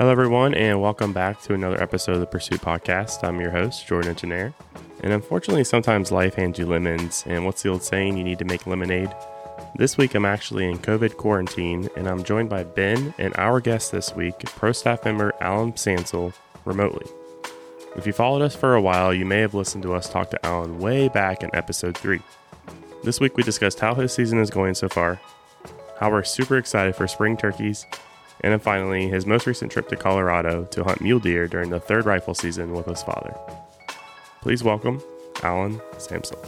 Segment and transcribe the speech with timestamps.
[0.00, 3.22] Hello, everyone, and welcome back to another episode of the Pursuit Podcast.
[3.22, 4.54] I'm your host, Jordan Unternaher.
[5.02, 8.16] And unfortunately, sometimes life hands you lemons, and what's the old saying?
[8.16, 9.14] You need to make lemonade.
[9.76, 13.92] This week, I'm actually in COVID quarantine, and I'm joined by Ben and our guest
[13.92, 16.32] this week, pro staff member Allen Samsal,
[16.64, 17.06] remotely.
[17.94, 20.46] If you followed us for a while, you may have listened to us talk to
[20.46, 22.20] Allen way back in episode 3.
[23.04, 25.20] This week, we discussed how his season is going so far,
[25.98, 27.84] how we're super excited for spring turkeys,
[28.42, 31.80] and then finally, his most recent trip to Colorado to hunt mule deer during the
[31.80, 33.34] third rifle season with his father.
[34.40, 35.02] Please welcome
[35.42, 36.38] Allen Samsal.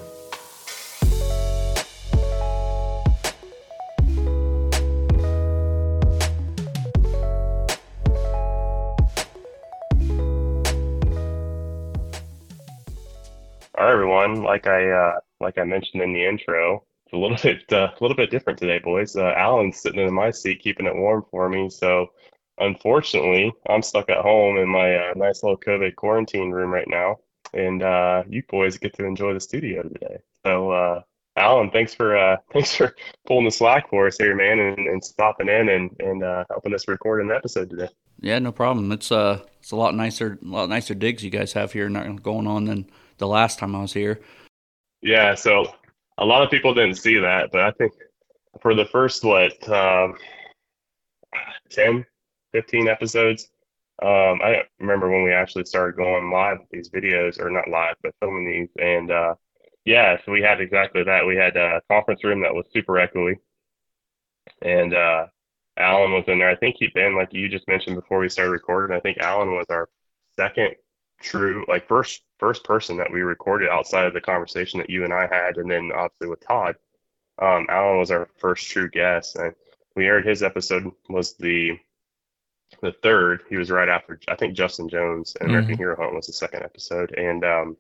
[13.79, 14.43] All right, everyone.
[14.43, 18.17] Like I uh, like I mentioned in the intro, a little bit uh, a little
[18.17, 19.17] bit different today, boys.
[19.17, 21.71] Uh, Allen's sitting in my seat, keeping it warm for me.
[21.71, 22.09] So,
[22.59, 27.19] unfortunately, I'm stuck at home in my uh, nice little COVID quarantine room right now,
[27.53, 30.19] and uh, you boys get to enjoy the studio today.
[30.45, 31.01] So, uh,
[31.37, 32.95] Allen, thanks for uh, thanks for
[33.27, 36.75] pulling the slack for us here, man, and, and stopping in and and uh, helping
[36.75, 37.89] us record an episode today.
[38.21, 38.93] Yeah, no problem.
[38.93, 42.47] It's uh, it's a lot nicer, a lot nicer digs you guys have here going
[42.47, 44.21] on than the last time I was here.
[45.01, 45.75] Yeah, so
[46.23, 47.95] a lot of people didn't see that, but I think
[48.61, 50.15] for the first what um,
[51.71, 52.07] 10,
[52.53, 53.51] 15 episodes,
[54.01, 57.97] um, I remember when we actually started going live with these videos, or not live,
[58.05, 58.69] but filming these.
[58.81, 59.35] And uh,
[59.85, 61.27] yeah, so we had exactly that.
[61.27, 63.39] We had a conference room that was super echoey,
[64.63, 65.27] and uh,
[65.77, 66.51] Allen was in there.
[66.51, 68.97] I think he'd been like you just mentioned before we started recording.
[68.97, 69.89] I think Allen was our
[70.37, 70.77] second
[71.23, 75.13] true like first first person that we recorded outside of the conversation that you and
[75.13, 76.77] I had, and then obviously with Todd.
[77.41, 79.55] Um, Allen was our first true guest, and
[79.97, 81.79] we aired his episode was the
[82.81, 83.45] the third.
[83.49, 85.83] He was right after I think Justin Jones and American mm-hmm.
[85.83, 87.77] Hero Hunt was the second episode, and um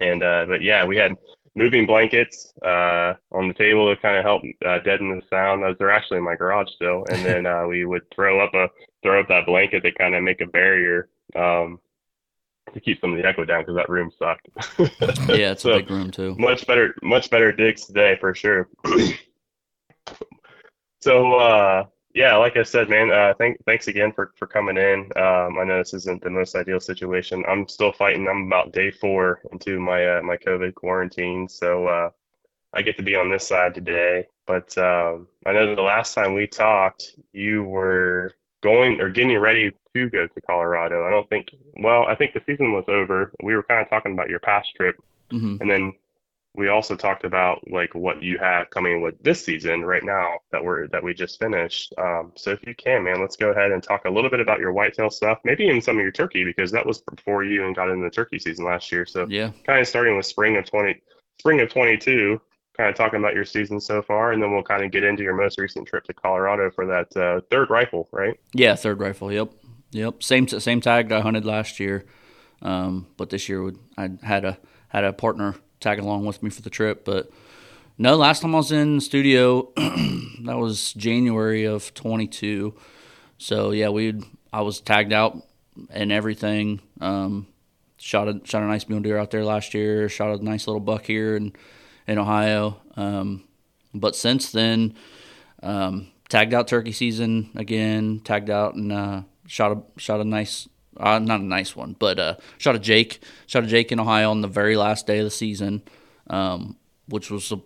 [0.00, 1.16] and uh, but yeah, we had
[1.54, 5.62] moving blankets uh, on the table to kind of help uh, deaden the sound.
[5.62, 8.68] Those are actually in my garage still, and then uh, we would throw up a
[9.02, 11.78] throw up that blanket to kind of make a barrier um,
[12.72, 14.48] to keep some of the echo down because that room sucked.
[15.28, 16.34] yeah, it's so a big room too.
[16.38, 18.68] Much better, much better digs today for sure.
[21.00, 25.10] so uh, yeah, like I said, man, uh, thank, thanks again for, for coming in.
[25.16, 27.44] Um, I know this isn't the most ideal situation.
[27.48, 28.28] I'm still fighting.
[28.28, 32.10] I'm about day four into my uh, my COVID quarantine, so uh,
[32.72, 34.28] I get to be on this side today.
[34.46, 38.32] But um, I know the last time we talked, you were
[38.64, 41.06] going or getting ready to go to Colorado.
[41.06, 41.54] I don't think.
[41.76, 43.30] Well, I think the season was over.
[43.42, 44.96] We were kind of talking about your past trip,
[45.30, 45.58] mm-hmm.
[45.60, 45.92] and then
[46.56, 50.64] we also talked about like what you have coming with this season right now that
[50.64, 51.92] we're that we just finished.
[51.98, 54.60] Um, so if you can, man, let's go ahead and talk a little bit about
[54.60, 57.76] your whitetail stuff, maybe even some of your turkey because that was before you and
[57.76, 59.04] got into the turkey season last year.
[59.04, 61.00] So yeah, kind of starting with spring of twenty,
[61.38, 62.40] spring of twenty two
[62.76, 65.22] kind of talking about your season so far, and then we'll kind of get into
[65.22, 68.38] your most recent trip to Colorado for that uh, third rifle, right?
[68.52, 69.32] Yeah, third rifle.
[69.32, 69.52] Yep,
[69.92, 70.22] yep.
[70.22, 72.04] Same same tag I hunted last year,
[72.62, 74.58] um, but this year I had a
[74.88, 77.04] had a partner tag along with me for the trip.
[77.04, 77.30] But
[77.96, 82.74] no, last time I was in studio, that was January of 22.
[83.38, 84.20] So yeah, we
[84.52, 85.36] I was tagged out
[85.90, 86.80] and everything.
[87.00, 87.46] Um,
[87.98, 90.08] shot a shot a nice mule deer out there last year.
[90.08, 91.56] Shot a nice little buck here and
[92.06, 92.80] in Ohio.
[92.96, 93.44] Um,
[93.92, 94.94] but since then,
[95.62, 98.20] um, tagged out turkey season again.
[98.24, 102.18] Tagged out and uh, shot a shot a nice, uh, not a nice one, but
[102.18, 103.22] uh, shot a Jake.
[103.46, 105.82] Shot a Jake in Ohio on the very last day of the season,
[106.28, 106.76] um,
[107.08, 107.60] which was a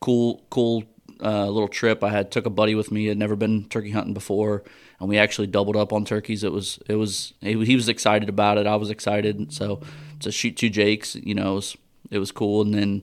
[0.00, 0.84] cool cool
[1.22, 2.02] uh, little trip.
[2.02, 3.06] I had took a buddy with me.
[3.06, 4.64] Had never been turkey hunting before,
[4.98, 6.42] and we actually doubled up on turkeys.
[6.44, 8.66] It was it was he was excited about it.
[8.66, 9.52] I was excited.
[9.52, 9.80] So
[10.20, 11.76] to shoot two Jakes, you know, it was,
[12.10, 12.62] it was cool.
[12.62, 13.02] And then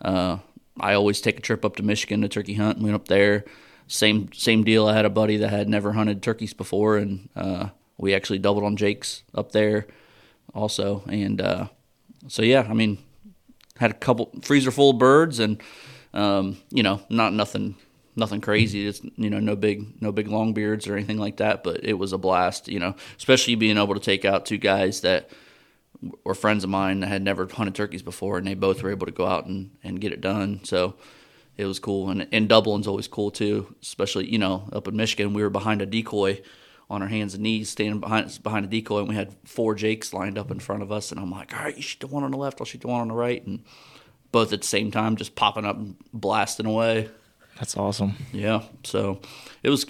[0.00, 0.38] uh,
[0.78, 2.80] I always take a trip up to Michigan to turkey hunt.
[2.80, 3.44] Went up there.
[3.88, 4.88] Same same deal.
[4.88, 7.68] I had a buddy that had never hunted turkeys before, and uh,
[7.98, 9.86] we actually doubled on Jake's up there
[10.54, 11.02] also.
[11.06, 11.68] And uh,
[12.28, 12.98] so yeah, I mean,
[13.78, 15.62] had a couple freezer full of birds, and
[16.12, 17.76] um, you know, not nothing
[18.16, 18.86] nothing crazy.
[18.86, 21.62] It's you know no big no big long beards or anything like that.
[21.62, 22.68] But it was a blast.
[22.68, 25.30] You know, especially being able to take out two guys that
[26.24, 29.06] were friends of mine that had never hunted turkeys before, and they both were able
[29.06, 30.60] to go out and, and get it done.
[30.64, 30.94] So
[31.56, 32.10] it was cool.
[32.10, 35.82] And, and Dublin's always cool too, especially, you know, up in Michigan, we were behind
[35.82, 36.42] a decoy
[36.88, 40.12] on our hands and knees, standing behind behind a decoy, and we had four Jakes
[40.12, 41.10] lined up in front of us.
[41.10, 42.88] And I'm like, all right, you shoot the one on the left, I'll shoot the
[42.88, 43.44] one on the right.
[43.44, 43.64] And
[44.32, 47.08] both at the same time, just popping up and blasting away.
[47.58, 48.14] That's awesome.
[48.32, 48.64] Yeah.
[48.84, 49.20] So
[49.62, 49.86] it was,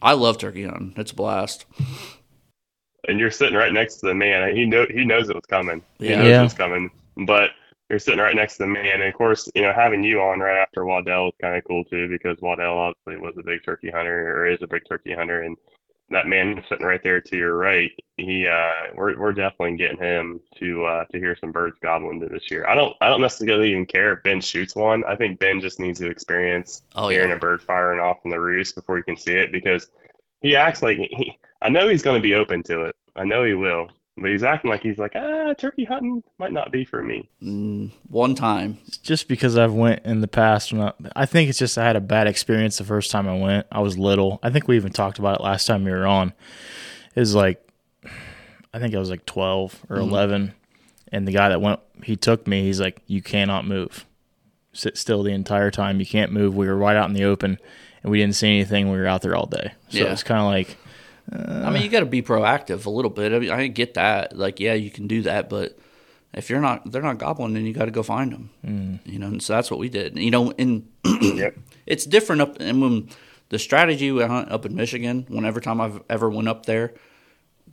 [0.00, 0.94] I love turkey hunting.
[0.96, 1.66] It's a blast.
[3.08, 4.54] And you're sitting right next to the man.
[4.54, 5.82] He know he knows it was coming.
[5.98, 6.40] He knows Yeah.
[6.40, 6.90] it was coming,
[7.26, 7.50] but
[7.88, 8.86] you're sitting right next to the man.
[8.86, 11.84] And of course, you know, having you on right after Waddell was kind of cool
[11.84, 15.42] too, because Waddell obviously was a big turkey hunter or is a big turkey hunter,
[15.42, 15.56] and
[16.12, 20.40] that man sitting right there to your right, he uh, we're we're definitely getting him
[20.58, 22.66] to uh, to hear some birds gobbling this year.
[22.68, 25.04] I don't I don't necessarily even care if Ben shoots one.
[25.04, 27.36] I think Ben just needs to experience Oh hearing yeah.
[27.36, 29.88] a bird firing off in the roost before he can see it because
[30.42, 31.38] he acts like he.
[31.62, 32.96] I know he's going to be open to it.
[33.16, 36.72] I know he will, but he's acting like he's like ah turkey hunting might not
[36.72, 37.28] be for me.
[37.42, 38.78] Mm, one time.
[39.02, 40.72] just because I've went in the past.
[40.72, 43.36] When I, I think it's just I had a bad experience the first time I
[43.36, 43.66] went.
[43.70, 44.38] I was little.
[44.42, 46.32] I think we even talked about it last time we were on.
[47.14, 47.66] It was like,
[48.72, 50.54] I think I was like twelve or eleven,
[51.12, 52.62] and the guy that went, he took me.
[52.62, 54.06] He's like, "You cannot move.
[54.72, 55.98] Sit still the entire time.
[55.98, 57.58] You can't move." We were right out in the open,
[58.02, 58.90] and we didn't see anything.
[58.90, 60.12] We were out there all day, so Yeah.
[60.12, 60.76] it's kind of like,
[61.64, 63.32] I mean, you got to be proactive a little bit.
[63.32, 64.36] I mean, I get that.
[64.36, 65.78] Like, yeah, you can do that, but
[66.34, 68.50] if you're not, they're not gobbling, then you got to go find them.
[68.66, 68.98] Mm.
[69.04, 70.16] You know, and so that's what we did.
[70.18, 70.88] You know, and
[71.22, 71.56] Yep.
[71.86, 72.56] it's different up.
[72.60, 73.08] And when
[73.50, 76.94] the strategy we hunt up in Michigan, whenever time I've ever went up there,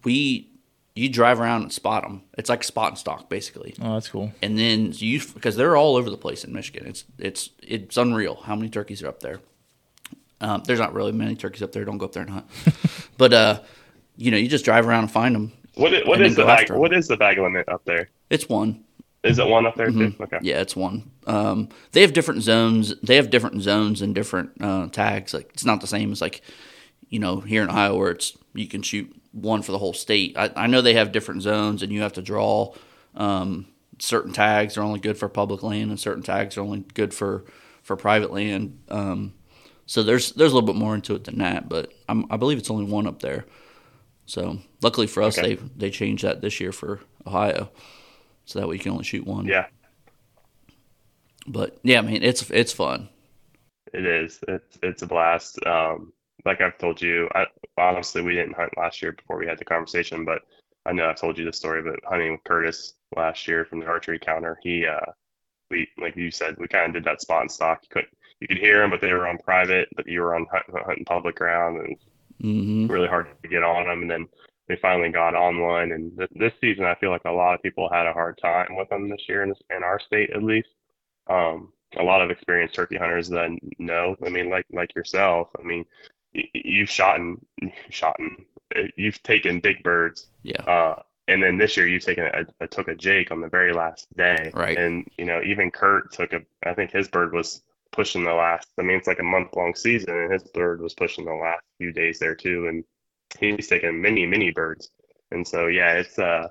[0.04, 0.50] we
[0.96, 2.24] you drive around and spot them.
[2.40, 3.76] It's like spot and stock basically.
[3.82, 6.88] "Oh, that's cool." and then you because they're all over the place in Michigan.
[6.88, 9.40] It's it's it's unreal how many turkeys are up there.
[10.40, 11.86] Um, there's not really many turkeys up there.
[11.86, 12.46] Don't go up there and hunt.
[13.18, 13.62] but uh,
[14.16, 15.54] you know, you just drive around and find them.
[15.76, 16.72] What is, what is the bag?
[16.72, 18.10] What is the bag limit up there?
[18.30, 18.84] It's one.
[19.24, 20.14] Is it one up there too?
[20.20, 20.38] Okay.
[20.42, 21.12] Yeah, it's one.
[21.26, 22.96] Um, they have different zones.
[23.02, 25.34] They have different zones and different uh, tags.
[25.34, 26.42] Like it's not the same as like
[27.10, 30.38] you know here in Ohio where it's you can shoot one for the whole state.
[30.38, 32.74] I, I know they have different zones and you have to draw.
[33.16, 33.68] Um,
[34.00, 37.46] certain tags are only good for public land and certain tags are only good for
[37.84, 38.80] for private land.
[38.90, 39.34] Um,
[39.88, 42.60] so there's there's a little bit more into it than that, but I'm, I believe
[42.60, 43.46] it's only one up there.
[44.26, 45.42] So luckily for us, Okay.
[45.42, 47.72] they they changed that this year for Ohio,
[48.46, 49.48] so that way you can only shoot one.
[49.48, 49.68] Yeah,
[51.48, 53.10] But yeah, I mean, it's it's fun.
[53.94, 54.40] it is.
[54.48, 55.60] It's it's a blast.
[55.66, 56.14] Um,
[56.46, 57.46] like I've told you, I
[57.78, 60.42] honestly we didn't hunt last year before we had the conversation, but
[60.86, 61.82] I know I've told you the story.
[61.82, 65.12] But hunting with Curtis last year from the archery counter, he uh,
[65.72, 67.80] we like you said, we kind of did that spot and stock.
[67.84, 68.06] You could
[68.40, 71.36] you could hear them, but they were on private, but you were on hunting public
[71.36, 71.98] ground, and
[72.40, 74.02] hmm really hard to get on them.
[74.04, 74.28] And then
[74.68, 75.92] they finally got on one.
[75.92, 78.76] And th- this season, I feel like a lot of people had a hard time
[78.76, 80.70] with them this year in, this, in our state, at least.
[81.28, 83.50] Um, a lot of experienced turkey hunters that
[83.80, 84.16] know.
[84.26, 85.50] I mean, like like yourself.
[85.60, 85.86] I mean,
[86.36, 87.40] y- you've shot and
[87.90, 88.46] shot and
[88.96, 90.28] you've taken big birds.
[90.44, 90.62] Yeah.
[90.62, 93.74] Uh, and then this year you've taken a, a took a Jake on the very
[93.74, 94.52] last day.
[94.54, 94.78] Right.
[94.78, 96.42] And you know, even Kurt took a.
[96.66, 97.62] I think his bird was
[97.98, 98.68] pushing the last.
[98.80, 101.64] I mean, it's like a month long season, and his bird was pushing the last
[101.80, 102.68] few days there too.
[102.68, 102.86] And
[103.40, 104.90] he's taking many many birds.
[105.32, 106.48] And so yeah, it's uh,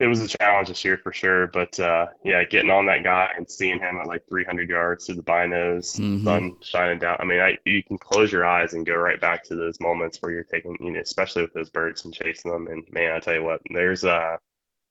[0.00, 1.46] it was a challenge this year for sure.
[1.46, 5.14] But uh, yeah, getting on that guy and seeing him at like 300 yards through
[5.16, 6.24] the binos, Mhm.
[6.24, 7.16] sun shining down.
[7.20, 10.18] I mean, I you can close your eyes and go right back to those moments
[10.20, 12.66] where you're taking, you know, especially with those birds and chasing them.
[12.66, 14.36] And man, I tell you what, there's uh,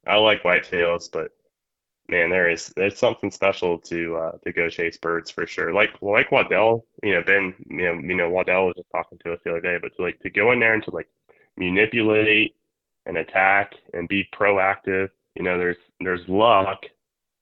[0.07, 1.31] I like whitetails, but
[2.09, 5.73] man, there is there's something special to uh, to go chase birds for sure.
[5.73, 9.33] Like like Waddell, you know, Ben, you know, you know, Waddell was just talking to
[9.33, 11.09] us the other day, but to like to go in there and to like
[11.57, 12.55] manipulate
[13.05, 16.85] and attack and be proactive, you know, there's there's luck,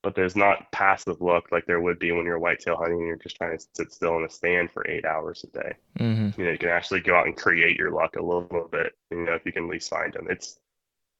[0.03, 3.15] but there's not passive luck like there would be when you're whitetail hunting and you're
[3.17, 5.73] just trying to sit still in a stand for eight hours a day.
[5.97, 8.67] hmm You know, you can actually go out and create your luck a little, little
[8.67, 10.27] bit, you know, if you can at least find them.
[10.29, 10.59] It's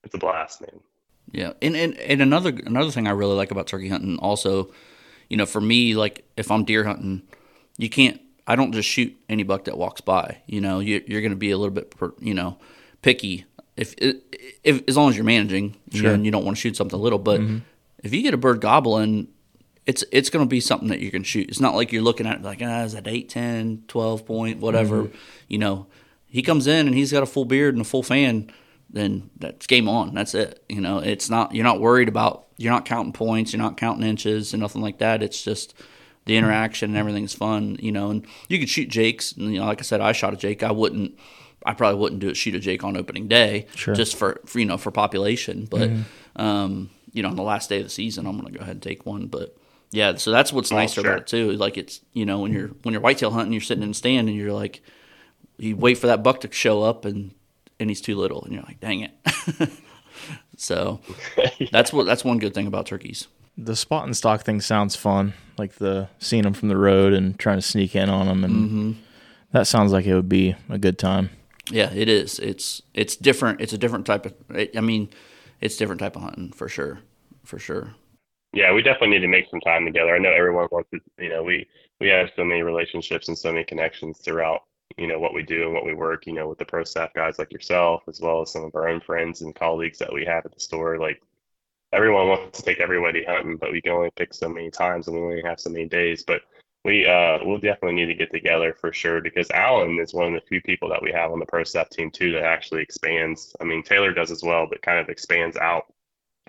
[0.04, 0.80] it's a blast, man.
[1.30, 4.70] Yeah, and, and and another another thing I really like about turkey hunting also,
[5.30, 7.22] you know, for me, like if I'm deer hunting,
[7.78, 8.20] you can't.
[8.46, 10.38] I don't just shoot any buck that walks by.
[10.46, 12.58] You know, you, you're going to be a little bit, per, you know,
[13.00, 13.44] picky.
[13.76, 16.76] If, if as long as you're managing, you know, and you don't want to shoot
[16.76, 17.40] something little, but
[18.02, 19.28] if you get a bird gobbling,
[19.86, 21.48] it's it's going to be something that you can shoot.
[21.48, 24.58] It's not like you're looking at it like, ah, is that 8, 10, 12 point,
[24.58, 25.08] whatever.
[25.48, 25.86] You know,
[26.26, 28.50] he comes in and he's got a full beard and a full fan,
[28.92, 30.14] then that's game on.
[30.14, 30.62] That's it.
[30.68, 34.06] You know, it's not, you're not worried about, you're not counting points, you're not counting
[34.06, 35.22] inches and nothing like that.
[35.22, 35.74] It's just
[36.26, 39.32] the interaction and everything's fun, you know, and you could shoot Jakes.
[39.32, 40.62] And, you know, like I said, I shot a Jake.
[40.62, 41.18] I wouldn't,
[41.64, 43.94] I probably wouldn't do a shoot a Jake on opening day Sure.
[43.94, 45.66] just for, for, you know, for population.
[45.70, 45.90] But,
[46.36, 48.76] um, you know, on the last day of the season, I'm going to go ahead
[48.76, 49.26] and take one.
[49.26, 49.56] But,
[49.92, 51.10] yeah, so that's what's nicer sure.
[51.10, 51.52] about it too.
[51.52, 54.28] Like it's you know when you're when you're whitetail hunting, you're sitting in a stand
[54.28, 54.82] and you're like,
[55.58, 57.34] you wait for that buck to show up and
[57.82, 59.70] and he's too little and you're like, dang it.
[60.56, 61.00] so
[61.70, 63.28] that's what that's one good thing about turkeys.
[63.58, 67.38] The spot and stock thing sounds fun, like the seeing them from the road and
[67.38, 68.92] trying to sneak in on them, and Mm-hmm.
[69.52, 71.30] that sounds like it would be a good time.
[71.70, 72.38] Yeah, it is.
[72.38, 73.60] It's it's different.
[73.60, 74.34] It's a different type of.
[74.76, 75.10] I mean,
[75.60, 77.00] it's different type of hunting for sure,
[77.44, 77.94] for sure.
[78.54, 80.14] Yeah, we definitely need to make some time together.
[80.14, 81.00] I know everyone wants to.
[81.18, 81.66] You know, we
[82.00, 84.62] we have so many relationships and so many connections throughout.
[84.96, 86.26] You know what we do and what we work.
[86.26, 88.88] You know, with the pro staff guys like yourself, as well as some of our
[88.88, 90.98] own friends and colleagues that we have at the store.
[90.98, 91.22] Like
[91.92, 95.16] everyone wants to take everybody hunting, but we can only pick so many times and
[95.16, 96.24] we only have so many days.
[96.26, 96.42] But
[96.84, 100.40] we uh we'll definitely need to get together for sure because Allen is one of
[100.40, 103.54] the few people that we have on the pro staff team too that actually expands.
[103.60, 105.84] I mean Taylor does as well, but kind of expands out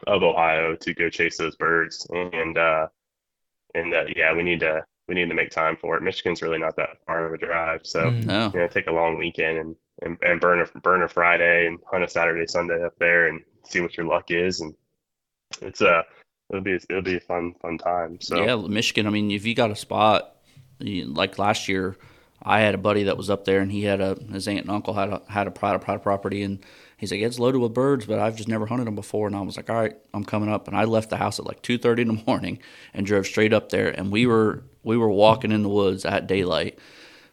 [0.08, 2.08] of Ohio to go chase those birds.
[2.12, 2.88] And uh
[3.76, 6.04] and uh, yeah, we need to we need to make time for it.
[6.04, 8.26] Michigan's really not that far of a drive, so Mm.
[8.26, 8.52] No.
[8.54, 11.80] you know, take a long weekend and, and, and burn a burn a Friday and
[11.90, 14.62] hunt a Saturday, Sunday up there and see what your luck is.
[14.62, 14.74] And
[15.62, 16.04] it's a
[16.50, 18.20] it'll be it'll be a fun fun time.
[18.22, 19.08] So Yeah, Michigan.
[19.08, 20.36] I mean, if you got a spot,
[20.80, 21.96] like last year,
[22.42, 24.70] I had a buddy that was up there, and he had a his aunt and
[24.72, 26.60] uncle had a had a private private property, and
[26.98, 29.28] he's like, it's loaded with birds, but I've just never hunted them before.
[29.28, 31.46] And I was like, all right, I'm coming up, and I left the house at
[31.46, 32.60] like two thirty in the morning
[32.94, 36.28] and drove straight up there, and we were we were walking in the woods at
[36.28, 36.78] daylight.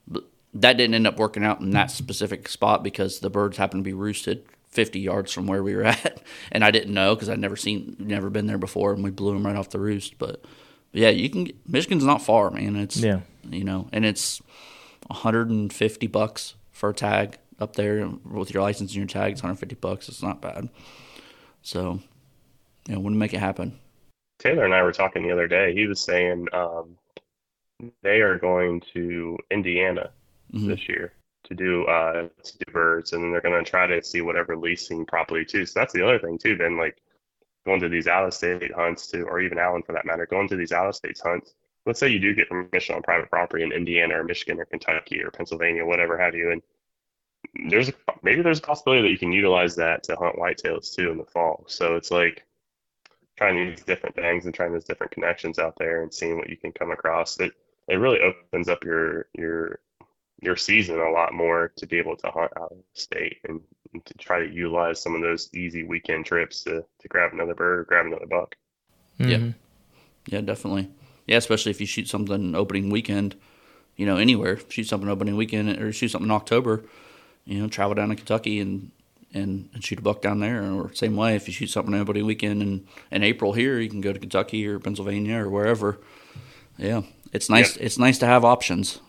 [0.06, 3.84] But that didn't end up working out in that specific spot because the birds happened
[3.84, 6.22] to be roosted 50 yards from where we were at.
[6.52, 9.32] And i didn't know because i'd never seen never been there before and we blew
[9.34, 10.16] them right off the roost.
[10.18, 10.44] But
[10.92, 12.76] yeah you can get, michigan's not far man.
[12.76, 13.20] It's Yeah.
[13.48, 14.40] you know and it's
[15.08, 19.32] 150 bucks for a tag up there with your license and your tag.
[19.32, 20.08] It's 150 bucks.
[20.08, 20.68] It's not bad.
[21.62, 22.00] So
[22.88, 23.78] you know wouldn't make it happen.
[24.38, 25.74] Taylor and I were talking the other day.
[25.74, 26.96] He was saying um,
[28.02, 30.10] they are going to Indiana
[30.52, 30.68] Mhm.
[30.68, 31.12] this year
[31.44, 34.56] to do uh, to do birds, and then they're going to try to see whatever
[34.56, 35.64] leasing property too.
[35.66, 36.56] So that's the other thing too.
[36.56, 36.96] Then like
[37.66, 40.48] going to these out of state hunts to, or even Allen for that matter, going
[40.48, 41.54] to these out of state hunts.
[41.86, 45.22] Let's say you do get permission on private property in Indiana or Michigan or Kentucky
[45.22, 46.62] or Pennsylvania, whatever have you, and
[47.70, 51.10] there's a, maybe there's a possibility that you can utilize that to hunt whitetails too
[51.10, 51.64] in the fall.
[51.68, 52.44] So it's like
[53.36, 56.56] trying these different things and trying those different connections out there and seeing what you
[56.56, 57.40] can come across.
[57.40, 57.52] It
[57.90, 59.80] it really opens up your your
[60.42, 63.60] your season a lot more to be able to hunt out of state and,
[63.92, 67.54] and to try to utilize some of those easy weekend trips to, to grab another
[67.54, 68.56] bird or grab another buck.
[69.18, 69.36] Yeah.
[69.36, 69.54] Mhm.
[70.26, 70.88] Yeah, definitely.
[71.26, 73.36] Yeah, especially if you shoot something opening weekend,
[73.96, 74.58] you know, anywhere.
[74.70, 76.84] Shoot something opening weekend or shoot something in October,
[77.44, 78.92] you know, travel down to Kentucky and
[79.32, 80.62] and, and shoot a buck down there.
[80.62, 84.00] Or same way, if you shoot something opening weekend in, in April here, you can
[84.00, 85.98] go to Kentucky or Pennsylvania or wherever.
[86.78, 87.76] Yeah, it's nice.
[87.76, 89.00] It's nice to have options.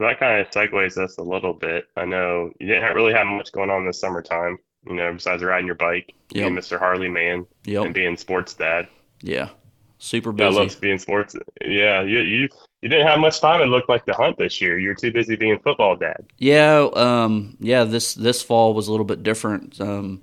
[0.00, 1.86] That kind of segues us a little bit.
[1.96, 5.66] I know you didn't really have much going on this summertime, you know, besides riding
[5.66, 6.44] your bike, Yep.
[6.44, 6.78] being Mr.
[6.78, 8.86] Harley man, and being sports dad.
[9.22, 9.48] Yeah.
[9.98, 10.46] Super busy.
[10.46, 11.34] I love being sports.
[11.60, 12.48] Yeah, you you
[12.82, 13.60] you didn't have much time.
[13.60, 14.78] It looked like to hunt this year.
[14.78, 16.24] You're too busy being football dad.
[16.38, 17.82] Yeah, um, yeah.
[17.82, 19.80] This this fall was a little bit different.
[19.80, 20.22] Um,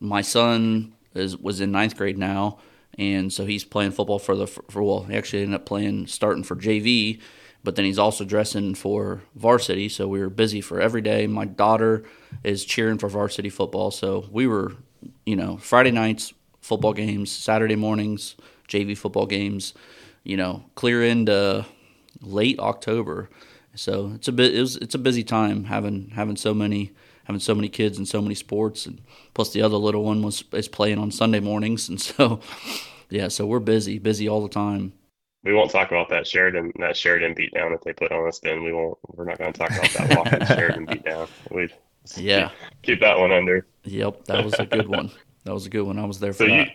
[0.00, 2.58] my son is was in ninth grade now,
[2.98, 6.42] and so he's playing football for the for well, he actually ended up playing starting
[6.42, 7.20] for JV,
[7.64, 9.88] but then he's also dressing for varsity.
[9.88, 11.26] So we were busy for every day.
[11.26, 12.04] My daughter
[12.42, 14.74] is cheering for varsity football, so we were,
[15.24, 18.34] you know, Friday nights football games, Saturday mornings
[18.68, 19.74] JV football games,
[20.22, 21.66] you know, clear into
[22.20, 23.28] late October.
[23.74, 26.92] So it's a bit it was, it's a busy time having having so many
[27.28, 29.00] having so many kids and so many sports and
[29.34, 32.40] plus the other little one was is playing on Sunday mornings and so
[33.10, 34.92] yeah, so we're busy, busy all the time.
[35.44, 38.38] We won't talk about that Sheridan that Sheridan beatdown that they put on us.
[38.40, 38.98] Then we won't.
[39.14, 41.28] We're not going to talk about that walking Sheridan beatdown.
[41.50, 41.68] We
[42.16, 42.50] Yeah.
[42.82, 43.66] keep that one under.
[43.84, 45.10] Yep, that was a good one.
[45.44, 45.98] That was a good one.
[45.98, 46.68] I was there for So you, that.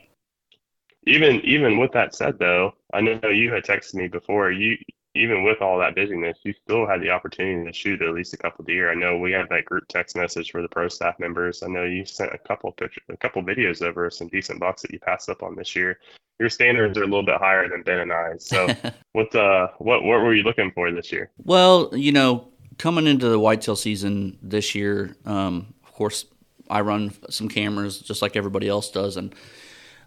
[1.06, 4.52] even even with that said, though, I know you had texted me before.
[4.52, 4.78] You
[5.16, 8.38] even with all that busyness, you still had the opportunity to shoot at least a
[8.38, 8.92] couple deer.
[8.92, 11.62] I know we had that group text message for the pro staff members.
[11.62, 14.92] I know you sent a couple pictures, a couple videos over some decent bucks that
[14.92, 16.00] you passed up on this year.
[16.40, 18.38] Your standards are a little bit higher than Ben and I.
[18.40, 18.68] So
[19.12, 21.30] what uh what what were you looking for this year?
[21.38, 22.48] Well, you know,
[22.80, 26.26] coming into the whitetail season this year, um, of course,
[26.72, 29.36] I run some cameras just like everybody else does, and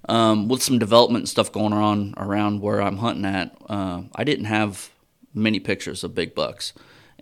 [0.08, 4.46] um, with some development stuff going on around where I'm hunting at, uh, I didn't
[4.46, 4.90] have
[5.36, 6.72] many pictures of big bucks,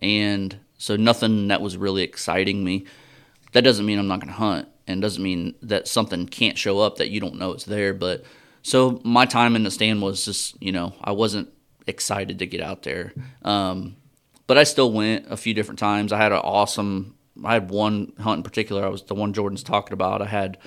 [0.01, 2.87] and so nothing that was really exciting me.
[3.53, 6.81] That doesn't mean I'm not going to hunt, and doesn't mean that something can't show
[6.81, 7.93] up that you don't know it's there.
[7.95, 8.25] But
[8.63, 11.53] so my time in the stand was just, you know, I wasn't
[11.87, 13.13] excited to get out there.
[13.43, 13.97] Um,
[14.47, 16.13] but I still went a few different times.
[16.13, 17.15] I had an awesome.
[17.45, 18.85] I had one hunt in particular.
[18.85, 20.23] I was the one Jordan's talking about.
[20.23, 20.59] I had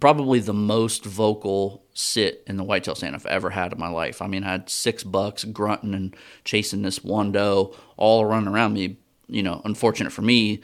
[0.00, 4.20] probably the most vocal sit in the whitetail stand I've ever had in my life.
[4.20, 8.74] I mean, I had six bucks grunting and chasing this one doe, all running around
[8.74, 8.98] me.
[9.28, 10.60] You know, unfortunate for me,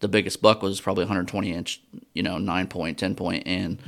[0.00, 1.80] the biggest buck was probably 120 inch,
[2.12, 3.78] you know, nine point, ten point, and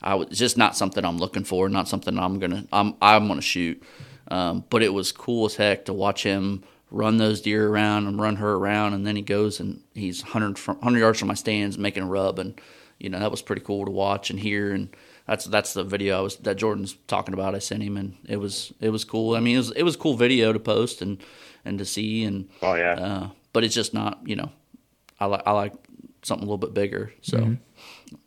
[0.00, 3.42] I was just not something I'm looking for, not something I'm gonna I'm I'm gonna
[3.42, 3.82] shoot.
[4.28, 8.20] Um, but it was cool as heck to watch him run those deer around and
[8.20, 11.34] run her around, and then he goes and he's 100 from, 100 yards from my
[11.34, 12.58] stands making a rub, and
[12.98, 14.88] you know that was pretty cool to watch and hear, and
[15.26, 17.54] that's that's the video I was that Jordan's talking about.
[17.54, 19.34] I sent him, and it was it was cool.
[19.36, 21.22] I mean, it was it was a cool video to post and
[21.64, 22.92] and to see, and Oh yeah.
[22.92, 24.50] uh, but it's just not you know
[25.20, 25.72] I like I like
[26.22, 27.56] something a little bit bigger, so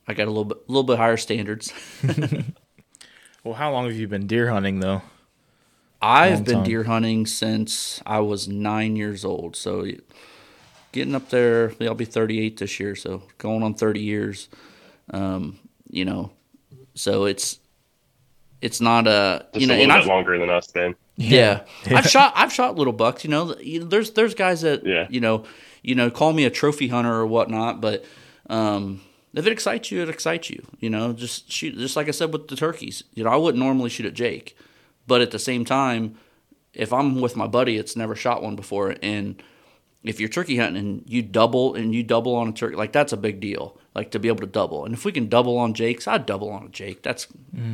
[0.07, 1.73] I got a little bit a little bit higher standards.
[3.43, 5.03] Well, how long have you been deer hunting though?
[6.01, 6.63] I've been time.
[6.65, 9.55] deer hunting since I was nine years old.
[9.55, 9.85] So
[10.97, 12.95] getting up there, I'll be 38 this year.
[12.95, 14.49] So going on 30 years,
[15.13, 15.57] um,
[15.89, 16.31] you know,
[16.95, 17.59] so it's,
[18.61, 20.95] it's not a, Just you know, a and little I've, bit longer than us, Ben.
[21.15, 21.61] yeah.
[21.87, 23.23] I've shot I've shot little bucks.
[23.23, 25.05] You know, You know, there's there's guys that Yeah.
[25.09, 25.45] you know
[25.83, 28.03] you know call me a trophy hunter or whatnot, but
[28.49, 29.01] um,
[29.35, 30.65] if it excites you, it excites you.
[30.79, 31.75] You know, just shoot.
[31.77, 33.03] Just like I said with the turkeys.
[33.13, 34.57] You know, I wouldn't normally shoot at Jake,
[35.05, 36.15] but at the same time,
[36.73, 39.41] if I'm with my buddy, it's never shot one before, and
[40.03, 43.13] if you're turkey hunting and you double and you double on a turkey, like that's
[43.13, 43.77] a big deal.
[43.95, 46.49] Like to be able to double, and if we can double on Jake's, I'd double
[46.51, 47.01] on a Jake.
[47.03, 47.27] That's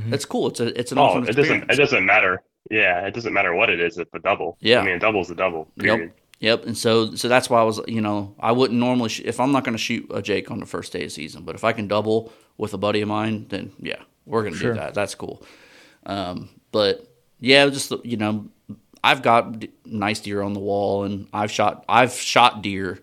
[0.07, 0.47] that's cool.
[0.47, 1.67] It's a it's an Oh, awesome it experience.
[1.67, 1.71] doesn't.
[1.71, 2.41] It doesn't matter.
[2.71, 3.97] Yeah, it doesn't matter what it is.
[3.97, 4.57] It's a double.
[4.61, 4.79] Yeah.
[4.79, 5.65] I mean, a double's a double.
[5.77, 6.13] Period.
[6.39, 6.59] Yep.
[6.59, 6.65] Yep.
[6.65, 9.51] And so, so that's why I was, you know, I wouldn't normally, sh- if I'm
[9.51, 11.71] not going to shoot a Jake on the first day of season, but if I
[11.73, 14.73] can double with a buddy of mine, then yeah, we're going to Sure.
[14.73, 14.93] do that.
[14.93, 15.43] That's cool.
[16.05, 17.05] Um, but
[17.41, 18.47] yeah, just, you know,
[19.03, 22.99] I've got d- nice deer on the wall and I've shot, I've shot deer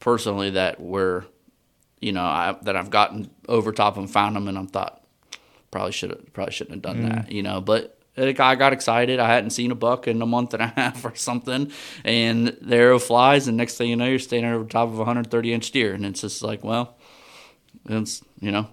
[0.00, 1.24] personally that were,
[2.00, 5.02] you know, I, that I've gotten over top and found them and I'm thought
[5.70, 7.08] probably should have, probably shouldn't have done mm.
[7.08, 9.18] that, you know, but it, I got excited.
[9.18, 11.72] I hadn't seen a buck in a month and a half or something,
[12.04, 14.98] and the arrow flies, and next thing you know, you're standing over top of a
[14.98, 16.98] 130 inch deer, and it's just like, well,
[17.88, 18.68] it's you know,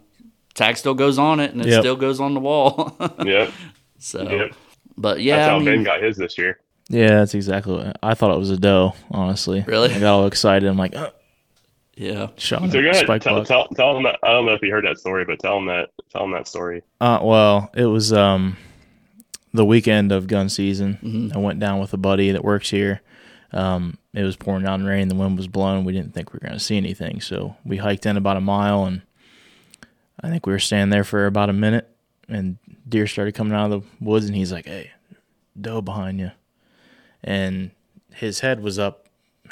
[0.55, 1.81] tag still goes on it, and it Yep.
[1.81, 2.97] still goes on the wall.
[3.25, 3.53] Yep.
[3.99, 4.55] so, Yep.
[4.99, 6.59] But yeah, That's I how mean, Ben got his this year.
[6.89, 8.93] Yeah, that's exactly what I thought it was a doe.
[9.11, 9.93] Honestly, Really?
[9.93, 10.67] I got all excited.
[10.67, 11.11] I'm like, uh,
[11.95, 13.05] yeah, shot So go ahead.
[13.21, 13.47] Tell, buck.
[13.47, 14.19] tell, tell him that.
[14.23, 15.89] I don't know if you heard that story, but tell him that.
[16.11, 16.81] Tell him that story.
[16.99, 18.57] Uh, well, it was um,
[19.53, 20.97] the weekend of gun season.
[21.03, 21.37] Mm-hmm.
[21.37, 23.01] I went down with a buddy that works here.
[23.51, 25.07] Um, it was pouring down rain.
[25.09, 25.83] The wind was blowing.
[25.83, 28.41] We didn't think we were going to see anything, so we hiked in about a
[28.41, 29.01] mile, and
[30.23, 31.87] I think we were standing there for about a minute.
[32.29, 34.91] And deer started coming out of the woods, and he's like, "Hey,
[35.59, 36.31] doe behind you,"
[37.23, 37.71] and
[38.13, 39.07] his head was up.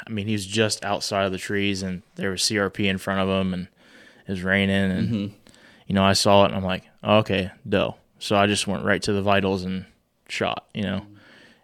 [0.06, 3.20] I mean, he was just outside of the trees, and there was CRP in front
[3.20, 3.68] of him, and
[4.26, 5.32] it was raining, and
[5.88, 7.96] you know, I saw it and I'm like, oh, okay, doe.
[8.20, 9.86] So I just went right to the vitals and
[10.28, 11.04] shot, you know.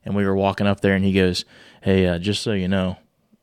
[0.05, 1.44] And we were walking up there and he goes,
[1.83, 2.96] hey, uh, just so you know,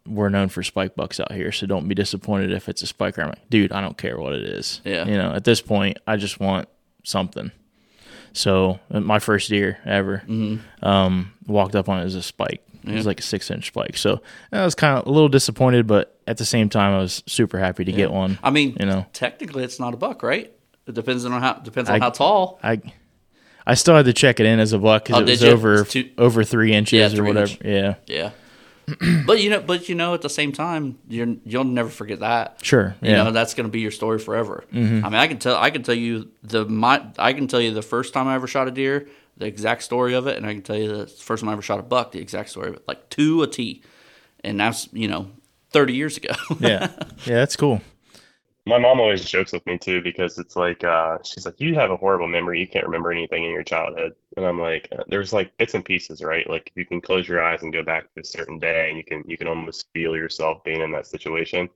[0.08, 3.20] we're known for spike bucks out here, so don't be disappointed if it's a spike.
[3.20, 4.82] I'm like, dude, I don't care what it is.
[4.84, 5.06] Yeah.
[5.06, 6.68] You know, at this point, I just want
[7.04, 7.52] something.
[8.34, 10.24] So uh, my first deer ever,
[10.82, 12.63] um, walked up on it as a spike.
[12.84, 13.96] It was like a six inch spike.
[13.98, 17.22] So I was kind of a little disappointed, but at the same time, I was
[17.28, 18.39] super happy to get one.
[18.41, 19.06] I mean, You know.
[19.13, 20.52] technically, it's not a buck, right?
[20.88, 22.60] It depends on how depends on I- how tall.
[22.63, 22.82] I
[23.67, 25.50] I still had to check it in as a buck because Oh, it was you?
[25.52, 27.52] over two- over three inches Yeah, or whatever.
[27.52, 27.60] inch.
[27.63, 28.30] Yeah, Yeah.
[29.25, 32.60] but you know, but you know, at the same time, you're you'll never forget that.
[32.63, 32.95] sure.
[33.01, 34.63] You Yeah, know, that's going to be your story forever.
[34.73, 35.06] Mm-hmm.
[35.06, 37.73] I mean, I can tell I can tell you the my I can tell you
[37.73, 40.54] the first time I ever shot a deer, the exact story of it, and I
[40.54, 42.75] can tell you the first time I ever shot a buck, the exact story of
[42.75, 43.84] it, like to a T.
[44.43, 45.30] And that's you know,
[45.71, 46.34] thirty years ago.
[46.60, 46.89] yeah,
[47.25, 47.36] yeah.
[47.36, 47.82] That's cool.
[48.67, 51.89] My mom always jokes with me too because it's like uh, she's like, "You have
[51.91, 52.60] a horrible memory.
[52.60, 55.84] You can't remember anything in your childhood." And I'm like, uh, "There's like bits and
[55.84, 56.47] pieces, right?
[56.50, 59.04] Like you can close your eyes and go back to a certain day, and you
[59.04, 61.69] can you can almost feel yourself being in that situation."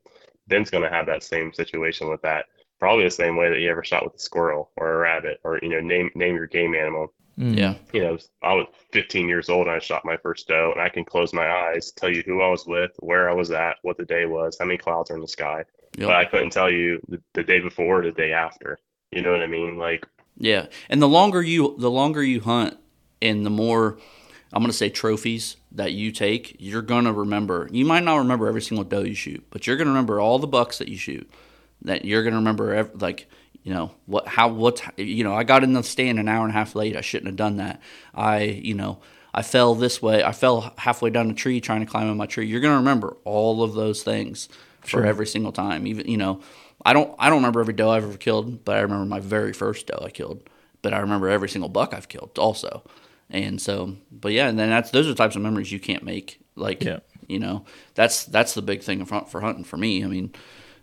[0.48, 2.46] Ben's gonna have that same situation with that,
[2.80, 5.60] probably the same way that you ever shot with a squirrel or a rabbit, or
[5.64, 7.15] you know, name name your game animal.
[7.40, 7.58] Mm.
[7.58, 10.82] yeah, You know, I was 15 years old and I shot my first doe, and
[10.82, 13.76] I can close my eyes, tell you who I was with, where I was at,
[13.82, 15.64] what the day was, how many clouds are in the sky
[15.98, 16.08] Yep.
[16.08, 18.78] but I couldn't tell you the, the day before or the day after.
[19.12, 19.78] You know what I mean?
[19.78, 20.06] Like,
[20.38, 20.66] yeah.
[20.90, 22.78] And the longer you the longer you hunt,
[23.22, 23.98] and the more
[24.52, 27.70] I'm going to say trophies that you take, you're going to remember.
[27.72, 30.38] You might not remember every single doe you shoot, but you're going to remember all
[30.38, 31.30] the bucks that you shoot.
[31.84, 33.30] That you're going to remember, ev- like
[33.66, 35.34] you know what, how, what, you know.
[35.34, 36.96] I got in the stand an hour and a half late.
[36.96, 37.82] I shouldn't have done that.
[38.14, 39.00] I, you know,
[39.34, 40.24] I fell this way.
[40.24, 42.46] I fell halfway down a tree trying to climb in my tree.
[42.46, 44.50] You're going to remember all of those things
[44.82, 45.88] for every single time.
[45.88, 46.42] Even you know,
[46.86, 49.52] I don't, I don't remember every doe I've ever killed, but I remember my very
[49.52, 50.48] first doe I killed.
[50.84, 52.84] But I remember every single buck I've killed also.
[53.32, 56.04] And so, but yeah, and then that's those are the types of memories you can't
[56.04, 56.40] make.
[56.56, 57.00] Like, Yeah.
[57.28, 60.04] You know, that's that's the big thing for, for hunting for me.
[60.04, 60.34] I mean,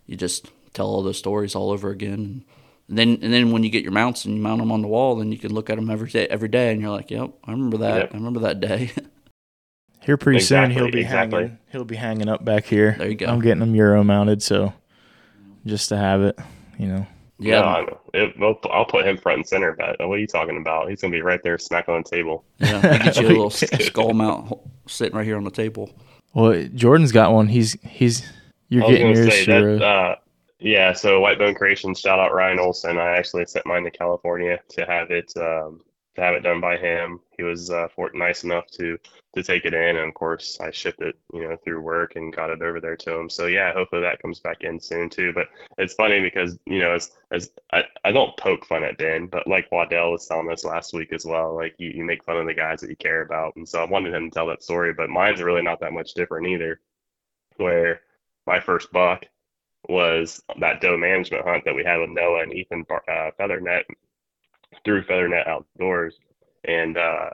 [0.07, 2.45] you just tell all those stories all over again.
[2.93, 4.87] And then and then when you get your mounts and you mount them on the
[4.87, 7.31] wall, then you can look at them every day, every day, and you're like, "Yep,
[7.43, 7.97] I remember that.
[7.97, 8.11] Yep.
[8.13, 8.91] I remember that day."
[10.03, 11.45] Here pretty soon he'll be exactly.
[11.45, 11.59] hanging.
[11.71, 12.95] He'll be hanging up back here.
[12.99, 13.29] There you go.
[13.29, 14.75] I'm getting him Euro mounted, so
[15.65, 16.39] just to have it,
[16.79, 17.07] you know.
[17.39, 18.01] yeah, No, I know.
[18.13, 20.91] It, well, I'll put him front and center, but what are you talking about?
[20.91, 22.45] He's gonna be right there, smack on the table.
[22.59, 22.95] yeah.
[22.95, 24.53] You get you a little skull mount
[24.87, 25.89] sitting right here on the table.
[26.35, 27.47] Well, Jordan's got one.
[27.47, 28.29] He's he's
[28.69, 29.45] you're I was getting gonna yours.
[29.47, 29.47] say
[29.79, 29.83] that.
[29.83, 30.17] Uh,
[30.63, 32.99] yeah, so White Bone Creations, shout out Ryan Olson.
[32.99, 35.81] I actually sent mine to California to have it um,
[36.15, 37.21] to have it done by him.
[37.37, 38.99] He was uh, for, nice enough to
[39.35, 42.35] to take it in, and of course I shipped it, you know, through work and
[42.35, 43.31] got it over there to him.
[43.31, 45.33] So yeah, hopefully that comes back in soon too.
[45.33, 45.49] But
[45.79, 49.49] it's funny because you know, as as I, I don't poke fun at Ben, but
[49.49, 52.47] like Waddell was telling us last week as well, like you, you make fun of
[52.47, 54.93] the guys that you care about, and so I wanted him to tell that story.
[54.93, 56.81] But mine's really not that much different either.
[57.57, 58.03] Where
[58.47, 59.27] my first buck
[59.93, 63.83] was that doe management hunt that we had with Noah and Ethan uh, Feathernet
[64.85, 66.19] through Feathernet Outdoors,
[66.65, 67.31] and uh,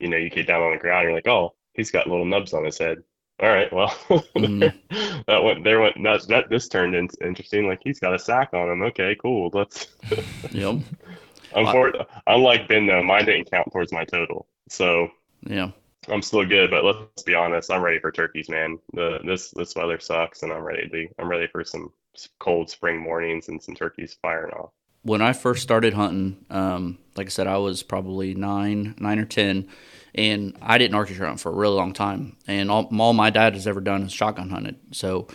[0.00, 2.24] you know you get down on the ground, and you're like, oh, he's got little
[2.26, 2.98] nubs on his head.
[3.40, 3.88] All right, well,
[4.36, 4.72] Mhm.
[5.26, 7.66] that went there went that, that this turned in, interesting.
[7.66, 8.82] Like he's got a sack on him.
[8.82, 9.50] Okay, cool.
[9.52, 9.86] Let's.
[10.52, 10.80] Yep.
[11.54, 15.08] Unfor- unlike Ben though, mine didn't count towards my total, so
[15.46, 15.70] Yeah.
[16.08, 16.70] I'm still good.
[16.70, 18.78] But let's be honest, I'm ready for turkeys, man.
[18.92, 21.08] The this this weather sucks, and I'm ready to.
[21.18, 21.92] I'm ready for some
[22.38, 24.70] cold spring mornings and some turkeys firing off.
[25.02, 29.24] when I first started hunting, um, like I said, I was probably nine, nine or
[29.24, 29.68] ten,
[30.14, 32.36] and I didn't archery hunt for a really long time.
[32.46, 34.78] And all, all my dad has ever done is shotgun hunted.
[34.92, 35.26] So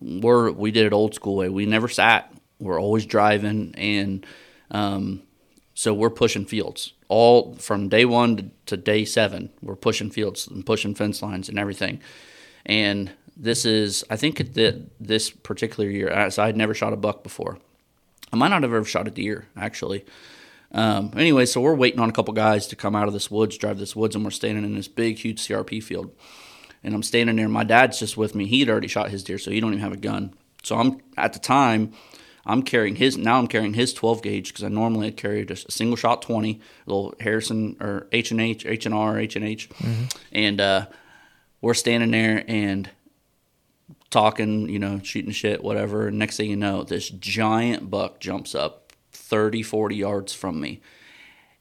[0.00, 1.48] we're we did it old school way.
[1.48, 2.32] We never sat.
[2.60, 4.26] We're always driving, and
[4.70, 5.22] um,
[5.78, 9.48] so we're pushing fields all from day one to, to day seven.
[9.62, 12.00] We're pushing fields and pushing fence lines and everything.
[12.66, 16.96] And this is, I think that this particular year, I- so I'd never shot a
[16.96, 17.58] buck before.
[18.32, 20.04] I might not have ever shot a deer actually.
[20.72, 23.56] Um, anyway, so we're waiting on a couple guys to come out of this woods,
[23.56, 26.10] drive this woods, and we're standing in this big, huge CRP field.
[26.82, 27.48] And I'm standing there.
[27.48, 28.46] My dad's just with me.
[28.48, 30.34] He'd already shot his deer, so he don't even have a gun.
[30.64, 31.92] So I'm at the time,
[32.48, 33.18] I'm carrying his.
[33.18, 36.60] Now I'm carrying his 12 gauge because I normally had carried a single shot 20,
[36.86, 39.68] little Harrington or H and H, H and R, H and H,
[40.32, 40.86] and uh,
[41.60, 42.88] we're standing there and
[44.10, 46.08] talking, you know, shooting shit, whatever.
[46.08, 50.80] And next thing you know, this giant buck jumps up 30, 40 yards from me.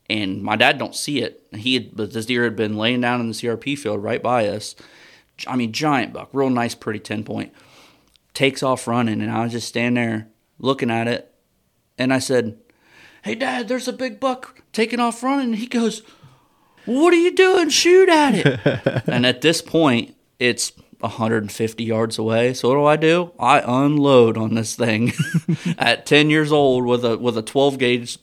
[0.10, 1.46] And my dad don't see it.
[1.54, 4.48] He had, but this deer had been laying down in the CRP field right by
[4.48, 4.74] us.
[5.46, 7.54] I mean, giant buck, real nice, pretty 10 point.
[8.34, 10.28] Takes off running, and I was just standing there
[10.60, 11.34] looking at it.
[11.98, 12.58] And I said,
[13.24, 15.48] Hey, Dad, there's a big buck taking off running.
[15.48, 16.02] And he goes,
[16.86, 17.70] What are you doing?
[17.70, 19.04] Shoot at it.
[19.08, 22.54] and at this point, it's 150 yards away.
[22.54, 23.32] So what do I do?
[23.40, 25.14] I unload on this thing
[25.78, 28.18] at 10 years old with a with a 12 gauge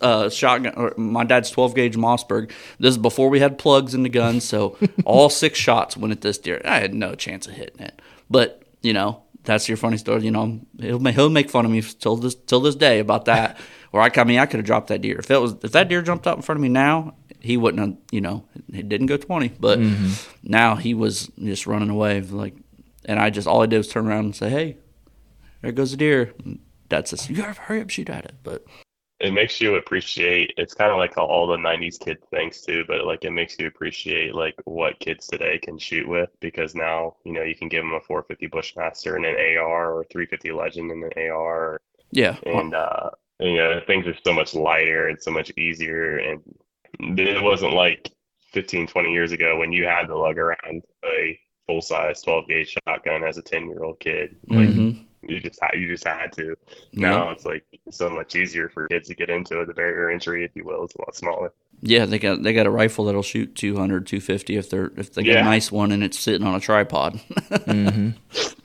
[0.00, 0.74] uh, shotgun.
[0.76, 2.50] Or my dad's 12 gauge Mossberg.
[2.78, 6.20] This is before we had plugs in the gun, so all six shots went at
[6.20, 6.60] this deer.
[6.64, 8.00] I had no chance of hitting it.
[8.28, 10.22] But you know, that's your funny story.
[10.24, 13.24] You know, he'll make, he'll make fun of me till this till this day about
[13.24, 13.58] that.
[13.90, 15.88] Or I, I mean, I could have dropped that deer if it was if that
[15.88, 17.14] deer jumped up in front of me now.
[17.40, 20.12] He wouldn't have, you know, it didn't go 20, but mm-hmm.
[20.42, 22.20] now he was just running away.
[22.20, 22.54] Like,
[23.06, 24.76] and I just, all I did was turn around and say, Hey,
[25.62, 26.34] there goes the deer.
[26.44, 26.58] And
[26.90, 28.34] Dad says, You gotta hurry up, shoot at it.
[28.42, 28.66] But
[29.20, 30.54] It makes you appreciate.
[30.56, 33.66] It's kind of like all the '90s kid things too, but like it makes you
[33.66, 37.82] appreciate like what kids today can shoot with because now you know you can give
[37.82, 41.80] them a 450 Bushmaster and an AR or 350 Legend and an AR
[42.12, 46.40] yeah, and uh you know things are so much lighter and so much easier and
[47.00, 48.10] it wasn't like
[48.52, 52.76] 15 20 years ago when you had to lug around a full size 12 gauge
[52.86, 55.07] shotgun as a 10 year old kid like Mhm.
[55.22, 56.54] You just had you just had to
[56.92, 57.10] Yeah.
[57.10, 60.44] now it's like so much easier for kids to get into it the barrier entry
[60.44, 63.22] if you will is a lot smaller yeah, they got they got a rifle that'll
[63.22, 65.40] shoot 200, 250 if they're if they get Yeah.
[65.42, 67.16] a nice one and it's sitting on a tripod.
[67.66, 68.10] hmm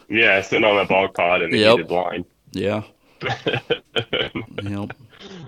[0.09, 1.71] yeah sitting on a ball pod and the Yep.
[1.73, 2.83] heated blind yeah,
[4.63, 4.91] yep.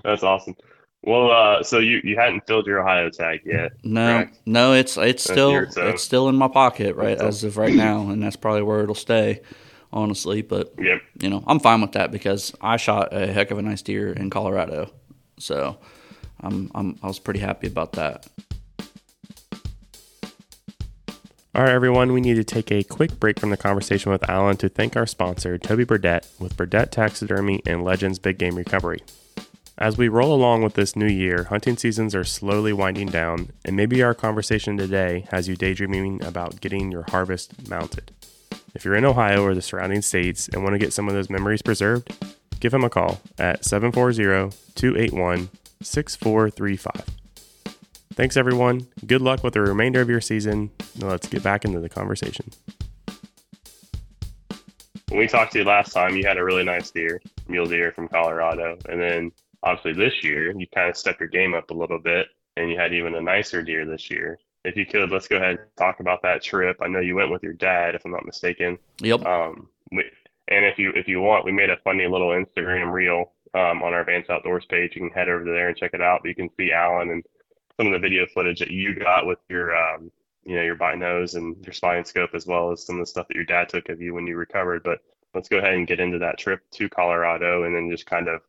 [0.04, 0.56] that's awesome
[1.02, 4.38] well uh so you you hadn't filled your ohio tag yet No, correct?
[4.46, 8.22] no, it's it's still it's still in my pocket right as of right now, and
[8.22, 9.40] that's probably where it'll stay,
[9.92, 10.42] honestly.
[10.42, 13.62] But yep you know, I'm fine with that because I shot a heck of a
[13.62, 14.90] nice deer in Colorado,
[15.38, 15.78] so
[16.40, 18.26] I'm I'm I was pretty happy about that.
[21.54, 24.58] All right, everyone, we need to take a quick break from the conversation with Allen
[24.58, 29.00] to thank our sponsor, Toby Burdett, with Burdett Taxidermy and Legends Big Game Recovery.
[29.78, 33.74] As we roll along with this new year, hunting seasons are slowly winding down, and
[33.74, 38.12] maybe our conversation today has you daydreaming about getting your harvest mounted.
[38.76, 41.30] If you're in Ohio or the surrounding states and want to get some of those
[41.30, 42.14] memories preserved,
[42.60, 45.48] give him a call at 740 281
[45.80, 47.06] 6435.
[48.12, 48.86] Thanks, everyone.
[49.06, 50.70] Good luck with the remainder of your season.
[51.00, 52.50] Now let's get back into the conversation.
[55.08, 57.92] When we talked to you last time, you had a really nice deer, mule deer
[57.92, 58.76] from Colorado.
[58.90, 62.26] And then obviously this year, you kind of stepped your game up a little bit
[62.58, 64.38] and you had even a nicer deer this year.
[64.66, 66.76] If you could, let's go ahead and talk about that trip.
[66.82, 68.78] I know you went with your dad, if I'm not mistaken.
[69.00, 69.24] Yep.
[69.24, 70.04] Um, we,
[70.48, 73.94] and if you if you want, we made a funny little Instagram reel um, on
[73.94, 74.94] our Vance Outdoors page.
[74.94, 76.20] You can head over there and check it out.
[76.22, 77.24] But you can see Allen and
[77.76, 80.10] some of the video footage that you got with your um,
[80.44, 83.28] you know your binos and your spine scope, as well as some of the stuff
[83.28, 84.82] that your dad took of you when you recovered.
[84.82, 84.98] But
[85.34, 88.42] let's go ahead and get into that trip to Colorado, and then just kind of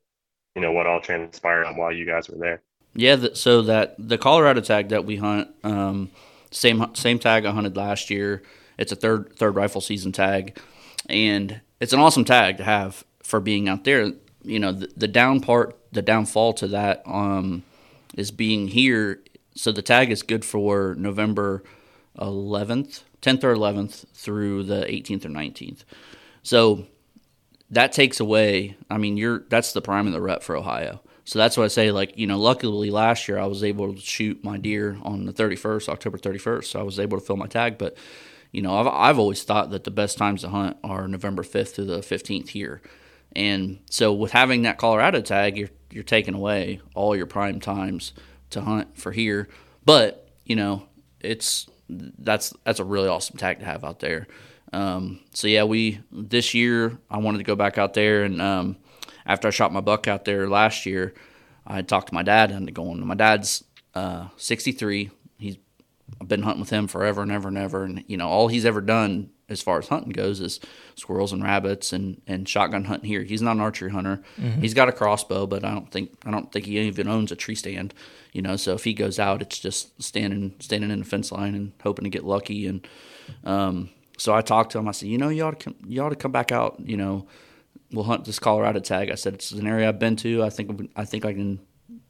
[0.55, 2.61] you know what all transpired while you guys were there.
[2.95, 6.09] Yeah, the, so that the Colorado tag that we hunt, um,
[6.51, 8.43] same same tag I hunted last year.
[8.77, 10.59] It's a third third rifle season tag,
[11.09, 14.13] and it's an awesome tag to have for being out there.
[14.43, 17.63] You know, the, the down part, the downfall to that um,
[18.15, 19.19] is being here.
[19.55, 21.63] So the tag is good for November
[22.19, 25.79] 11th, 10th or 11th through the 18th or 19th.
[26.43, 26.85] So
[27.69, 28.77] that takes away.
[28.89, 31.01] I mean, you're that's the prime of the rut for Ohio.
[31.27, 31.91] So that's what I say.
[31.91, 35.33] Like you know, luckily last year I was able to shoot my deer on the
[35.33, 36.63] 31st, October 31st.
[36.63, 37.77] So I was able to fill my tag.
[37.77, 37.97] But
[38.53, 41.75] you know, I've I've always thought that the best times to hunt are November 5th
[41.75, 42.81] to the 15th here.
[43.35, 48.13] And so with having that Colorado tag, you're you're taking away all your prime times
[48.51, 49.49] to hunt for here.
[49.83, 50.87] But you know,
[51.19, 54.27] it's that's that's a really awesome tag to have out there.
[54.71, 58.77] Um, so yeah, we this year I wanted to go back out there, and um,
[59.27, 61.13] after I shot my buck out there last year,
[61.65, 63.05] I talked to my dad into going.
[63.05, 63.63] My dad's
[63.93, 65.11] uh, 63.
[65.37, 65.57] He's
[66.21, 68.65] I've been hunting with him forever and ever and ever, and you know all he's
[68.65, 70.59] ever done as far as hunting goes is
[70.95, 73.23] squirrels and rabbits and, and shotgun hunting here.
[73.23, 74.21] He's not an archery hunter.
[74.37, 74.61] Mm-hmm.
[74.61, 77.35] He's got a crossbow, but I don't think I don't think he even owns a
[77.35, 77.93] tree stand.
[78.31, 81.55] You know, so if he goes out, it's just standing standing in the fence line
[81.55, 82.67] and hoping to get lucky.
[82.67, 82.87] And
[83.43, 84.87] um, so I talked to him.
[84.87, 86.79] I said, you know, you ought to come, you ought to come back out.
[86.79, 87.27] You know,
[87.91, 89.09] we'll hunt this Colorado tag.
[89.11, 90.43] I said it's an area I've been to.
[90.43, 91.59] I think I think I can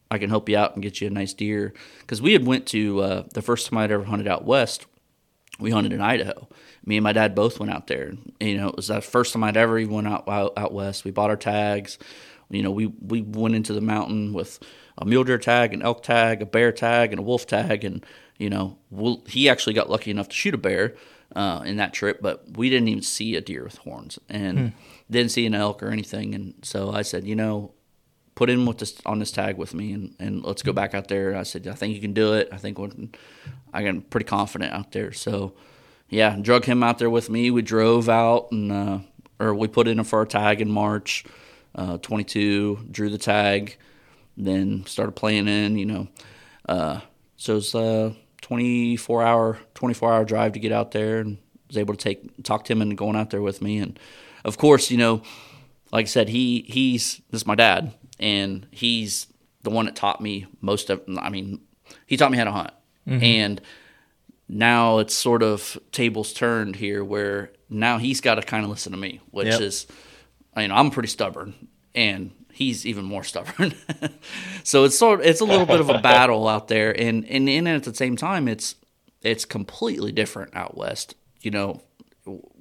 [0.09, 2.65] I can help you out and get you a nice deer because we had went
[2.67, 4.85] to uh, the first time I'd ever hunted out west.
[5.59, 6.47] We hunted in Idaho.
[6.85, 8.13] Me and my dad both went out there.
[8.39, 11.03] You know, it was the first time I'd ever even went out, out out west.
[11.03, 11.97] We bought our tags.
[12.49, 14.59] You know, we we went into the mountain with
[14.97, 18.05] a mule deer tag, an elk tag, a bear tag, and a wolf tag, and
[18.37, 20.95] you know, we'll, he actually got lucky enough to shoot a bear
[21.35, 24.67] uh, in that trip, but we didn't even see a deer with horns and hmm.
[25.09, 26.35] Didn't see an elk or anything.
[26.35, 27.73] And so I said, you know,
[28.35, 31.07] put in with this on this tag with me and, and let's go back out
[31.07, 31.35] there.
[31.35, 32.49] I said, I think you can do it.
[32.51, 32.77] I think
[33.73, 35.11] I am pretty confident out there.
[35.11, 35.53] So
[36.09, 37.51] yeah, drug him out there with me.
[37.51, 38.99] We drove out and uh,
[39.39, 41.25] or we put in for our tag in March,
[41.75, 42.87] uh, 22.
[42.89, 43.77] Drew the tag,
[44.35, 45.77] then started playing in.
[45.77, 46.07] You know,
[46.67, 47.01] uh,
[47.35, 51.93] so it's a 24 hour 24 hour drive to get out there, and was able
[51.93, 53.79] to take talk to him into going out there with me.
[53.79, 53.99] And
[54.47, 55.21] of course, you know,
[55.91, 59.27] like I said, he he's this is my dad, and he's
[59.63, 61.01] the one that taught me most of.
[61.17, 61.61] I mean,
[62.05, 62.71] he taught me how to hunt,
[63.07, 63.23] mm-hmm.
[63.23, 63.61] and
[64.49, 68.93] now it's sort of tables turned here where now he's got to kind of listen
[68.93, 69.59] to me, which yep.
[69.61, 69.85] is,
[70.55, 71.53] you know, I'm pretty stubborn
[71.97, 73.73] and he's even more stubborn.
[74.63, 77.67] so it's sort it's a little bit of a battle out there, and and in
[77.67, 78.75] at the same time, it's
[79.21, 81.15] it's completely different out west.
[81.41, 81.81] You know,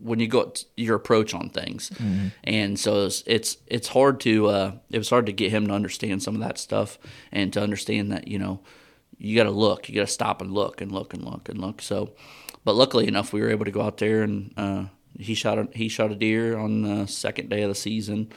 [0.03, 2.29] when you go your approach on things, mm-hmm.
[2.45, 5.73] and so it's, it's it's hard to uh, it was hard to get him to
[5.73, 6.99] understand some of that stuff
[7.33, 8.61] and to understand that you know
[9.19, 11.59] you got to look, you got to stop and look and look and look and
[11.59, 11.81] look.
[11.81, 12.11] So,
[12.65, 14.85] but luckily enough, we were able to go out there and uh,
[15.19, 18.33] he shot a he shot a deer on the second day of the season,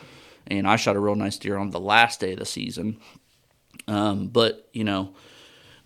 [0.47, 2.99] and I shot a real nice deer on the last day of the season.
[3.87, 5.13] Um, but you know,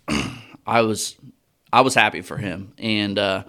[0.66, 1.16] I was
[1.72, 3.44] I was happy for him, and uh,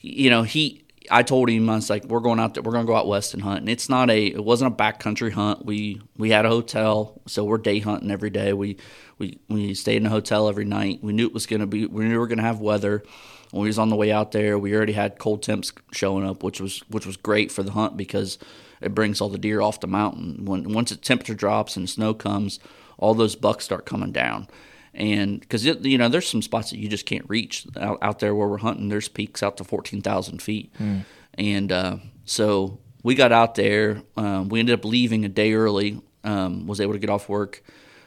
[0.00, 0.84] you know he.
[1.10, 3.08] I told him I was like, we're going out there, we're going to go out
[3.08, 5.64] west and hunt, and it's not a, it wasn't a backcountry hunt.
[5.64, 8.52] We we had a hotel, so we're day hunting every day.
[8.52, 8.76] We
[9.18, 11.00] we we stayed in a hotel every night.
[11.02, 11.86] We knew it was going to be.
[11.86, 13.02] We knew we were going to have weather.
[13.50, 16.44] When we was on the way out there, we already had cold temps showing up,
[16.44, 18.38] which was which was great for the hunt because
[18.80, 20.44] it brings all the deer off the mountain.
[20.44, 22.60] When once the temperature drops and snow comes,
[22.98, 24.46] all those bucks start coming down.
[24.92, 28.34] And because you know, there's some spots that you just can't reach out, out there
[28.34, 28.88] where we're hunting.
[28.88, 31.04] There's peaks out to fourteen thousand feet, mm.
[31.34, 34.02] and uh, so we got out there.
[34.16, 36.00] Um, we ended up leaving a day early.
[36.24, 37.62] Um, was able to get off work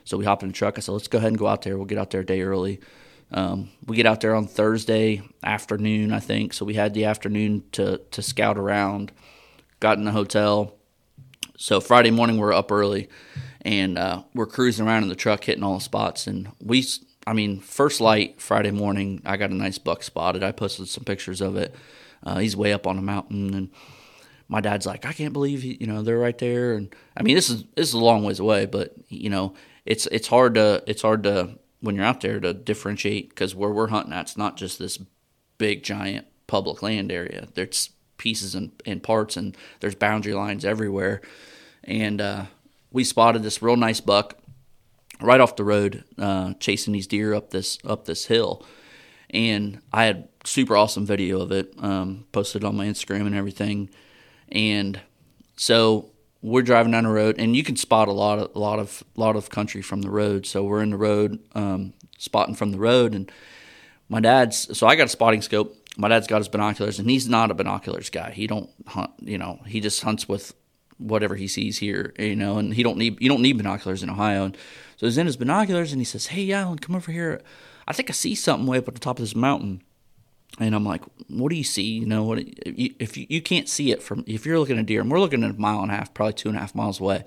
[0.06, 0.78] so we hopped in the truck.
[0.78, 1.78] I said, let's go ahead and go out there.
[1.78, 2.80] We'll get out there a day early.
[3.32, 6.54] Um, we get out there on Thursday afternoon, I think.
[6.54, 9.12] So we had the afternoon to to scout around.
[9.80, 10.76] Got in the hotel.
[11.58, 13.10] So Friday morning we're up early,
[13.64, 16.28] and uh, we're cruising around in the truck, hitting all the spots.
[16.28, 16.86] And we,
[17.26, 20.44] I mean, first light Friday morning, I got a nice buck spotted.
[20.44, 21.74] I posted some pictures of it.
[22.24, 23.70] Uh, he's way up on a mountain, and
[24.48, 26.74] my dad's like, I can't believe he, you know they're right there.
[26.74, 30.06] And I mean, this is this is a long ways away, but you know, it's
[30.08, 33.88] it's hard to it's hard to when you're out there to differentiate because where we're
[33.88, 35.00] hunting at, it's not just this
[35.58, 37.48] big giant public land area.
[37.56, 41.22] There's pieces and, and parts, and there's boundary lines everywhere.
[41.84, 42.46] And uh,
[42.94, 44.38] we spotted this real nice buck
[45.20, 48.66] right off the road, uh, chasing these deer up this up this hill.
[49.32, 53.90] And I had super awesome video of it, um, posted on my Instagram and everything.
[54.50, 55.02] And
[55.58, 56.12] so
[56.44, 59.04] we're driving down the road, and you can spot a lot of a lot of
[59.16, 60.46] lot of country from the road.
[60.46, 63.32] So we're in the road, um, spotting from the road, and
[64.08, 64.78] my dad's.
[64.78, 65.76] So I got a spotting scope.
[65.98, 68.32] My dad's got his binoculars, and he's not a binoculars guy.
[68.32, 69.12] He don't hunt.
[69.20, 70.54] You know, he just hunts with
[70.98, 72.14] whatever he sees here.
[72.18, 74.46] You know, and he don't need you don't need binoculars in Ohio.
[74.46, 74.58] And
[74.98, 77.42] so he's in his binoculars, and he says, "Hey, Allen, come over here.
[77.88, 79.82] I think I see something way up at the top of this mountain."
[80.60, 81.82] And I'm like, what do you see?
[81.82, 85.02] You know, what if you, you can't see it from if you're looking at deer,
[85.02, 87.00] and we're looking at a mile and a half, probably two and a half miles
[87.00, 87.26] away.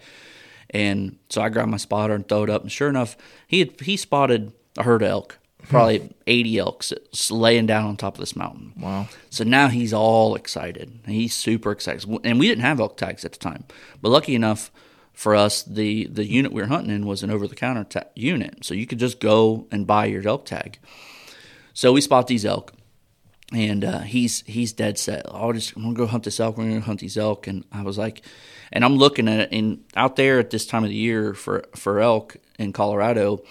[0.71, 3.81] And so I grab my spotter and throw it up, and sure enough, he had,
[3.81, 6.13] he spotted a herd of elk, probably hmm.
[6.27, 6.93] 80 elks
[7.31, 8.73] laying down on top of this mountain.
[8.79, 9.09] Wow!
[9.31, 11.01] So now he's all excited.
[11.07, 13.65] He's super excited, and we didn't have elk tags at the time,
[14.01, 14.71] but lucky enough
[15.13, 18.11] for us, the the unit we were hunting in was an over the counter ta-
[18.15, 20.79] unit, so you could just go and buy your elk tag.
[21.73, 22.73] So we spot these elk
[23.53, 25.23] and uh, he's he's dead set.
[25.31, 26.57] I'll just I'm gonna go hunt this elk.
[26.57, 28.23] We're gonna hunt these elk, and I was like,
[28.73, 31.65] and I'm looking at it, and out there at this time of the year for
[31.75, 33.43] for elk in Colorado,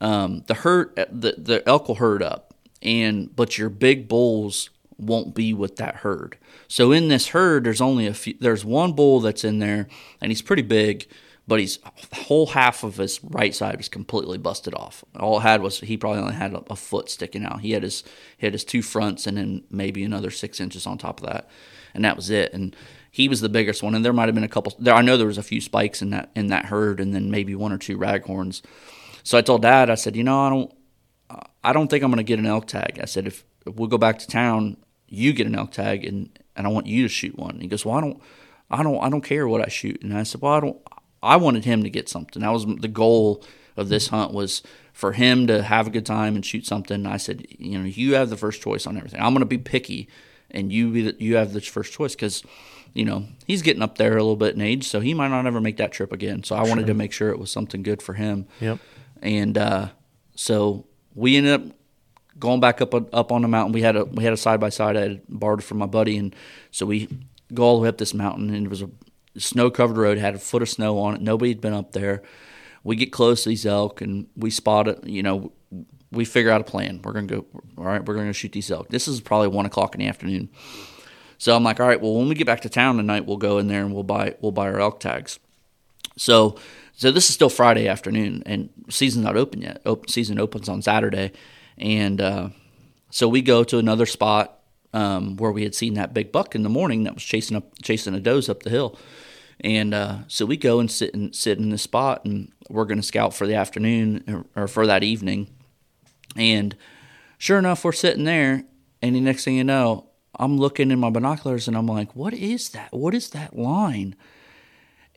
[0.00, 5.34] um, the herd the the elk will herd up, and but your big bulls won't
[5.34, 6.38] be with that herd.
[6.68, 8.34] So in this herd, there's only a few.
[8.40, 9.88] There's one bull that's in there,
[10.20, 11.06] and he's pretty big
[11.48, 11.78] but he's
[12.12, 15.04] whole half of his right side was completely busted off.
[15.18, 17.60] All it had was he probably only had a, a, foot sticking out.
[17.60, 18.02] He had his
[18.36, 21.48] he had his two fronts and then maybe another six inches on top of that,
[21.94, 22.52] and that was it.
[22.52, 22.74] And
[23.10, 23.94] he was the biggest one.
[23.94, 24.74] And there might have been a couple.
[24.78, 27.30] There I know there was a few spikes in that in that herd, and then
[27.30, 28.62] maybe one or two raghorns.
[29.26, 30.72] So I told Dad, I said, you know, I don't
[31.64, 33.00] I don't think I'm going to get an elk tag.
[33.02, 34.76] I said if, if we'll go back to town,
[35.08, 37.54] you get an elk tag, and and I want you to shoot one.
[37.54, 38.22] And he goes, well, I don't.
[38.70, 40.00] I don't I don't care what I shoot.
[40.00, 40.80] And I said, well, I don't
[41.24, 42.40] I wanted him to get something.
[42.40, 43.44] That was the goal
[43.76, 44.62] of this hunt was
[44.92, 47.04] for him to have a good time and shoot something.
[47.04, 49.20] I said, you know, you have the first choice on everything.
[49.20, 50.08] I'm going to be picky,
[50.52, 52.44] and you be the, you have the first choice because,
[52.94, 55.46] you know, he's getting up there a little bit in age, so he might not
[55.46, 56.44] ever make that trip again.
[56.44, 58.46] So I wanted to make sure it was something good for him.
[58.60, 58.78] Yep.
[59.22, 59.88] And uh,
[60.34, 61.76] so we ended up
[62.38, 63.72] going back up up on the mountain.
[63.72, 66.16] We had a we had a side by side I had borrowed from my buddy,
[66.16, 66.34] and
[66.70, 67.08] so we
[67.52, 68.90] go all the way up this mountain, and it was a
[69.38, 71.20] snow covered road, had a foot of snow on it.
[71.20, 72.22] Nobody had been up there.
[72.84, 75.04] We get close to these elk and we spot it.
[75.04, 75.52] You know,
[76.12, 77.00] we figure out a plan.
[77.02, 77.46] We're gonna go.
[77.76, 78.88] All right, we're gonna shoot these elk.
[78.88, 80.50] This is probably one o'clock in the afternoon.
[81.38, 83.58] So I'm like, all right, well, when we get back to town tonight, we'll go
[83.58, 85.38] in there and we'll buy we'll buy our elk tags.
[86.16, 86.56] So
[86.96, 89.82] so this is still Friday afternoon, and season's not open yet.
[90.08, 91.32] Season opens on Saturday,
[91.76, 92.48] and uh,
[93.10, 94.60] so we go to another spot
[94.94, 97.70] um, where we had seen that big buck in the morning that was chasing up
[97.82, 98.98] chasing a does up the hill.
[99.60, 103.00] And uh, so we go and sit and sit in the spot, and we're going
[103.00, 104.24] to scout for the afternoon
[104.56, 105.48] or, or, for that evening.
[106.34, 106.76] And
[107.36, 108.64] sure enough, we're sitting there,
[109.02, 112.32] and the next thing you know, I'm looking in my binoculars, and I'm like, "What
[112.32, 112.92] is that?
[112.92, 114.16] What is that line?"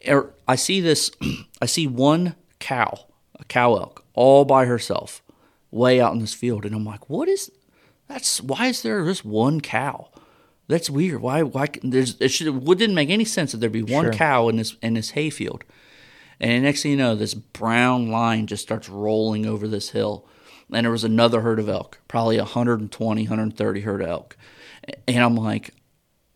[0.07, 1.11] Er, I see this.
[1.61, 3.07] I see one cow,
[3.39, 5.21] a cow elk, all by herself,
[5.71, 7.51] way out in this field, and I'm like, "What is?
[8.07, 10.09] That's why is there just one cow?"
[10.67, 11.21] That's weird.
[11.21, 11.41] Why?
[11.43, 11.67] Why?
[11.81, 14.13] There's it, should, it didn't make any sense that there'd be one sure.
[14.13, 15.63] cow in this in this hayfield,
[16.39, 20.27] and next thing you know, this brown line just starts rolling over this hill,
[20.71, 24.37] and there was another herd of elk, probably 120, 130 herd of elk,
[25.07, 25.73] and I'm like,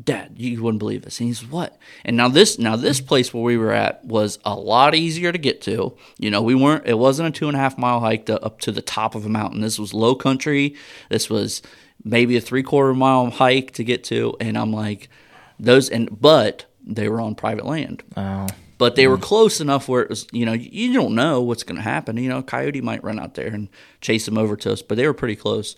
[0.01, 1.19] Dad, you wouldn't believe this.
[1.19, 1.77] And he's what?
[2.03, 5.37] And now this now this place where we were at was a lot easier to
[5.37, 5.95] get to.
[6.17, 6.87] You know, we weren't.
[6.87, 9.25] It wasn't a two and a half mile hike to, up to the top of
[9.25, 9.61] a mountain.
[9.61, 10.75] This was low country.
[11.09, 11.61] This was
[12.03, 15.09] maybe a three quarter mile hike to get to, and I'm like,
[15.59, 18.03] those and but they were on private land.
[18.17, 18.47] Oh.
[18.79, 19.21] But they were mm.
[19.21, 22.17] close enough where it was, you know, you don't know what's going to happen.
[22.17, 23.69] You know, coyote might run out there and
[24.01, 25.75] chase them over to us, but they were pretty close.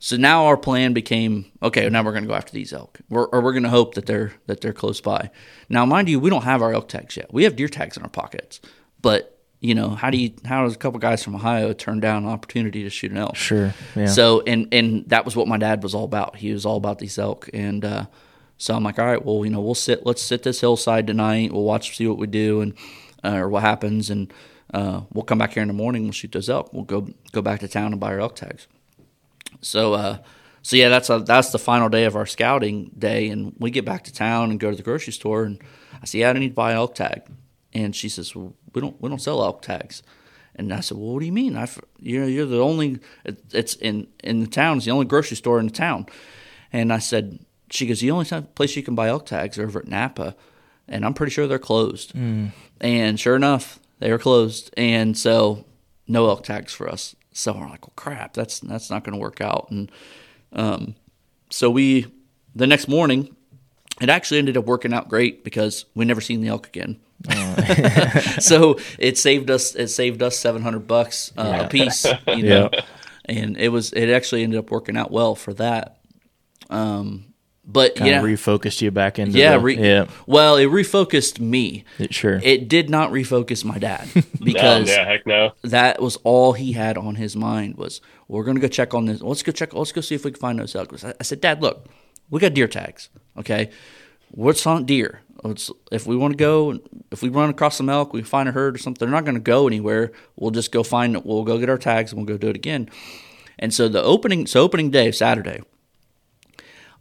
[0.00, 1.88] So now our plan became okay.
[1.88, 4.06] Now we're going to go after these elk, we're, or we're going to hope that
[4.06, 5.30] they're that they're close by.
[5.68, 7.32] Now, mind you, we don't have our elk tags yet.
[7.32, 8.60] We have deer tags in our pockets,
[9.02, 12.24] but you know, how do you how does a couple guys from Ohio turn down
[12.24, 13.34] an opportunity to shoot an elk?
[13.34, 13.74] Sure.
[13.96, 14.06] Yeah.
[14.06, 16.36] So and and that was what my dad was all about.
[16.36, 18.06] He was all about these elk, and uh,
[18.56, 21.52] so I'm like, all right, well, you know, we'll sit, let's sit this hillside tonight.
[21.52, 22.74] We'll watch, see what we do, and
[23.24, 24.32] uh, or what happens, and
[24.72, 26.04] uh, we'll come back here in the morning.
[26.04, 26.72] We'll shoot those elk.
[26.72, 28.68] We'll go go back to town and buy our elk tags.
[29.60, 30.18] So uh,
[30.62, 33.84] so yeah, that's a, that's the final day of our scouting day, and we get
[33.84, 35.62] back to town and go to the grocery store, and
[36.02, 37.22] I say, yeah, I need to buy an elk tag,
[37.72, 40.02] and she says, well, we don't we don't sell elk tags.
[40.58, 41.56] And I said, "Well, what do you mean?
[41.56, 41.68] I,
[42.00, 42.98] you're you're the only
[43.52, 44.78] it's in in the town.
[44.78, 46.06] It's the only grocery store in the town."
[46.72, 47.38] And I said,
[47.70, 48.26] "She goes, the only
[48.56, 50.34] place you can buy elk tags are over at Napa,
[50.88, 52.50] and I'm pretty sure they're closed." Mm.
[52.80, 55.64] And sure enough, they were closed, and so
[56.08, 57.14] no elk tags for us.
[57.38, 59.92] So we're like, "Well, crap, that's that's not going to work out." And
[60.52, 60.96] um,
[61.50, 62.06] so we
[62.56, 63.36] the next morning,
[64.00, 66.98] it actually ended up working out great because we never seen the elk again.
[68.40, 69.76] so it saved us.
[69.76, 71.60] It saved us seven hundred bucks uh, yeah.
[71.62, 72.06] a piece.
[72.26, 72.80] You know, yeah.
[73.26, 73.92] and it was.
[73.92, 76.00] It actually ended up working out well for that.
[76.70, 77.27] Um,
[77.70, 80.06] but kind yeah, refocused you back into yeah, the, re- yeah.
[80.26, 81.84] Well, it refocused me.
[81.98, 84.08] It, sure, it did not refocus my dad
[84.42, 85.52] because no, yeah, heck no.
[85.62, 89.20] that was all he had on his mind was we're gonna go check on this.
[89.20, 89.74] Let's go check.
[89.74, 90.92] Let's go see if we can find those elk.
[91.04, 91.86] I, I said, Dad, look,
[92.30, 93.10] we got deer tags.
[93.36, 93.70] Okay,
[94.30, 95.20] what's on deer?
[95.44, 96.80] It's, if we want to go,
[97.12, 99.06] if we run across some elk, we find a herd or something.
[99.06, 100.10] They're not going to go anywhere.
[100.34, 101.24] We'll just go find it.
[101.24, 102.90] We'll go get our tags and we'll go do it again.
[103.56, 105.60] And so the opening, so opening day, Saturday,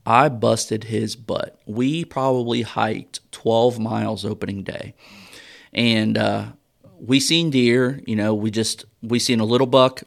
[0.08, 1.60] I busted his butt.
[1.66, 4.95] We probably hiked 12 miles opening day,
[5.74, 6.45] and uh,
[6.97, 8.01] we seen deer.
[8.08, 10.03] You know, we just we seen a little buck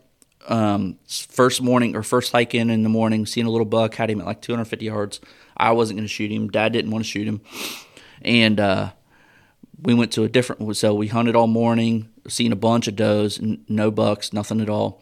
[0.49, 3.27] um, first morning or first hike in in the morning.
[3.27, 5.21] Seen a little buck, had him at like 250 yards.
[5.57, 6.49] I wasn't going to shoot him.
[6.49, 7.43] Dad didn't want to shoot him
[8.23, 8.93] and uh,
[9.83, 10.77] we went to a different.
[10.77, 15.01] So we hunted all morning, seen a bunch of does, no bucks, nothing at all.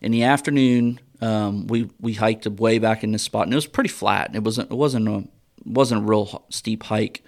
[0.00, 3.66] In the afternoon, um, we we hiked way back in this spot, and it was
[3.66, 4.34] pretty flat.
[4.34, 5.24] It wasn't it wasn't a
[5.64, 7.22] wasn't a real steep hike.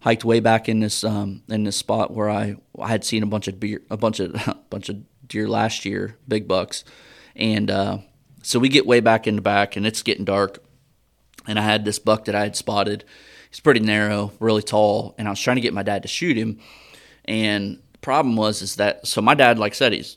[0.00, 3.26] Hiked way back in this um, in this spot where I I had seen a
[3.26, 6.84] bunch of deer a bunch of a bunch of deer last year, big bucks,
[7.36, 7.98] and uh,
[8.42, 10.62] so we get way back in the back, and it's getting dark,
[11.46, 13.04] and I had this buck that I had spotted
[13.52, 16.36] he's pretty narrow, really tall, and I was trying to get my dad to shoot
[16.36, 16.58] him.
[17.26, 20.16] And the problem was is that so my dad, like I said, he's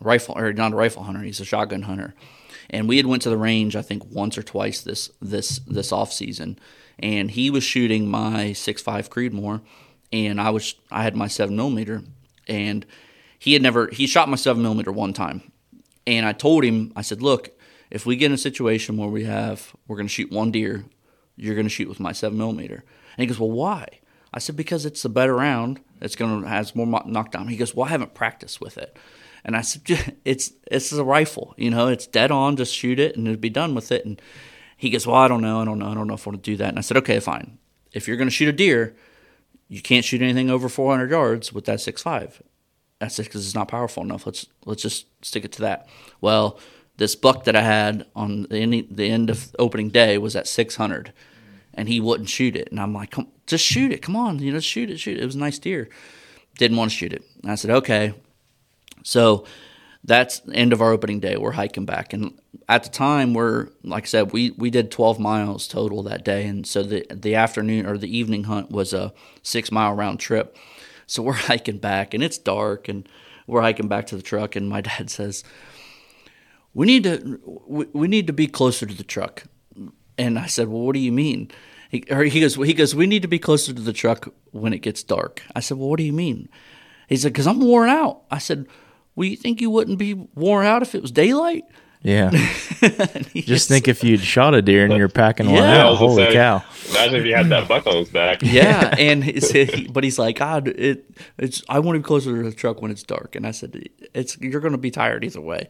[0.00, 2.14] rifle or not a rifle hunter, he's a shotgun hunter.
[2.70, 5.92] And we had went to the range I think once or twice this this this
[5.92, 6.58] off season,
[6.98, 9.60] and he was shooting my six five Creedmoor,
[10.12, 12.02] and I was I had my seven millimeter,
[12.46, 12.86] and
[13.38, 15.50] he had never he shot my seven millimeter one time,
[16.06, 17.50] and I told him I said, look,
[17.90, 20.84] if we get in a situation where we have we're going to shoot one deer
[21.40, 22.84] you're going to shoot with my seven millimeter.
[23.16, 23.86] And he goes, well, why?
[24.32, 25.80] I said, because it's a better round.
[26.00, 27.48] It's going to has more knockdown.
[27.48, 28.96] He goes, well, I haven't practiced with it.
[29.44, 32.56] And I said, it's it's a rifle, you know, it's dead on.
[32.56, 34.04] Just shoot it and it'll be done with it.
[34.04, 34.20] And
[34.76, 36.42] he goes, well, I don't know, I don't know, I don't know if I want
[36.42, 36.68] to do that.
[36.70, 37.58] And I said, okay, fine.
[37.92, 38.96] If you're going to shoot a deer,
[39.68, 42.42] you can't shoot anything over 400 yards with that six five.
[43.08, 44.26] Said because it's not powerful enough.
[44.26, 45.88] Let's let's just stick it to that.
[46.20, 46.58] Well,
[46.98, 50.46] this buck that I had on the end, the end of opening day was at
[50.46, 51.14] 600
[51.72, 52.68] and he wouldn't shoot it.
[52.70, 54.02] And I'm like, come, just shoot it.
[54.02, 55.22] Come on, you know, shoot it, shoot it.
[55.22, 55.88] It was a nice deer.
[56.58, 57.24] Didn't want to shoot it.
[57.42, 58.12] And I said, okay.
[59.02, 59.44] So
[60.02, 61.36] that's the end of our opening day.
[61.36, 62.12] We're hiking back.
[62.12, 62.38] And
[62.68, 66.46] at the time, we're, like I said, we, we did 12 miles total that day.
[66.46, 70.56] And so the, the afternoon or the evening hunt was a six mile round trip.
[71.06, 73.08] So we're hiking back and it's dark and
[73.46, 74.56] we're hiking back to the truck.
[74.56, 75.44] And my dad says,
[76.72, 79.44] we need to we, we need to be closer to the truck.
[80.16, 81.50] And I said, well, what do you mean?
[81.90, 84.78] He, he goes, he goes, we need to be closer to the truck when it
[84.78, 85.42] gets dark.
[85.56, 86.48] I said, well, what do you mean?
[87.08, 88.22] He said, because I'm worn out.
[88.30, 88.68] I said,
[89.14, 91.64] well, you think you wouldn't be worn out if it was daylight?
[92.02, 92.30] Yeah.
[93.34, 95.96] Just think if you'd shot a deer and you're packing one Yeah, I out.
[95.96, 96.64] Holy say, cow.
[96.92, 98.38] Imagine if you had that buck on his back.
[98.42, 101.04] yeah, and he, but he's like, God, it,
[101.36, 101.62] it's.
[101.68, 104.38] I want to be closer to the truck when it's dark, and I said, it's.
[104.40, 105.68] You're going to be tired either way,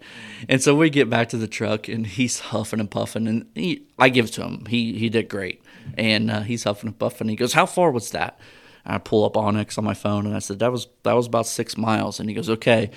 [0.49, 3.89] and so we get back to the truck, and he's huffing and puffing, and he,
[3.99, 4.67] I give it to him.
[4.67, 5.61] He he did great,
[5.99, 7.29] and uh, he's huffing and puffing.
[7.29, 8.39] He goes, How far was that?
[8.85, 11.27] And I pull up onX on my phone, and I said, That was that was
[11.27, 12.93] about six miles, and he goes, Okay,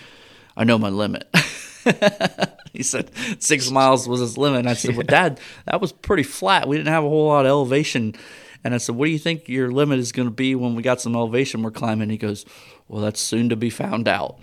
[0.56, 1.28] I know my limit.
[2.74, 4.60] he said six miles was his limit.
[4.60, 6.68] And I said, Well, Dad, that was pretty flat.
[6.68, 8.16] We didn't have a whole lot of elevation.
[8.64, 10.84] And I said, What do you think your limit is going to be when we
[10.84, 12.10] got some elevation we're climbing?
[12.10, 12.46] He goes,
[12.88, 14.40] Well, that's soon to be found out.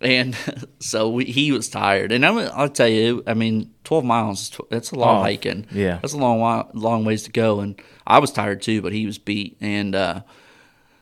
[0.00, 0.36] And
[0.78, 2.12] so we, he was tired.
[2.12, 5.66] And I'm, I'll tell you, I mean, 12 miles, that's a lot Oh, of hiking.
[5.72, 5.98] yeah.
[6.00, 7.60] That's a long, long ways to go.
[7.60, 9.56] And I was tired too, but he was beat.
[9.60, 10.20] And uh,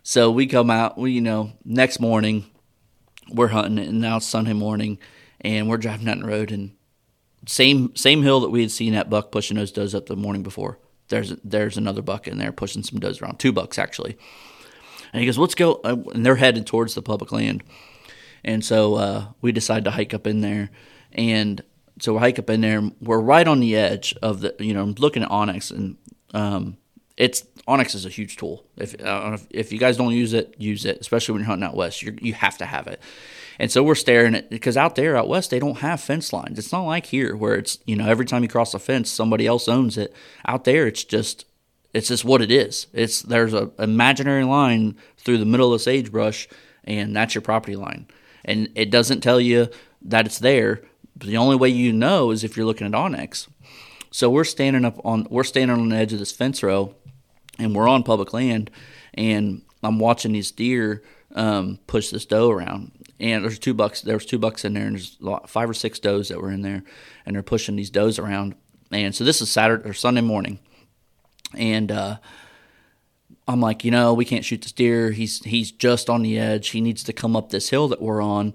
[0.02, 2.46] so we come out, we, you know, next morning,
[3.30, 4.98] we're hunting, and now it's Sunday morning,
[5.40, 6.72] and we're driving down the road, and
[7.46, 10.42] same same hill that we had seen that buck pushing those does up the morning
[10.42, 10.78] before.
[11.08, 14.18] There's there's another buck in there pushing some does around, two bucks actually.
[15.12, 17.62] And he goes, "Let's go," uh, and they're headed towards the public land.
[18.44, 20.70] And so uh, we decide to hike up in there,
[21.12, 21.62] and
[22.00, 22.82] so we hike up in there.
[23.00, 25.96] We're right on the edge of the, you know, I'm looking at onX, and
[26.34, 26.76] um,
[27.16, 28.64] it's onX is a huge tool.
[28.76, 31.76] If, uh, if you guys don't use it, use it, especially when you're hunting out
[31.76, 32.02] west.
[32.02, 33.00] you you have to have it.
[33.58, 36.58] And so we're staring at because out there out west they don't have fence lines.
[36.58, 39.46] It's not like here where it's you know every time you cross a fence somebody
[39.46, 40.14] else owns it.
[40.46, 41.46] Out there it's just
[41.92, 42.86] it's just what it is.
[42.92, 46.46] It's there's a imaginary line through the middle of the sagebrush,
[46.84, 48.06] and that's your property line.
[48.44, 49.68] And it doesn't tell you
[50.02, 50.82] that it's there.
[51.16, 53.48] The only way you know is if you're looking at onX.
[54.10, 56.94] So we're standing up on we're standing on the edge of this fence row,
[57.58, 58.70] and we're on public land,
[59.14, 61.02] and I'm watching these deer
[61.34, 62.92] um, push this doe around.
[63.18, 64.02] And there's two bucks.
[64.02, 66.62] There was two bucks in there, and there's five or six does that were in
[66.62, 66.82] there,
[67.24, 68.54] and they're pushing these does around.
[68.90, 70.58] And so this is Saturday or Sunday morning,
[71.54, 72.18] and uh,
[73.48, 75.12] I'm like, you know, we can't shoot this deer.
[75.12, 76.68] He's he's just on the edge.
[76.68, 78.54] He needs to come up this hill that we're on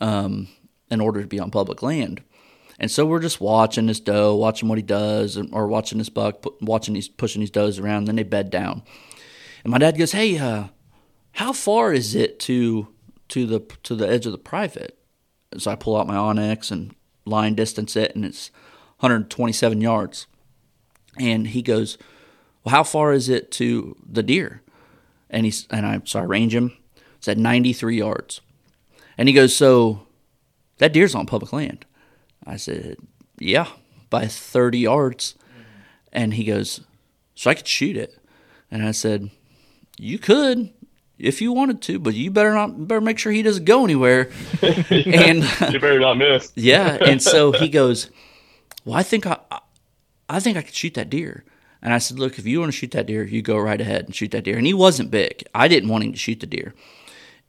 [0.00, 0.48] um,
[0.90, 2.22] in order to be on public land.
[2.80, 6.42] And so we're just watching this doe, watching what he does, or watching this buck,
[6.62, 8.06] watching these pushing these does around.
[8.06, 8.82] Then they bed down,
[9.62, 10.68] and my dad goes, "Hey, uh,
[11.32, 12.88] how far is it to
[13.28, 14.98] to the to the edge of the private?"
[15.58, 16.94] So I pull out my onX and
[17.26, 18.50] line distance it, and it's
[19.00, 20.26] 127 yards.
[21.18, 21.98] And he goes,
[22.64, 24.62] "Well, how far is it to the deer?"
[25.28, 26.78] And he's and I so I range him.
[27.18, 28.40] It's at 93 yards.
[29.18, 30.06] And he goes, "So
[30.78, 31.84] that deer's on public land."
[32.50, 32.96] I said,
[33.38, 33.68] "Yeah,
[34.10, 35.34] by 30 yards."
[36.12, 36.80] And he goes,
[37.34, 38.18] "So I could shoot it."
[38.70, 39.30] And I said,
[39.98, 40.70] "You could."
[41.18, 44.30] If you wanted to, but you better not better make sure he doesn't go anywhere.
[44.62, 46.50] and you better not miss.
[46.56, 48.10] yeah, and so he goes,
[48.86, 49.38] "Well, I think I,
[50.30, 51.44] I think I could shoot that deer."
[51.82, 54.04] And I said, Look, if you want to shoot that deer, you go right ahead
[54.04, 54.56] and shoot that deer.
[54.56, 55.44] And he wasn't big.
[55.54, 56.74] I didn't want him to shoot the deer.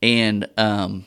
[0.02, 1.06] And um,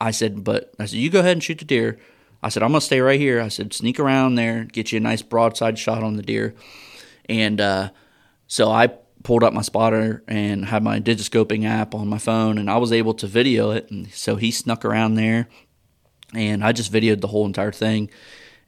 [0.00, 1.98] I said, But I said, You go ahead and shoot the deer.
[2.44, 3.40] I said, I'm going to stay right here.
[3.40, 6.54] I said, Sneak around there, get you a nice broadside shot on the deer.
[7.26, 7.88] And uh,
[8.46, 8.88] so I
[9.22, 12.92] pulled up my spotter and had my digiscoping app on my phone, and I was
[12.92, 13.90] able to video it.
[13.90, 15.48] And so he snuck around there,
[16.34, 18.10] and I just videoed the whole entire thing.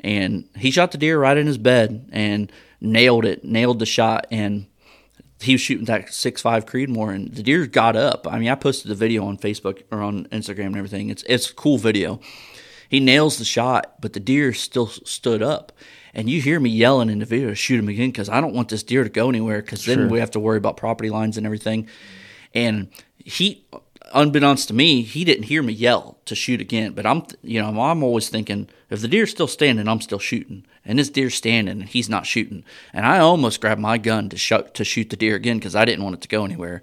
[0.00, 2.50] And he shot the deer right in his bed, and
[2.80, 4.68] nailed it, nailed the shot, and
[5.40, 8.26] he was shooting that six five Creedmoor, and the deer got up.
[8.26, 11.10] I mean, I posted the video on Facebook or on Instagram and everything.
[11.10, 12.20] It's it's a cool video.
[12.88, 15.72] He nails the shot, but the deer still stood up,
[16.14, 18.68] and you hear me yelling in the video shoot him again because I don't want
[18.68, 20.08] this deer to go anywhere because then sure.
[20.08, 21.88] we have to worry about property lines and everything.
[22.54, 23.64] And he,
[24.14, 26.92] unbeknownst to me, he didn't hear me yell to shoot again.
[26.92, 30.64] But I'm, you know, I'm always thinking if the deer's still standing, I'm still shooting
[30.86, 32.64] and this deer's standing and he's not shooting.
[32.92, 35.84] And I almost grabbed my gun to shoot to shoot the deer again because I
[35.84, 36.80] didn't want it to go anywhere.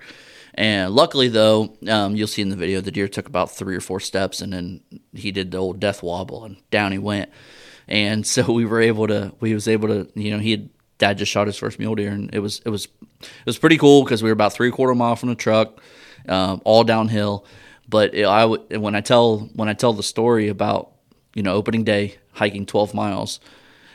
[0.56, 3.82] And luckily, though, um, you'll see in the video, the deer took about three or
[3.82, 4.82] four steps and then
[5.14, 7.32] he did the old death wobble and down he went.
[7.88, 11.18] And so we were able to, we was able to, you know, he had dad
[11.18, 12.88] just shot his first mule deer and it was it was
[13.22, 15.82] it was pretty cool because we were about three quarter mile from the truck,
[16.30, 17.46] um, all downhill.
[17.90, 20.92] But it, I when I tell when I tell the story about
[21.34, 23.40] you know opening day hiking 12 miles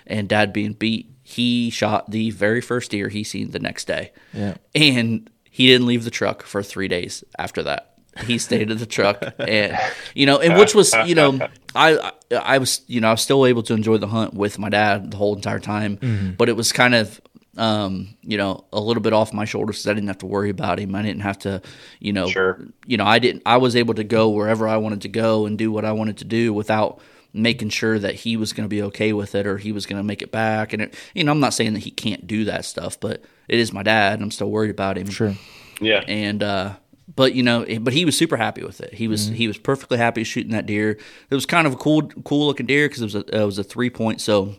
[0.07, 4.13] and dad being beat, he shot the very first deer he seen the next day.
[4.33, 4.57] Yeah.
[4.75, 7.97] And he didn't leave the truck for three days after that.
[8.27, 9.77] He stayed at the truck, and
[10.15, 11.41] you know, and which was, you know,
[11.75, 14.69] I I was, you know, I was still able to enjoy the hunt with my
[14.69, 16.31] dad the whole entire time, mm-hmm.
[16.35, 17.21] but it was kind of,
[17.57, 20.51] um, you know, a little bit off my shoulders because I didn't have to worry
[20.51, 20.95] about him.
[20.95, 21.61] I didn't have to,
[21.99, 22.65] you know, sure.
[22.87, 23.43] you know, I didn't.
[23.45, 26.19] I was able to go wherever I wanted to go and do what I wanted
[26.19, 27.01] to do without
[27.43, 29.99] making sure that he was going to be okay with it or he was going
[29.99, 30.73] to make it back.
[30.73, 33.59] And it, you know, I'm not saying that he can't do that stuff, but it
[33.59, 35.09] is my dad, and I'm still worried about him.
[35.09, 35.35] Sure.
[35.81, 36.05] Yeah.
[36.07, 36.75] And uh,
[37.15, 38.95] but you know, but he was super happy with it.
[38.95, 39.35] He was mm-hmm.
[39.35, 40.99] he was perfectly happy shooting that deer.
[41.31, 43.59] It was kind of a cool cool looking deer because it was a it was
[43.59, 44.21] a three point.
[44.21, 44.55] So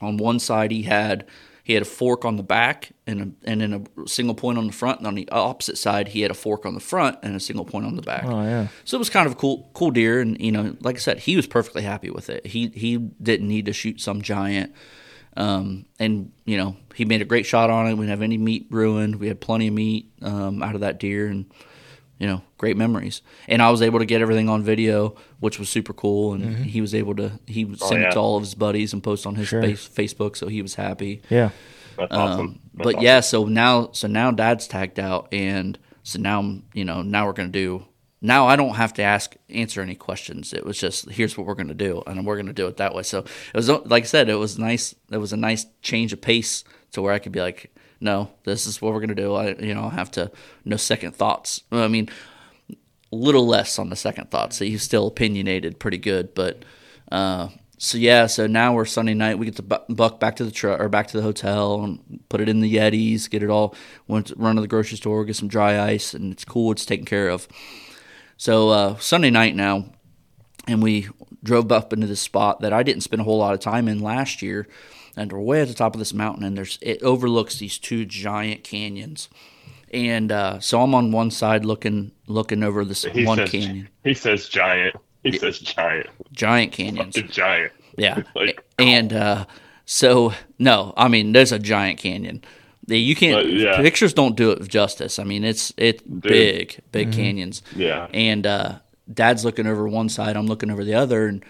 [0.00, 1.26] on one side he had
[1.64, 4.66] he had a fork on the back and a, and then a single point on
[4.66, 7.34] the front, and on the opposite side he had a fork on the front and
[7.34, 8.24] a single point on the back.
[8.26, 8.68] Oh yeah.
[8.84, 11.20] So it was kind of a cool cool deer, and you know, like I said,
[11.20, 12.46] he was perfectly happy with it.
[12.46, 14.74] He he didn't need to shoot some giant.
[15.36, 17.94] Um, and you know he made a great shot on it.
[17.94, 19.16] We didn't have any meat ruined.
[19.16, 21.46] We had plenty of meat um, out of that deer, and
[22.24, 23.20] you know, great memories.
[23.48, 26.32] And I was able to get everything on video, which was super cool.
[26.32, 26.62] And mm-hmm.
[26.62, 28.08] he was able to he oh, send yeah.
[28.08, 29.60] it to all of his buddies and post on his sure.
[29.60, 31.20] face, Facebook, so he was happy.
[31.28, 31.50] Yeah,
[31.98, 32.60] that's um, awesome.
[32.72, 33.04] That's but awesome.
[33.04, 37.34] yeah, so now so now Dad's tagged out, and so now you know now we're
[37.34, 37.84] gonna do
[38.22, 40.54] now I don't have to ask answer any questions.
[40.54, 42.78] It was just here's what we're going to do, and we're going to do it
[42.78, 43.02] that way.
[43.02, 44.94] So it was like I said, it was nice.
[45.10, 47.73] It was a nice change of pace to where I could be like,
[48.04, 49.34] no, this is what we're to do.
[49.34, 50.30] I you know have to
[50.64, 51.62] no second thoughts.
[51.72, 52.08] I mean,
[52.70, 52.76] a
[53.16, 54.58] little less on the second thoughts.
[54.58, 56.64] So he's still opinionated pretty good, but.
[57.10, 59.38] Uh, so yeah, so now we're Sunday night.
[59.38, 62.40] We get to buck back to the truck or back to the hotel and put
[62.40, 63.74] it in the Yetis, get it all.
[64.06, 66.72] Went to run to the grocery store, get some dry ice, and it's cool.
[66.72, 67.46] It's taken care of.
[68.36, 69.86] So uh, Sunday night now,
[70.66, 71.08] and we
[71.42, 74.00] drove up into this spot that I didn't spend a whole lot of time in
[74.00, 74.66] last year,
[75.16, 78.04] and we're way at the top of this mountain, and there's it overlooks these two
[78.04, 79.28] giant canyons.
[79.92, 83.88] And uh, so I'm on one side looking looking over this he one says, canyon.
[84.02, 84.96] He says giant.
[85.22, 86.08] He says giant.
[86.32, 87.14] Giant canyons.
[87.14, 87.72] Fucking giant.
[87.96, 88.22] Yeah.
[88.34, 89.46] Like, and uh,
[89.84, 92.42] so no, I mean there's a giant canyon.
[92.88, 93.76] The- You can't But, yeah.
[93.80, 95.18] pictures don't do it justice.
[95.20, 97.62] I mean it's it's big, big canyons.
[97.76, 98.08] Yeah.
[98.12, 98.78] And uh,
[99.12, 101.44] Dad's looking over one side, I'm looking over the other, and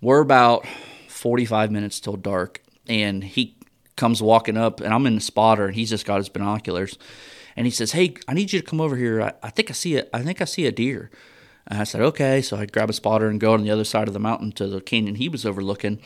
[0.00, 0.64] we're about
[1.08, 2.62] 45 minutes till dark.
[2.88, 3.56] And he
[3.96, 6.98] comes walking up, and I'm in the spotter, and he's just got his binoculars,
[7.54, 9.20] and he says, "Hey, I need you to come over here.
[9.20, 11.10] I, I think I see a, I think I see a deer."
[11.66, 14.08] And I said, "Okay." So I grab a spotter and go on the other side
[14.08, 16.00] of the mountain to the canyon he was overlooking,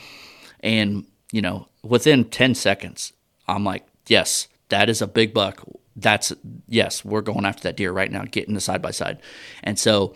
[0.59, 3.13] and you know, within 10 seconds,
[3.47, 5.63] I'm like, "Yes, that is a big buck."
[5.95, 6.33] That's
[6.67, 9.21] yes, we're going after that deer right now, getting the side by side.
[9.63, 10.13] And so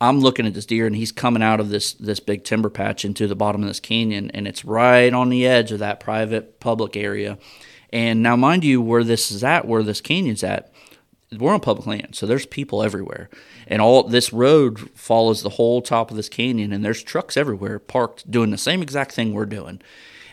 [0.00, 3.04] I'm looking at this deer and he's coming out of this this big timber patch
[3.04, 6.60] into the bottom of this canyon and it's right on the edge of that private
[6.60, 7.38] public area.
[7.92, 10.72] And now mind you where this is at, where this canyon's at,
[11.36, 13.28] we're on public land, so there's people everywhere.
[13.66, 17.78] And all this road follows the whole top of this canyon and there's trucks everywhere
[17.78, 19.82] parked doing the same exact thing we're doing.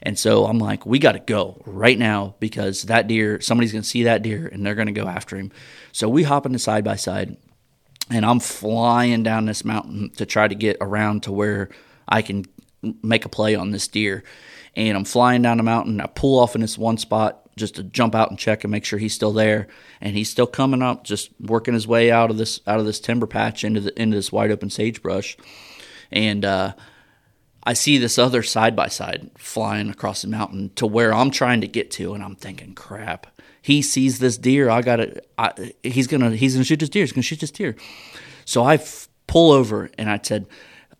[0.03, 3.81] And so I'm like, we got to go right now because that deer, somebody's going
[3.81, 5.51] to see that deer and they're going to go after him.
[5.91, 7.37] So we hop into side by side
[8.09, 11.69] and I'm flying down this mountain to try to get around to where
[12.07, 12.45] I can
[13.01, 14.23] make a play on this deer.
[14.75, 16.01] And I'm flying down the mountain.
[16.01, 18.85] I pull off in this one spot just to jump out and check and make
[18.85, 19.67] sure he's still there.
[20.01, 22.99] And he's still coming up, just working his way out of this out of this
[22.99, 25.37] timber patch into the into this wide open sagebrush.
[26.11, 26.73] And uh,
[27.63, 31.61] I see this other side by side flying across the mountain to where I'm trying
[31.61, 33.34] to get to, and I'm thinking, crap.
[33.65, 34.69] He sees this deer.
[34.69, 35.73] I got to.
[35.81, 36.35] He's gonna.
[36.35, 37.01] He's gonna shoot this deer.
[37.01, 37.75] He's gonna shoot this deer.
[38.45, 40.45] So I f- pull over and I said,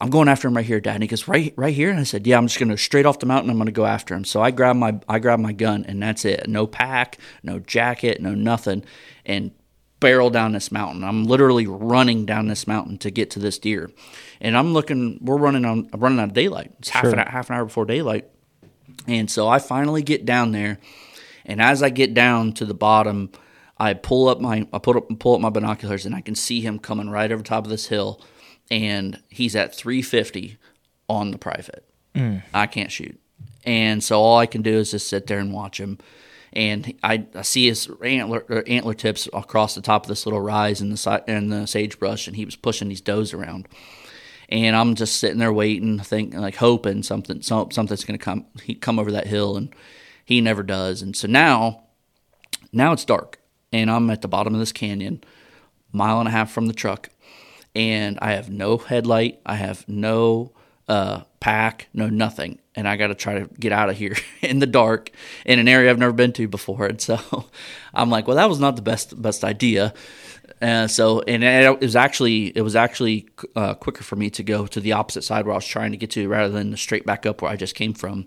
[0.02, 0.96] I'm going after him right here, Dad.
[0.96, 1.92] And he goes, right, right here.
[1.92, 3.52] And I said, Yeah, I'm just gonna straight off the mountain.
[3.52, 4.26] I'm gonna go after him.
[4.26, 6.50] So I grab my, I grab my gun, and that's it.
[6.50, 8.84] No pack, no jacket, no nothing,
[9.26, 9.52] and
[10.00, 11.04] barrel down this mountain.
[11.04, 13.90] I'm literally running down this mountain to get to this deer,
[14.42, 15.20] and I'm looking.
[15.22, 16.72] We're running on, I'm running out of daylight.
[16.80, 18.28] It's half an half an hour before daylight,
[19.08, 20.80] and so I finally get down there,
[21.46, 23.32] and as I get down to the bottom,
[23.78, 26.62] I pull up my I put up pull up my binoculars, and I can see
[26.62, 28.22] him coming right over top of this hill,
[28.72, 30.58] and he's at 350
[31.10, 31.86] on the private.
[32.14, 32.44] Mm.
[32.54, 33.20] I can't shoot,
[33.66, 36.00] and so all I can do is just sit there and watch him.
[36.54, 40.40] And I, I see his antler or antler tips across the top of this little
[40.40, 43.68] rise in the in the sagebrush, and he was pushing these does around.
[44.48, 48.46] And I'm just sitting there waiting, thinking like hoping something some, something's going to come
[48.64, 49.76] he come over that hill, and
[50.26, 51.02] he never does.
[51.02, 51.84] And so now,
[52.74, 53.40] now it's dark,
[53.72, 55.24] and I'm at the bottom of this canyon,
[55.94, 57.10] mile and a half from the truck,
[57.76, 60.52] and I have no headlight, I have no
[60.88, 64.60] uh, pack, no nothing, and I got to try to get out of here in
[64.60, 65.12] the dark
[65.46, 66.86] in an area I've never been to before.
[66.86, 67.20] And so
[67.94, 69.94] I'm like, well, that was not the best best idea.
[70.62, 74.68] Uh, so and it was actually it was actually uh, quicker for me to go
[74.68, 77.26] to the opposite side where I was trying to get to rather than straight back
[77.26, 78.26] up where I just came from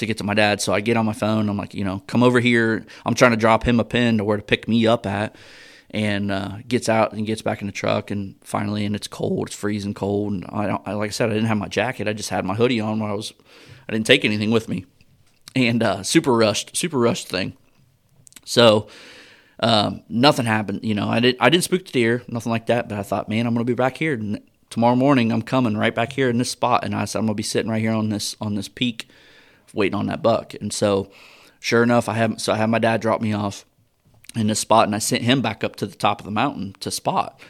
[0.00, 0.60] to get to my dad.
[0.60, 1.48] So I get on my phone.
[1.48, 2.84] I'm like, you know, come over here.
[3.06, 5.36] I'm trying to drop him a pin to where to pick me up at,
[5.90, 8.10] and uh, gets out and gets back in the truck.
[8.10, 9.48] And finally, and it's cold.
[9.48, 10.32] It's freezing cold.
[10.32, 12.08] And I, I like I said, I didn't have my jacket.
[12.08, 13.32] I just had my hoodie on when I was.
[13.88, 14.86] I didn't take anything with me,
[15.56, 17.54] and uh, super rushed, super rushed thing.
[18.44, 18.88] So
[19.60, 20.80] um, nothing happened.
[20.84, 22.88] You know, I didn't I didn't spook the deer, nothing like that.
[22.88, 24.40] But I thought, man, I'm gonna be back here and
[24.70, 25.32] tomorrow morning.
[25.32, 27.70] I'm coming right back here in this spot, and I said I'm gonna be sitting
[27.70, 29.08] right here on this on this peak,
[29.74, 30.54] waiting on that buck.
[30.54, 31.10] And so,
[31.58, 33.64] sure enough, I have so I had my dad drop me off
[34.34, 36.74] in this spot, and I sent him back up to the top of the mountain
[36.80, 37.40] to spot.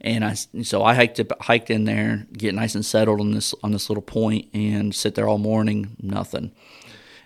[0.00, 3.54] And I so I hiked up, hiked in there, get nice and settled on this
[3.62, 6.52] on this little point, and sit there all morning, nothing.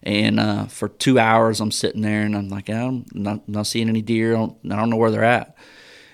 [0.03, 3.89] And uh, for two hours, I'm sitting there, and I'm like, I'm not, not seeing
[3.89, 4.35] any deer.
[4.35, 5.57] I don't, I don't know where they're at.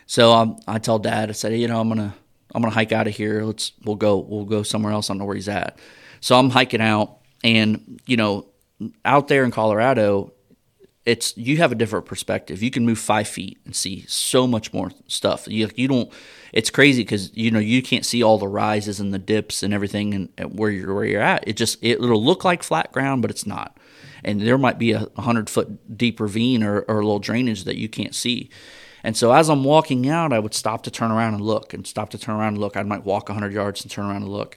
[0.06, 2.14] So um, I tell Dad, I said, you know, I'm gonna
[2.54, 3.42] I'm gonna hike out of here.
[3.42, 5.10] Let's we'll go we'll go somewhere else.
[5.10, 5.78] I don't know where he's at.
[6.20, 8.46] So I'm hiking out, and you know,
[9.04, 10.32] out there in Colorado,
[11.04, 12.62] it's you have a different perspective.
[12.62, 15.46] You can move five feet and see so much more stuff.
[15.46, 16.10] You you don't.
[16.52, 19.74] It's crazy because you know you can't see all the rises and the dips and
[19.74, 21.46] everything and, and where you're where you're at.
[21.46, 23.78] It just it, it'll look like flat ground, but it's not.
[24.24, 27.76] And there might be a hundred foot deep ravine or, or a little drainage that
[27.76, 28.48] you can't see.
[29.02, 31.86] And so as I'm walking out, I would stop to turn around and look, and
[31.86, 32.74] stop to turn around and look.
[32.74, 34.56] I might walk 100 yards and turn around and look.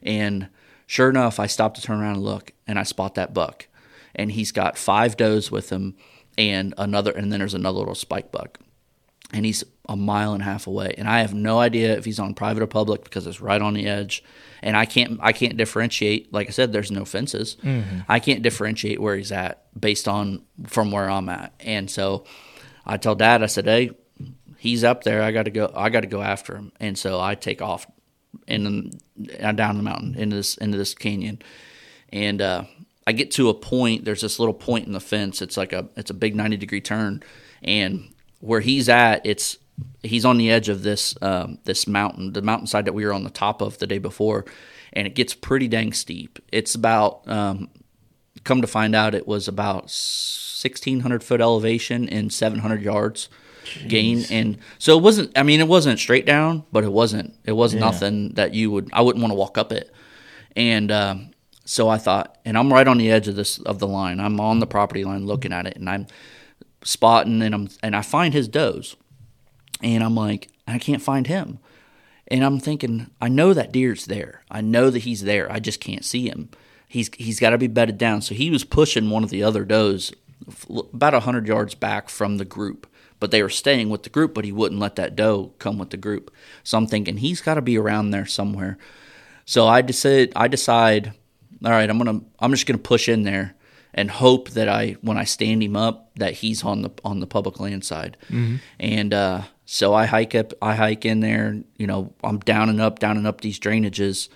[0.00, 0.48] And
[0.90, 3.68] sure enough, I stop to turn around and look, and I spot that buck.
[4.12, 5.94] And he's got five does with him,
[6.36, 8.58] and another, and then there's another little spike buck.
[9.32, 12.18] And he's a mile and a half away, and I have no idea if he's
[12.18, 14.24] on private or public because it's right on the edge,
[14.62, 16.32] and I can't I can't differentiate.
[16.32, 17.56] Like I said, there's no fences.
[17.62, 18.00] Mm-hmm.
[18.08, 22.24] I can't differentiate where he's at based on from where I'm at, and so
[22.84, 23.92] I tell Dad, I said, "Hey,
[24.58, 25.22] he's up there.
[25.22, 25.72] I got to go.
[25.72, 27.86] I got to go after him." And so I take off
[28.46, 31.40] in the, down the mountain into this into this canyon,
[32.12, 32.64] and uh,
[33.06, 34.04] I get to a point.
[34.04, 35.42] There's this little point in the fence.
[35.42, 37.22] It's like a it's a big ninety degree turn,
[37.62, 39.58] and where he's at, it's
[40.02, 43.24] he's on the edge of this um, this mountain, the mountainside that we were on
[43.24, 44.44] the top of the day before,
[44.92, 46.38] and it gets pretty dang steep.
[46.52, 47.68] It's about um,
[48.44, 53.28] come to find out, it was about 1600 foot elevation and 700 yards
[53.64, 53.88] Jeez.
[53.88, 57.52] gain and so it wasn't i mean it wasn't straight down but it wasn't it
[57.52, 57.80] was yeah.
[57.80, 59.92] nothing that you would i wouldn't want to walk up it.
[60.56, 61.16] And uh,
[61.64, 64.18] so i thought and i'm right on the edge of this of the line.
[64.18, 66.06] I'm on the property line looking at it and i'm
[66.82, 68.96] spotting and i'm and i find his does.
[69.82, 71.58] And i'm like i can't find him.
[72.28, 74.42] And i'm thinking i know that deer's there.
[74.50, 75.50] I know that he's there.
[75.52, 76.48] I just can't see him.
[76.88, 78.22] He's he's got to be bedded down.
[78.22, 80.12] So he was pushing one of the other does
[80.92, 82.86] about 100 yards back from the group.
[83.20, 85.90] But they were staying with the group, but he wouldn't let that doe come with
[85.90, 86.34] the group.
[86.64, 88.78] So I'm thinking he's got to be around there somewhere.
[89.44, 91.12] So I decide, I decide,
[91.64, 93.54] all right, I'm gonna, I'm just gonna push in there
[93.92, 97.26] and hope that I, when I stand him up, that he's on the on the
[97.26, 98.16] public land side.
[98.28, 98.56] Mm-hmm.
[98.78, 101.60] And uh, so I hike up, I hike in there.
[101.76, 104.28] You know, I'm down and up, down and up these drainages,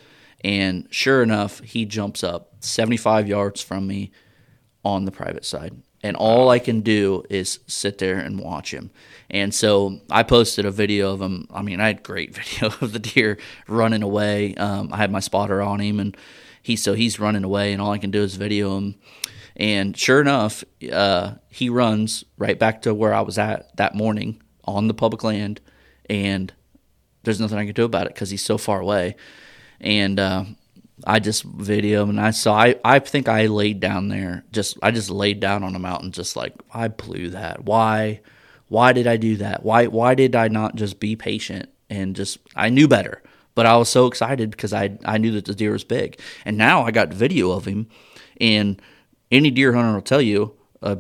[0.43, 4.11] and sure enough, he jumps up 75 yards from me
[4.85, 5.75] on the private side
[6.05, 8.91] and all I can do is sit there and watch him.
[9.31, 11.49] And so I posted a video of him.
[11.51, 14.55] I mean, I had great video of the deer running away.
[14.57, 16.15] Um, I had my spotter on him, and
[16.63, 18.97] he so he's running away, and all I can do is video him.
[19.57, 24.43] And sure enough, uh, he runs right back to where I was at that morning
[24.65, 25.63] on the public land,
[26.11, 26.53] and
[27.23, 29.17] there's nothing I can do about it because he's so far away.
[29.81, 30.45] And uh,
[31.05, 34.91] I just video and I saw I, I think I laid down there just I
[34.91, 37.65] just laid down on a mountain just like I blew that.
[37.65, 38.21] Why
[38.69, 39.65] why did I do that?
[39.65, 43.23] Why why did I not just be patient and just I knew better.
[43.57, 46.21] But I was so excited because I I knew that the deer was big.
[46.45, 47.89] And now I got video of him
[48.41, 48.81] and
[49.31, 50.99] any deer hunter will tell you a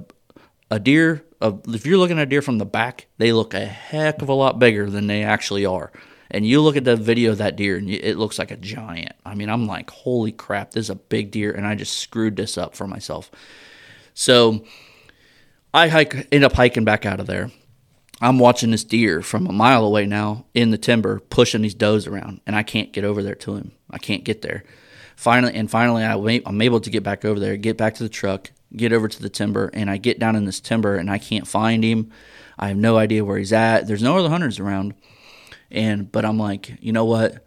[0.71, 1.25] a deer
[1.69, 4.35] if you're looking at a deer from the back, they look a heck of a
[4.35, 5.93] lot bigger than they actually are.
[6.31, 9.13] And you look at the video of that deer, and it looks like a giant.
[9.25, 12.37] I mean, I'm like, holy crap, this is a big deer, and I just screwed
[12.37, 13.31] this up for myself.
[14.15, 14.65] So
[15.73, 17.51] I hike, end up hiking back out of there.
[18.21, 22.07] I'm watching this deer from a mile away now in the timber, pushing these does
[22.07, 23.73] around, and I can't get over there to him.
[23.91, 24.65] I can't get there.
[25.17, 26.15] Finally, and finally, I
[26.47, 29.23] I'm able to get back over there, get back to the truck, get over to
[29.23, 32.11] the timber, and I get down in this timber, and I can't find him.
[32.59, 33.87] I have no idea where he's at.
[33.87, 34.95] There's no other hunters around.
[35.75, 37.45] And but I'm like, you know what?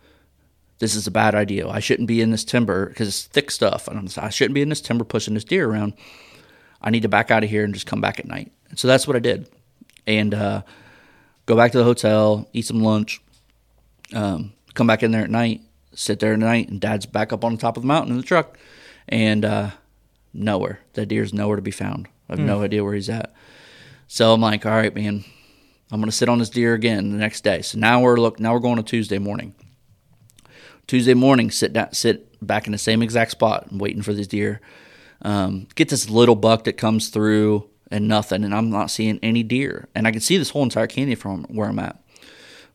[0.80, 1.68] This is a bad idea.
[1.68, 3.88] I shouldn't be in this timber because it's thick stuff.
[3.88, 5.94] And I'm, I shouldn't be in this timber pushing this deer around.
[6.82, 8.52] I need to back out of here and just come back at night.
[8.70, 9.50] And so that's what I did.
[10.06, 10.62] And uh,
[11.48, 13.22] go back to the hotel, eat some lunch,
[14.14, 15.62] um, come back in there at night,
[15.94, 18.18] sit there at night, and Dad's back up on the top of the mountain in
[18.18, 18.58] the truck,
[19.10, 19.72] and uh,
[20.34, 20.82] nowhere.
[20.94, 22.08] The deer's nowhere to be found.
[22.30, 22.46] I have mm.
[22.46, 23.34] no idea where he's at.
[24.08, 25.26] So I'm like, all right, man,
[25.92, 27.62] I'm going to sit on this deer again the next day.
[27.62, 28.40] So now we're look.
[28.40, 29.56] Now we're going to Tuesday morning.
[30.86, 34.62] Tuesday morning, sit down, sit back in the same exact spot, waiting for this deer.
[35.22, 39.44] Um, get this little buck that comes through and nothing, and I'm not seeing any
[39.44, 39.88] deer.
[39.96, 42.02] And I can see this whole entire canyon from where I'm at.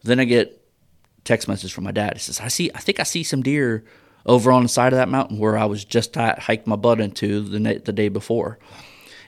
[0.02, 0.58] Then I get
[1.24, 2.14] text message from my dad.
[2.14, 2.70] He says, "I see.
[2.74, 3.84] I think I see some deer
[4.24, 7.42] over on the side of that mountain where I was just hiked my butt into
[7.42, 8.58] the the day before."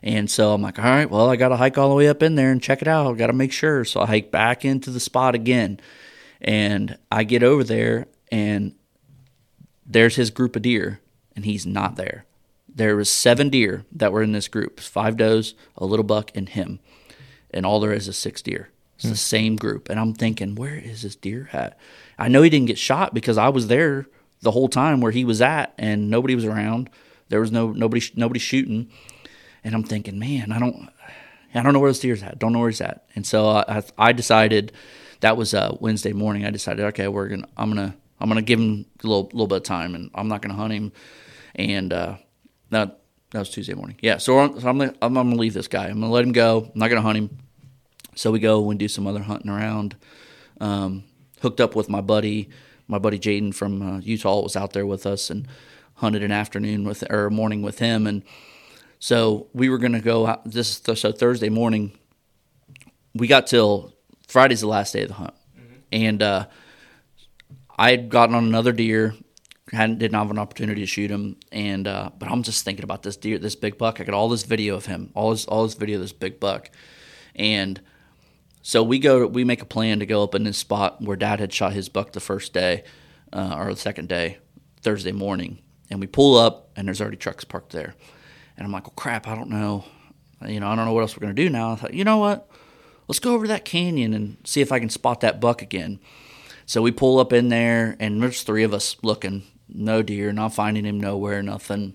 [0.05, 2.23] And so I'm like, all right, well, I got to hike all the way up
[2.23, 3.07] in there and check it out.
[3.11, 3.87] I got to make sure.
[3.87, 5.81] So I hike back into the spot again.
[6.43, 8.75] And I get over there, and
[9.87, 11.01] there's his group of deer,
[11.35, 12.27] and he's not there.
[12.69, 16.51] There was seven deer that were in this group five does, a little buck, and
[16.51, 16.81] him.
[17.51, 18.69] And all there is is six deer.
[18.97, 19.15] It's the hmm.
[19.15, 19.89] same group.
[19.89, 21.79] And I'm thinking, where is this deer at?
[22.19, 24.05] I know he didn't get shot because I was there
[24.43, 26.91] the whole time where he was at, and nobody was around.
[27.31, 28.91] There was no nobody nobody shooting
[29.65, 30.89] and I'm thinking, man, I don't,
[31.55, 32.39] I don't know where this deer's at.
[32.39, 33.07] Don't know where he's at.
[33.17, 34.73] And so I, I decided
[35.21, 36.45] that was uh, Wednesday morning.
[36.45, 39.57] I decided, okay, we're gonna, I'm gonna, I'm gonna give him a little, little bit
[39.57, 40.93] of time, and I'm not gonna hunt him.
[41.55, 42.17] And uh,
[42.71, 43.01] that
[43.31, 43.97] that was Tuesday morning.
[44.01, 45.87] Yeah, so, I'm, so I'm, gonna, I'm gonna leave this guy.
[45.87, 46.71] I'm gonna let him go.
[46.73, 47.39] I'm not gonna hunt him.
[48.15, 49.97] So we go and do some other hunting around.
[50.61, 51.05] Um,
[51.41, 52.49] hooked up with my buddy,
[52.87, 55.49] my buddy Jaden from uh, Utah was out there with us and
[55.95, 58.23] hunted an afternoon with or morning with him and
[59.05, 61.93] so we were going to go out this so Thursday morning
[63.13, 63.93] we got till
[64.29, 65.35] Friday's the last day of the hunt.
[65.55, 65.75] Mm-hmm.
[65.93, 66.47] and uh,
[67.77, 69.15] I had gotten on another deer
[69.73, 71.37] hadn't didn't have an opportunity to shoot him.
[71.53, 74.01] And uh, but I'm just thinking about this deer this big buck.
[74.01, 76.41] I got all this video of him all this all this video of this big
[76.41, 76.71] buck.
[77.35, 77.83] And
[78.63, 81.41] so we go, we make a plan to go up in this spot where Dad
[81.41, 82.85] had shot his buck the first day,
[83.35, 84.39] uh, or the second day,
[84.81, 85.59] Thursday morning,
[85.91, 87.95] and we pull up and there's already trucks parked there,
[88.57, 89.85] and I'm like, well, crap, I don't know,
[90.47, 91.73] you know, I don't know what else we're gonna do now.
[91.73, 92.49] I thought, you know what,
[93.09, 96.01] let's go over to that canyon and see if I can spot that buck again.
[96.67, 100.55] So we pull up in there, and there's three of us looking, no deer, not
[100.55, 101.95] finding him nowhere, nothing.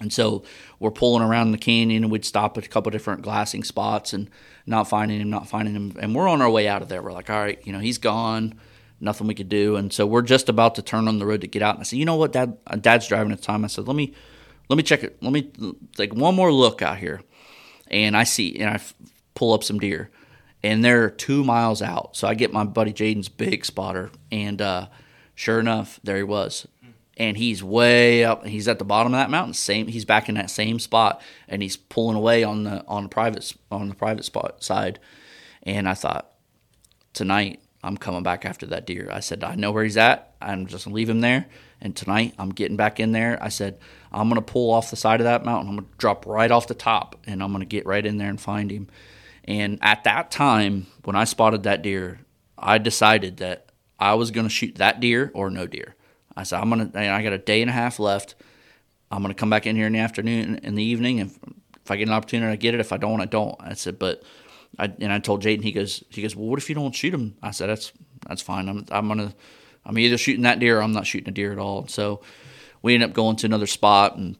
[0.00, 0.42] And so
[0.80, 4.28] we're pulling around the canyon, and we'd stop at a couple different glassing spots and
[4.66, 5.96] not finding him, not finding him.
[6.00, 7.02] And we're on our way out of there.
[7.02, 8.58] We're like, all right, you know, he's gone.
[9.00, 9.76] Nothing we could do.
[9.76, 11.76] And so we're just about to turn on the road to get out.
[11.76, 12.58] And I said, you know what, Dad?
[12.66, 13.64] Uh, Dad's driving at the time.
[13.64, 14.14] I said, let me,
[14.68, 15.22] let me check it.
[15.22, 15.50] Let me
[15.96, 17.22] take one more look out here.
[17.88, 18.80] And I see, and I
[19.34, 20.10] pull up some deer,
[20.62, 22.16] and they're two miles out.
[22.16, 24.86] So I get my buddy Jaden's big spotter, and uh,
[25.34, 26.66] sure enough, there he was
[27.16, 28.44] and he's way up.
[28.46, 29.54] He's at the bottom of that mountain.
[29.54, 29.86] Same.
[29.86, 33.52] He's back in that same spot, and he's pulling away on the on the private
[33.70, 34.98] on the private spot side.
[35.62, 36.32] And I thought,
[37.12, 39.08] tonight I'm coming back after that deer.
[39.12, 40.34] I said I know where he's at.
[40.40, 41.46] I'm just gonna leave him there.
[41.84, 43.38] And tonight I'm getting back in there.
[43.42, 43.78] I said
[44.10, 45.68] I'm gonna pull off the side of that mountain.
[45.68, 48.40] I'm gonna drop right off the top, and I'm gonna get right in there and
[48.40, 48.88] find him.
[49.44, 52.20] And at that time, when I spotted that deer,
[52.58, 53.70] I decided that
[54.00, 55.94] I was gonna shoot that deer or no deer.
[56.34, 56.90] I said, I'm gonna.
[56.94, 58.34] I got a day and a half left.
[59.10, 61.38] I'm gonna come back in here in the afternoon, in the evening, and
[61.84, 62.80] if I get an opportunity, I get it.
[62.80, 63.56] If I don't, I don't.
[63.60, 64.22] I said, but
[64.78, 65.62] I and I told Jaden.
[65.62, 67.36] He goes, he goes, well, what if you don't shoot him?
[67.42, 67.92] I said, that's
[68.26, 68.70] that's fine.
[68.70, 69.34] I'm I'm gonna.
[69.86, 71.86] I'm either shooting that deer or I'm not shooting a deer at all.
[71.88, 72.22] So
[72.82, 74.36] we ended up going to another spot and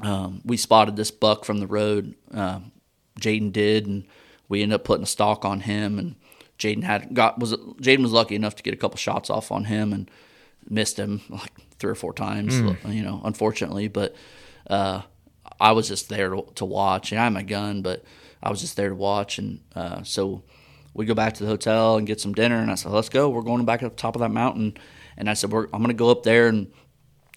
[0.00, 2.14] um, we spotted this buck from the road.
[2.32, 2.60] Uh,
[3.20, 4.04] Jaden did, and
[4.48, 5.98] we ended up putting a stalk on him.
[5.98, 6.14] And
[6.58, 9.64] Jaden had got was Jaden was lucky enough to get a couple shots off on
[9.64, 10.10] him and
[10.68, 12.94] missed him like three or four times, mm.
[12.94, 13.88] you know, unfortunately.
[13.88, 14.14] But
[14.68, 15.02] uh,
[15.60, 17.10] I was just there to, to, watch.
[17.10, 18.04] And I had my gun, but
[18.42, 19.38] I was just there to watch.
[19.38, 20.42] And uh, so
[20.98, 22.56] we go back to the hotel and get some dinner.
[22.56, 23.30] And I said, let's go.
[23.30, 24.76] We're going back up top of that mountain.
[25.16, 26.72] And I said, I'm going to go up there and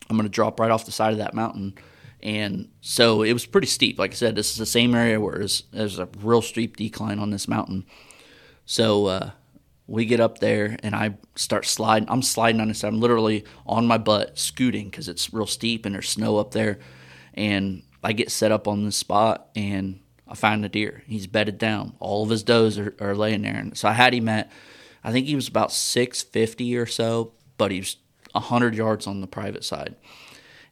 [0.10, 1.76] I'm going to drop right off the side of that mountain.
[2.24, 4.00] And so it was pretty steep.
[4.00, 7.20] Like I said, this is the same area where there's, there's a real steep decline
[7.20, 7.86] on this mountain.
[8.66, 9.30] So uh,
[9.86, 12.10] we get up there and I start sliding.
[12.10, 12.84] I'm sliding on this.
[12.84, 16.80] I'm literally on my butt scooting because it's real steep and there's snow up there.
[17.36, 20.00] And I get set up on this spot and
[20.32, 21.04] I find the deer.
[21.08, 21.94] He's bedded down.
[22.00, 23.58] All of his does are, are laying there.
[23.58, 24.50] And so I had him at,
[25.04, 27.98] I think he was about 650 or so, but he was
[28.32, 29.96] 100 yards on the private side.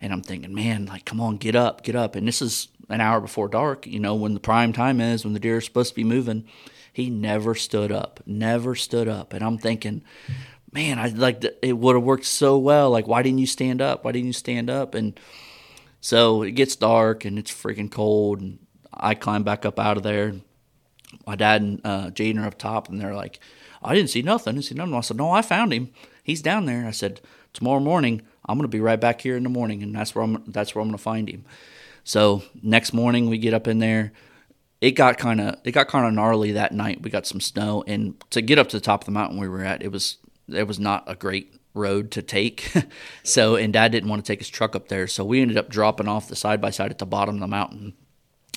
[0.01, 2.16] And I'm thinking, man, like, come on, get up, get up.
[2.16, 5.34] And this is an hour before dark, you know, when the prime time is, when
[5.34, 6.45] the deer are supposed to be moving.
[6.93, 9.34] He never stood up, never stood up.
[9.34, 10.03] And I'm thinking,
[10.72, 12.89] man, I like it would have worked so well.
[12.89, 14.05] Like, why didn't you stand up?
[14.05, 14.95] Why didn't you stand up?
[14.95, 15.20] And
[15.99, 18.39] so it gets dark and it's freaking cold.
[18.41, 18.60] And
[18.94, 20.34] I climb back up out of there.
[21.26, 23.40] My dad and uh, Jaden are up top, and they're like,
[23.82, 24.52] I didn't see nothing.
[24.52, 24.94] I didn't see nothing.
[24.94, 25.90] I said, No, I found him.
[26.24, 26.86] He's down there.
[26.86, 27.22] I said,
[27.54, 30.24] Tomorrow morning, I'm going to be right back here in the morning, and that's where
[30.24, 30.44] I'm.
[30.48, 31.46] That's where I'm going to find him.
[32.04, 34.12] So next morning, we get up in there
[34.82, 37.02] it got kind of it got kind of gnarly that night.
[37.02, 39.50] We got some snow, and to get up to the top of the mountain we
[39.50, 40.18] were at, it was
[40.48, 42.72] it was not a great road to take.
[43.24, 45.70] so, and Dad didn't want to take his truck up there, so we ended up
[45.70, 47.94] dropping off the side by side at the bottom of the mountain,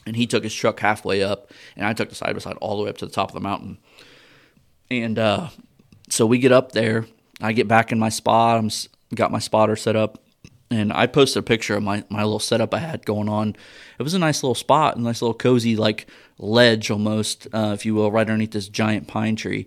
[0.06, 2.76] and he took his truck halfway up, and I took the side by side all
[2.76, 3.78] the way up to the top of the mountain,
[4.90, 5.48] and uh,
[6.08, 7.06] so we get up there.
[7.40, 8.58] I get back in my spot.
[8.58, 8.70] I'm
[9.14, 10.22] got my spotter set up
[10.72, 13.56] and I posted a picture of my, my little setup I had going on.
[13.98, 16.06] It was a nice little spot, a nice little cozy like
[16.38, 19.66] ledge almost, uh, if you will, right underneath this giant pine tree.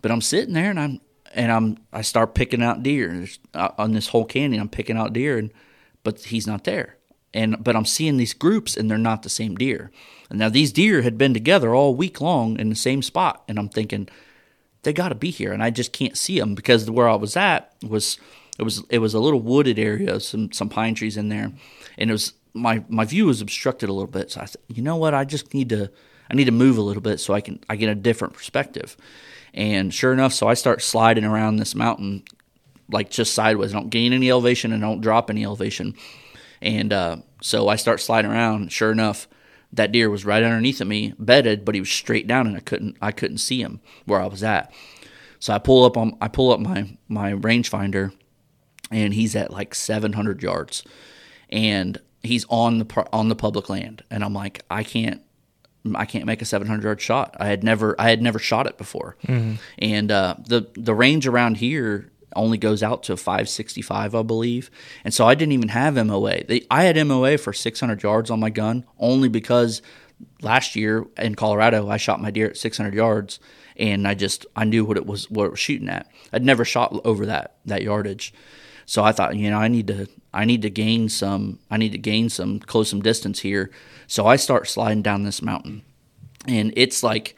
[0.00, 1.00] But I'm sitting there and I'm
[1.34, 4.60] and I'm I start picking out deer uh, on this whole canyon.
[4.60, 5.52] I'm picking out deer, and
[6.02, 6.96] but he's not there.
[7.34, 9.90] And but I'm seeing these groups and they're not the same deer.
[10.28, 13.58] And now these deer had been together all week long in the same spot, and
[13.58, 14.08] I'm thinking
[14.82, 17.36] they got to be here, and I just can't see them because where I was
[17.36, 18.18] at was
[18.58, 21.52] it was it was a little wooded area, some some pine trees in there,
[21.98, 24.30] and it was my my view was obstructed a little bit.
[24.30, 25.14] So I said, you know what?
[25.14, 25.90] I just need to
[26.30, 28.96] I need to move a little bit so I can I get a different perspective.
[29.54, 32.22] And sure enough, so I start sliding around this mountain
[32.90, 33.74] like just sideways.
[33.74, 35.94] I don't gain any elevation and don't drop any elevation.
[36.62, 38.72] And uh, so I start sliding around.
[38.72, 39.28] Sure enough,
[39.72, 42.60] that deer was right underneath of me, bedded, but he was straight down, and I
[42.60, 44.72] couldn't I couldn't see him where I was at.
[45.38, 48.12] So I pull up on I pull up my my rangefinder,
[48.90, 50.84] and he's at like 700 yards,
[51.50, 55.22] and he's on the on the public land, and I'm like I can't
[55.96, 57.34] I can't make a 700 yard shot.
[57.40, 59.54] I had never I had never shot it before, mm-hmm.
[59.78, 64.70] and uh, the the range around here only goes out to 565, I believe.
[65.04, 66.44] And so I didn't even have MOA.
[66.44, 69.82] They, I had MOA for 600 yards on my gun only because
[70.40, 73.40] last year in Colorado I shot my deer at 600 yards
[73.76, 76.08] and I just I knew what it was what it was shooting at.
[76.32, 78.32] I'd never shot over that that yardage.
[78.86, 81.92] So I thought, you know, I need to I need to gain some I need
[81.92, 83.70] to gain some close some distance here.
[84.06, 85.82] So I start sliding down this mountain.
[86.46, 87.36] And it's like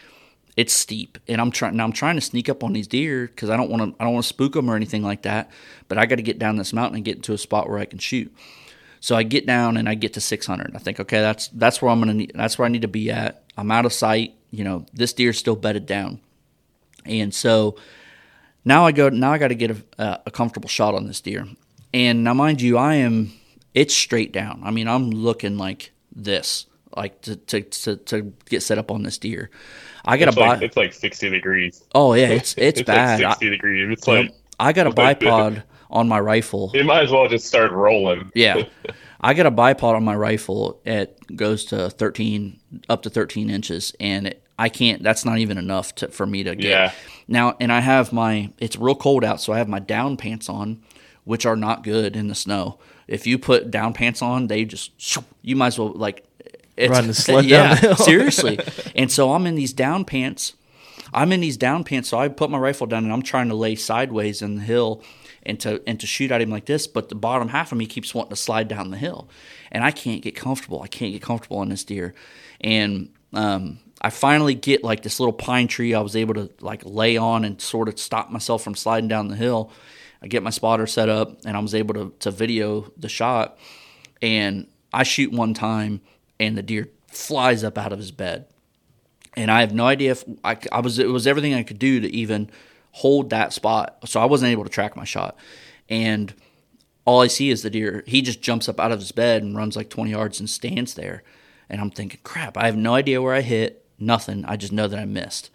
[0.56, 1.84] it's steep, and I'm trying now.
[1.84, 3.96] I'm trying to sneak up on these deer because I don't want to.
[4.00, 5.50] I don't want to spook them or anything like that.
[5.88, 7.84] But I got to get down this mountain and get into a spot where I
[7.84, 8.32] can shoot.
[9.00, 10.74] So I get down and I get to 600.
[10.74, 12.14] I think, okay, that's that's where I'm gonna.
[12.14, 13.42] Need, that's where I need to be at.
[13.56, 14.34] I'm out of sight.
[14.50, 16.20] You know, this deer's still bedded down,
[17.04, 17.76] and so
[18.64, 19.08] now I go.
[19.08, 21.46] Now I got to get a, a comfortable shot on this deer.
[21.92, 23.32] And now, mind you, I am.
[23.74, 24.62] It's straight down.
[24.64, 29.02] I mean, I'm looking like this, like to to to, to get set up on
[29.02, 29.50] this deer.
[30.04, 31.82] I got it's a like, It's like 60 degrees.
[31.94, 33.20] Oh yeah, it's it's, It's bad.
[33.20, 33.90] like I- 60 degrees.
[33.92, 36.70] It's like I got a it's like- bipod on my rifle.
[36.74, 38.30] you might as well just start rolling.
[38.34, 38.64] Yeah.
[39.20, 40.80] I got a bipod on my rifle.
[40.84, 45.02] It goes to 13, up to 13 inches, and it, I can't.
[45.02, 46.68] That's not even enough to, for me to get.
[46.68, 46.92] Yeah.
[47.26, 48.52] Now, and I have my.
[48.58, 50.82] It's real cold out, so I have my down pants on,
[51.24, 52.78] which are not good in the snow.
[53.08, 54.92] If you put down pants on, they just
[55.40, 56.26] you might as well like.
[56.76, 57.96] It's, Run the sled down yeah, the hill.
[57.96, 58.58] seriously.
[58.96, 60.54] And so I'm in these down pants.
[61.12, 63.54] I'm in these down pants, so I put my rifle down and I'm trying to
[63.54, 65.02] lay sideways in the hill
[65.44, 67.86] and to and to shoot at him like this, but the bottom half of me
[67.86, 69.28] keeps wanting to slide down the hill.
[69.70, 70.82] And I can't get comfortable.
[70.82, 72.14] I can't get comfortable on this deer.
[72.60, 76.82] And um, I finally get like this little pine tree I was able to like
[76.84, 79.70] lay on and sort of stop myself from sliding down the hill.
[80.22, 83.58] I get my spotter set up and I was able to, to video the shot.
[84.22, 86.00] And I shoot one time
[86.38, 88.46] and the deer flies up out of his bed
[89.36, 92.00] and I have no idea if I, I was it was everything I could do
[92.00, 92.50] to even
[92.92, 93.98] hold that spot.
[94.06, 95.36] So I wasn't able to track my shot,
[95.88, 96.32] and
[97.04, 98.04] all I see is the deer.
[98.06, 100.94] He just jumps up out of his bed and runs like 20 yards and stands
[100.94, 101.22] there,
[101.68, 104.44] and I'm thinking, crap, I have no idea where I hit, nothing.
[104.44, 105.50] I just know that I missed.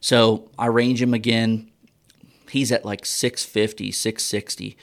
[0.00, 1.70] So I range him again.
[2.48, 4.76] He's at like 650, 660,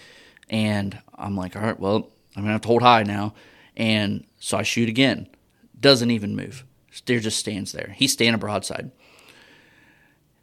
[0.50, 3.34] and I'm like, all right, well, I'm gonna have to hold high now,
[3.78, 5.30] and so I shoot again.
[5.80, 6.66] Doesn't even move.
[7.06, 7.94] Deer just stands there.
[7.96, 8.92] He's standing broadside.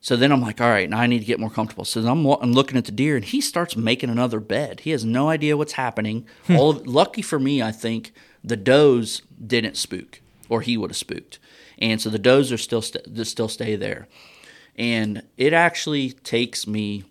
[0.00, 1.84] So then I'm like, all right, now I need to get more comfortable.
[1.84, 4.80] So I'm, I'm looking at the deer, and he starts making another bed.
[4.80, 6.26] He has no idea what's happening.
[6.50, 8.12] All of, lucky for me, I think
[8.44, 11.38] the does didn't spook, or he would have spooked,
[11.78, 14.06] and so the does are still st- still stay there.
[14.76, 17.04] And it actually takes me,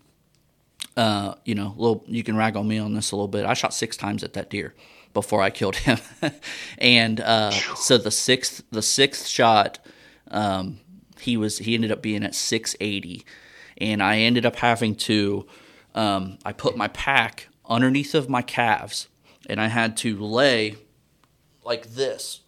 [0.95, 2.03] uh, you know, a little.
[2.05, 3.45] You can rag on me on this a little bit.
[3.45, 4.75] I shot six times at that deer
[5.13, 5.99] before I killed him,
[6.77, 9.79] and uh, so the sixth the sixth shot.
[10.29, 10.79] Um,
[11.23, 13.25] he was he ended up being at 680
[13.77, 15.45] and i ended up having to
[15.95, 19.07] um, i put my pack underneath of my calves
[19.49, 20.75] and i had to lay
[21.63, 22.41] like this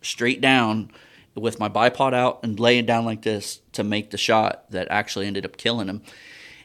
[0.00, 0.90] straight down
[1.34, 5.26] with my bipod out and laying down like this to make the shot that actually
[5.26, 6.02] ended up killing him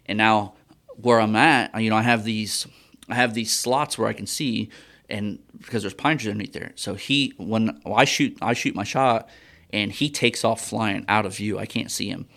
[0.06, 0.54] and now
[0.96, 2.66] where i'm at you know i have these
[3.10, 4.70] i have these slots where i can see
[5.10, 8.76] and because there's pine trees underneath there so he when well, i shoot i shoot
[8.76, 9.30] my shot
[9.72, 11.60] and he takes off flying out of view.
[11.60, 12.28] I can't see him.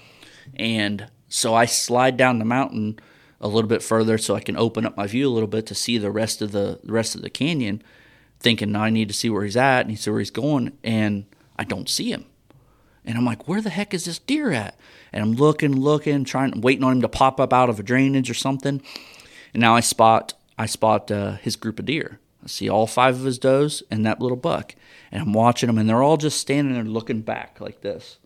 [0.54, 2.98] And so I slide down the mountain
[3.40, 5.74] a little bit further so I can open up my view a little bit to
[5.74, 7.82] see the rest of the, the rest of the canyon,
[8.40, 11.24] thinking now I need to see where he's at and see where he's going, and
[11.56, 12.26] I don't see him.
[13.04, 14.78] And I'm like, where the heck is this deer at?
[15.12, 18.28] And I'm looking, looking, trying, waiting on him to pop up out of a drainage
[18.28, 18.82] or something.
[19.54, 22.20] And now I spot, I spot uh, his group of deer.
[22.42, 24.74] I see all five of his does and that little buck.
[25.12, 28.18] And I'm watching them, and they're all just standing there looking back like this.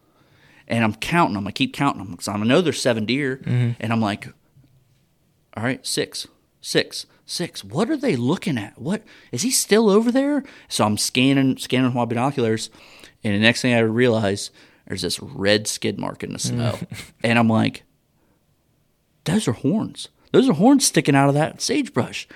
[0.68, 1.46] And I'm counting them.
[1.46, 3.38] I keep counting them because I know there's seven deer.
[3.38, 3.72] Mm-hmm.
[3.80, 4.28] And I'm like,
[5.56, 6.26] all right, six,
[6.60, 7.64] six, six.
[7.64, 8.78] What are they looking at?
[8.78, 9.02] What
[9.32, 10.44] is he still over there?
[10.68, 12.70] So I'm scanning, scanning with my binoculars,
[13.22, 14.50] and the next thing I realize,
[14.86, 17.10] there's this red skid mark in the snow, mm-hmm.
[17.24, 17.84] and I'm like,
[19.24, 20.08] those are horns.
[20.34, 22.26] Those are horns sticking out of that sagebrush.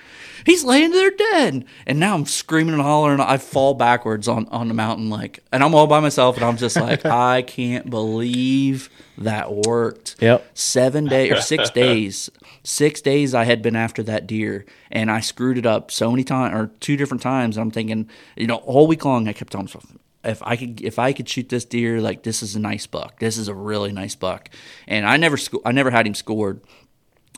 [0.45, 1.65] He's laying there dead.
[1.85, 3.19] And now I'm screaming and hollering.
[3.19, 6.55] I fall backwards on, on the mountain, like, and I'm all by myself, and I'm
[6.55, 10.15] just like, I can't believe that worked.
[10.21, 10.49] Yep.
[10.53, 12.29] Seven days or six days.
[12.63, 16.23] Six days I had been after that deer, and I screwed it up so many
[16.23, 17.57] times, or two different times.
[17.57, 19.85] I'm thinking, you know, all week long I kept telling myself,
[20.23, 23.19] if I could if I could shoot this deer, like this is a nice buck.
[23.19, 24.49] This is a really nice buck.
[24.87, 26.61] And I never sco- I never had him scored,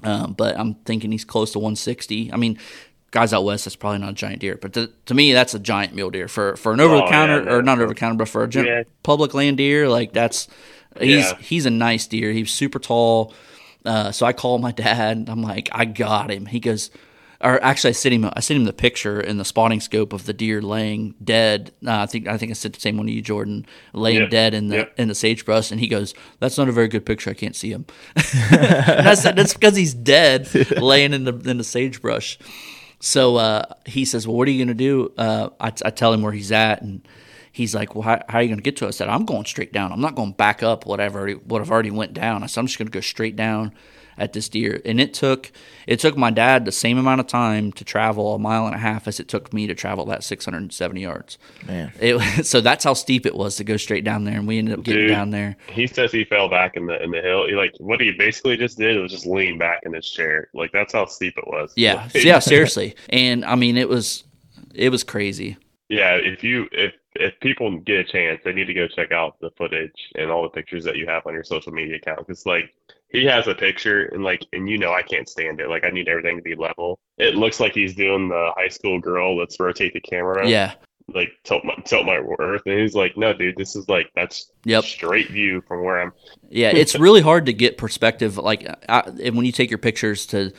[0.04, 2.32] um, but I'm thinking he's close to 160.
[2.34, 2.58] I mean,
[3.12, 5.60] guys out west, that's probably not a giant deer, but to, to me, that's a
[5.60, 8.18] giant mule deer for for an over the counter yeah, or not over the counter,
[8.18, 8.84] but for a gen- Yeah.
[9.04, 10.47] public land deer, like that's
[10.99, 11.38] he's Yeah.
[11.39, 12.32] he's a nice deer.
[12.32, 13.34] He's super tall.
[13.86, 15.26] Uh, so I call my dad.
[15.28, 16.45] I'm like, I got him.
[16.45, 16.91] He goes,
[17.44, 18.30] or actually, I sent him.
[18.36, 21.72] I sent him the picture in the spotting scope of the deer laying dead.
[21.86, 24.30] Uh, I think I think I sent the same one to you, Jordan, laying Yep.
[24.30, 24.94] dead in the Yep.
[24.98, 25.72] in the sagebrush.
[25.72, 27.30] And he goes, "That's not a very good picture.
[27.30, 27.86] I can't see him."
[28.52, 30.48] and I said, "That's because he's dead,
[30.82, 32.38] laying in the in the sagebrush."
[33.00, 36.14] So uh, he says, "Well, what are you going to do?" Uh, I, I tell
[36.14, 37.02] him where he's at, and
[37.52, 39.26] he's like, "Well, how, how are you going to get to us?" I said, "I'm
[39.26, 39.92] going straight down.
[39.92, 42.44] I'm not going back up whatever what I've already went down.
[42.44, 43.72] I said, I'm just going to go straight down
[44.18, 45.51] at this deer." And it took
[45.88, 48.80] it took my dad the same amount of time to travel a mile and a
[48.80, 51.38] half as it took me to travel that 670 yards.
[51.66, 51.91] Man.
[51.99, 54.78] It, so that's how steep it was to go straight down there, and we ended
[54.78, 55.12] up getting Dude.
[55.12, 55.55] down there.
[55.68, 57.47] He says he fell back in the in the hill.
[57.47, 60.49] He, like what he basically just did was just lean back in his chair.
[60.53, 61.74] Like that's how steep it was.
[61.76, 62.95] Yeah, Like, yeah, seriously.
[63.09, 64.24] And I mean, it was
[64.74, 65.57] it was crazy.
[65.89, 66.16] yeah.
[66.16, 69.49] If you if if people get a chance, they need to go check out the
[69.57, 72.20] footage and all the pictures that you have on your social media account.
[72.20, 72.74] Because like
[73.12, 75.70] he has a picture and like and you know I can't stand it.
[75.70, 76.99] Like I need everything to be level.
[77.18, 79.38] It looks like he's doing the high school girl.
[79.38, 80.47] Let's rotate the camera.
[80.47, 80.74] Yeah,
[81.14, 82.62] Like tilt my tilt my earth.
[82.66, 84.84] And he's like, no, dude, this is like that's Yep.
[84.84, 86.14] straight view from where I'm.
[86.49, 88.38] Yeah, it's really hard to get perspective.
[88.38, 90.51] Like, I, and when you take your pictures to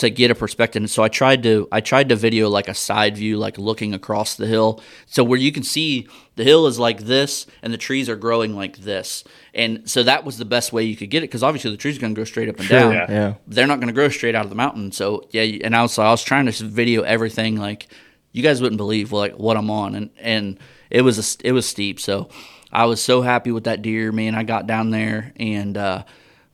[0.00, 3.16] to get a perspective, so I tried to I tried to video like a side
[3.16, 7.00] view, like looking across the hill, so where you can see the hill is like
[7.00, 9.24] this, and the trees are growing like this,
[9.54, 11.96] and so that was the best way you could get it because obviously the trees
[11.96, 12.92] are going to go straight up and down.
[12.92, 13.06] Yeah.
[13.08, 13.34] Yeah.
[13.46, 14.92] They're not going to grow straight out of the mountain.
[14.92, 17.88] So yeah, and I was I was trying to video everything like
[18.32, 20.58] you guys wouldn't believe like what I'm on, and and
[20.90, 22.00] it was a, it was steep.
[22.00, 22.28] So
[22.72, 24.34] I was so happy with that deer, man.
[24.34, 26.04] I got down there and uh,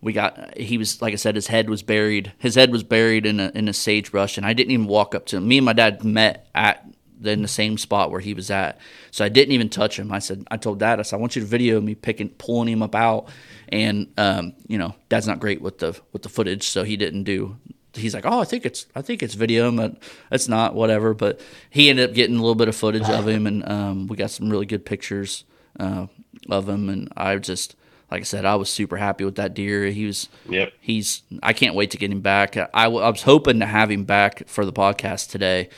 [0.01, 2.33] we got he was like I said, his head was buried.
[2.39, 5.27] His head was buried in a in a sagebrush, and I didn't even walk up
[5.27, 5.49] to him.
[5.49, 6.87] Me and my dad met at
[7.25, 8.79] in the same spot where he was at.
[9.11, 10.13] So I didn't even touch him.
[10.13, 12.69] I said, I told dad, I said, I want you to video me picking, pulling
[12.69, 13.29] him up out.
[13.69, 16.69] And, um, you know, dad's not great with the, with the footage.
[16.69, 17.57] So he didn't do,
[17.95, 19.97] he's like, Oh, I think it's, I think it's video, but
[20.31, 21.15] it's not whatever.
[21.15, 21.41] But
[21.71, 23.47] he ended up getting a little bit of footage of him.
[23.47, 25.45] And, um, we got some really good pictures,
[25.81, 26.07] uh,
[26.51, 26.89] of him.
[26.89, 27.77] And I just,
[28.11, 29.87] like I said, I was super happy with that deer.
[29.87, 30.73] He was, Yep.
[30.81, 32.57] he's I can't wait to get him back.
[32.57, 35.69] I, I was hoping to have him back for the podcast today,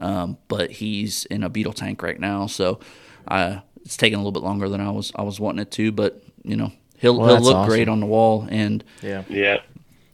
[0.00, 2.80] um, but he's in a beetle tank right now, so
[3.28, 5.92] uh, it's taking a little bit longer than I was I was wanting it to.
[5.92, 7.68] But you know he'll Well, he'll look awesome.
[7.68, 9.22] great on the wall, and Yeah.
[9.28, 9.58] Yeah.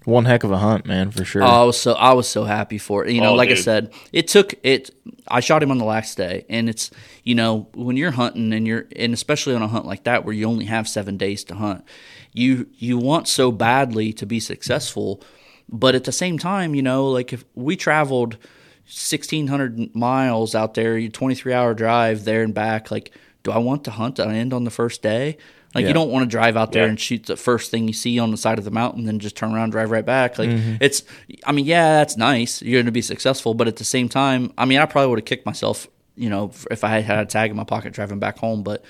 [0.05, 1.43] One heck of a hunt, man, for sure.
[1.43, 3.13] Oh, I was so I was so happy for it.
[3.13, 4.91] You know, Oh, like I said, it took it.
[5.29, 6.91] I shot him on the last day, and it's
[7.23, 10.35] you know when you're hunting and you're and especially on a hunt like that where
[10.35, 11.85] you only have seven days to hunt,
[12.33, 15.23] you you want so badly to be successful,
[15.69, 18.39] but at the same time, you know, like if we traveled
[18.85, 23.51] sixteen hundred miles out there, you twenty three hour drive there and back, like do
[23.51, 25.37] I want to hunt and end on the first day?
[25.75, 25.89] Like Yeah.
[25.89, 26.91] you don't want to drive out there Yeah.
[26.91, 29.37] and shoot the first thing you see on the side of the mountain, then just
[29.37, 30.39] turn around, and drive right back.
[30.39, 30.77] Like mm-hmm.
[30.81, 31.03] it's,
[31.47, 32.61] I mean, yeah, that's nice.
[32.63, 35.19] You're going to be successful, but at the same time, I mean, I probably would
[35.21, 35.87] have kicked myself,
[36.17, 38.63] you know, if- if I had had a tag in my pocket driving back home.
[38.63, 38.85] But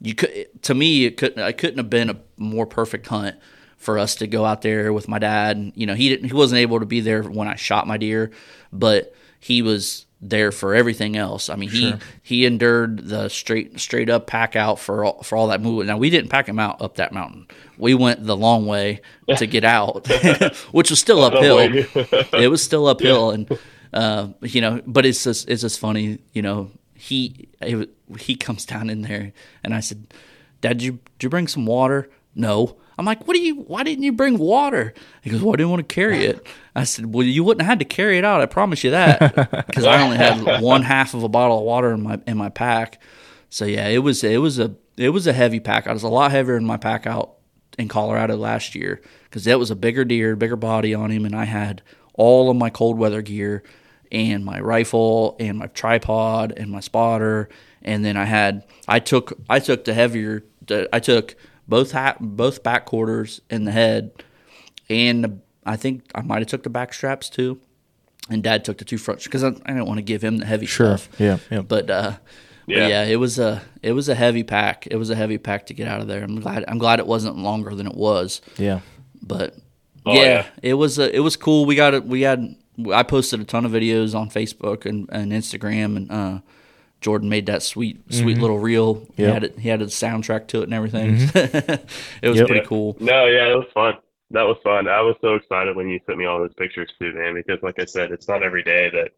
[0.00, 3.36] you could, to me, it couldn't, it couldn't have been a more perfect hunt
[3.76, 5.56] for us to go out there with my dad.
[5.56, 7.96] And, you know, he didn't, he wasn't able to be there when I shot my
[7.96, 8.30] deer,
[8.72, 11.50] but he was there for everything else.
[11.50, 15.48] I mean, he he endured the straight straight up pack out for all, for all
[15.48, 15.88] that movement.
[15.88, 17.46] Now we didn't pack him out up that mountain.
[17.76, 19.00] We went the long way
[19.36, 20.08] to get out,
[20.72, 21.58] which was still uphill.
[22.32, 23.58] it was still uphill, and
[23.92, 26.70] uh, you know, but it's just it's just funny, you know.
[26.94, 29.32] He it, he comes down in there,
[29.62, 30.14] and I said,
[30.62, 32.76] "Dad, did you did you bring some water?" No.
[32.96, 33.56] I'm like, what do you?
[33.56, 34.94] Why didn't you bring water?
[35.22, 36.46] He goes, well, I didn't want to carry it.
[36.76, 38.40] I said, well, you wouldn't have had to carry it out.
[38.40, 41.92] I promise you that, because I only had one half of a bottle of water
[41.92, 43.00] in my in my pack.
[43.50, 45.86] So yeah, it was it was a it was a heavy pack.
[45.86, 47.34] I was a lot heavier in my pack out
[47.78, 51.34] in Colorado last year because that was a bigger deer, bigger body on him, and
[51.34, 51.82] I had
[52.14, 53.62] all of my cold weather gear
[54.12, 57.48] and my rifle and my tripod and my spotter,
[57.82, 61.36] and then I had I took I took the heavier the, I took
[61.68, 64.10] both ha- both back quarters in the head
[64.90, 67.58] and the, I think I might have took the back straps too,
[68.28, 70.46] and Dad took the two front because I, I didn't want to give him the
[70.46, 70.98] heavy Sure.
[70.98, 71.18] stuff.
[71.20, 71.38] Yeah.
[71.50, 71.62] Yeah.
[71.62, 72.12] But uh,
[72.66, 72.88] but Yeah.
[72.88, 74.86] yeah, it was a it was a heavy pack.
[74.90, 76.22] It was a heavy pack to get out of there.
[76.22, 78.40] I'm glad I'm glad it wasn't longer than it was.
[78.58, 78.80] Yeah.
[79.22, 79.56] But
[80.06, 80.46] Oh, yeah, yeah.
[80.62, 81.64] it was uh, it was cool.
[81.64, 82.04] We got it.
[82.04, 82.54] We had
[82.92, 86.38] I posted a ton of videos on Facebook and, and Instagram, and uh,
[87.04, 88.94] Jordan made that sweet sweet little reel.
[89.14, 89.32] He Mm-hmm.
[89.32, 89.58] Had it.
[89.58, 91.16] He had a soundtrack to it and everything.
[91.34, 91.86] it
[92.28, 92.46] was Yep.
[92.46, 92.96] pretty cool.
[92.98, 93.98] No, yeah, it was fun.
[94.30, 94.88] That was fun.
[94.88, 97.78] I was so excited when you sent me all those pictures too, man, because like
[97.78, 99.12] I said, it's not every day that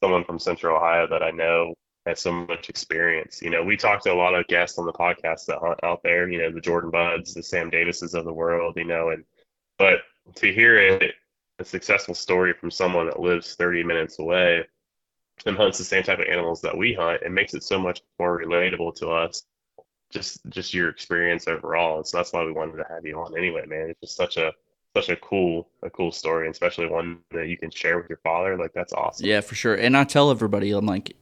[0.00, 1.74] someone from Central Ohio that I know
[2.06, 3.42] has so much experience.
[3.42, 6.00] You know, we talked to a lot of guests on the podcast that hunt out
[6.04, 9.24] there, you know, the Jordan Buds, the Sam Davises of the world, you know, and
[9.78, 9.98] but
[10.36, 11.12] to hear it,
[11.58, 14.64] a successful story from someone that lives 30 minutes away
[15.46, 18.02] and hunts the same type of animals that we hunt, it makes it so much
[18.18, 19.42] more relatable to us
[20.12, 21.96] just just your experience overall.
[21.96, 23.90] And so that's why we wanted to have you on anyway, man.
[23.90, 24.52] It's just such a
[24.94, 28.18] such a cool a cool story, and especially one that you can share with your
[28.18, 28.56] father.
[28.56, 29.26] Like that's awesome.
[29.26, 29.74] Yeah, for sure.
[29.74, 31.16] And I tell everybody, I'm like,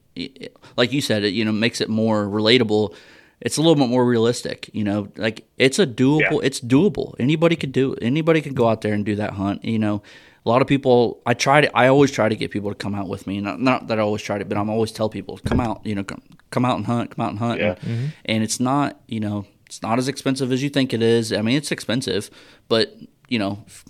[0.77, 2.95] like you said, it you know makes it more relatable.
[3.39, 5.07] It's a little bit more realistic, you know.
[5.15, 6.33] Like it's a doable.
[6.33, 6.39] Yeah.
[6.43, 7.15] It's doable.
[7.17, 7.95] Anybody could do.
[7.95, 9.63] Anybody could go out there and do that hunt.
[9.65, 10.03] You know,
[10.45, 11.21] a lot of people.
[11.25, 11.77] I try to.
[11.77, 13.39] I always try to get people to come out with me.
[13.41, 15.85] Not, not that I always try to, but I'm always tell people come out.
[15.85, 17.15] You know, come, come out and hunt.
[17.15, 17.59] Come out and hunt.
[17.59, 17.75] Yeah.
[17.83, 18.99] And, and it's not.
[19.07, 21.31] You know, it's not as expensive as you think it is.
[21.31, 22.29] I mean, it's expensive,
[22.67, 22.95] but
[23.29, 23.85] you know, f-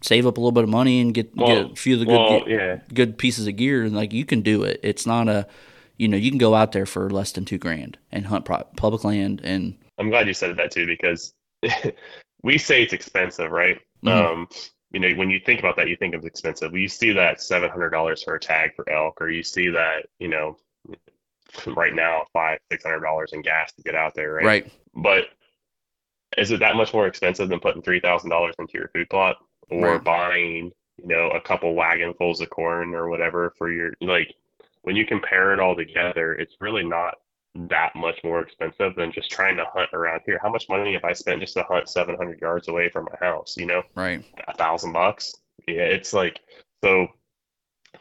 [0.00, 2.06] save up a little bit of money and get, Well, get a few of the
[2.06, 2.80] good well, yeah.
[2.94, 5.46] good pieces of gear and like you can do it it's not a
[5.98, 8.64] you know you can go out there for less than two grand and hunt pro-
[8.76, 11.34] public land and I'm glad you said that too because
[12.42, 13.78] we say it's expensive, right?
[14.02, 14.10] Mhm.
[14.32, 14.48] Um,
[14.92, 16.74] you know, when you think about that, you think it's expensive.
[16.74, 20.06] You see that seven hundred dollars for a tag for elk, or you see that,
[20.18, 20.56] you know,
[21.66, 24.44] right now five six hundred dollars in gas to get out there, right?
[24.44, 25.24] right But
[26.38, 29.36] is it that much more expensive than putting three thousand dollars into your food plot
[29.70, 30.04] or Right.
[30.04, 34.34] buying, you know, a couple wagonfuls of corn or whatever for your like?
[34.82, 37.18] When you compare it all together, it's really not
[37.54, 40.38] that much more expensive than just trying to hunt around here.
[40.42, 43.26] How much money have I spent just to hunt seven hundred yards away from my
[43.26, 43.56] house?
[43.56, 45.34] You know, right a thousand bucks.
[45.66, 46.40] Yeah, it's like
[46.82, 47.08] so.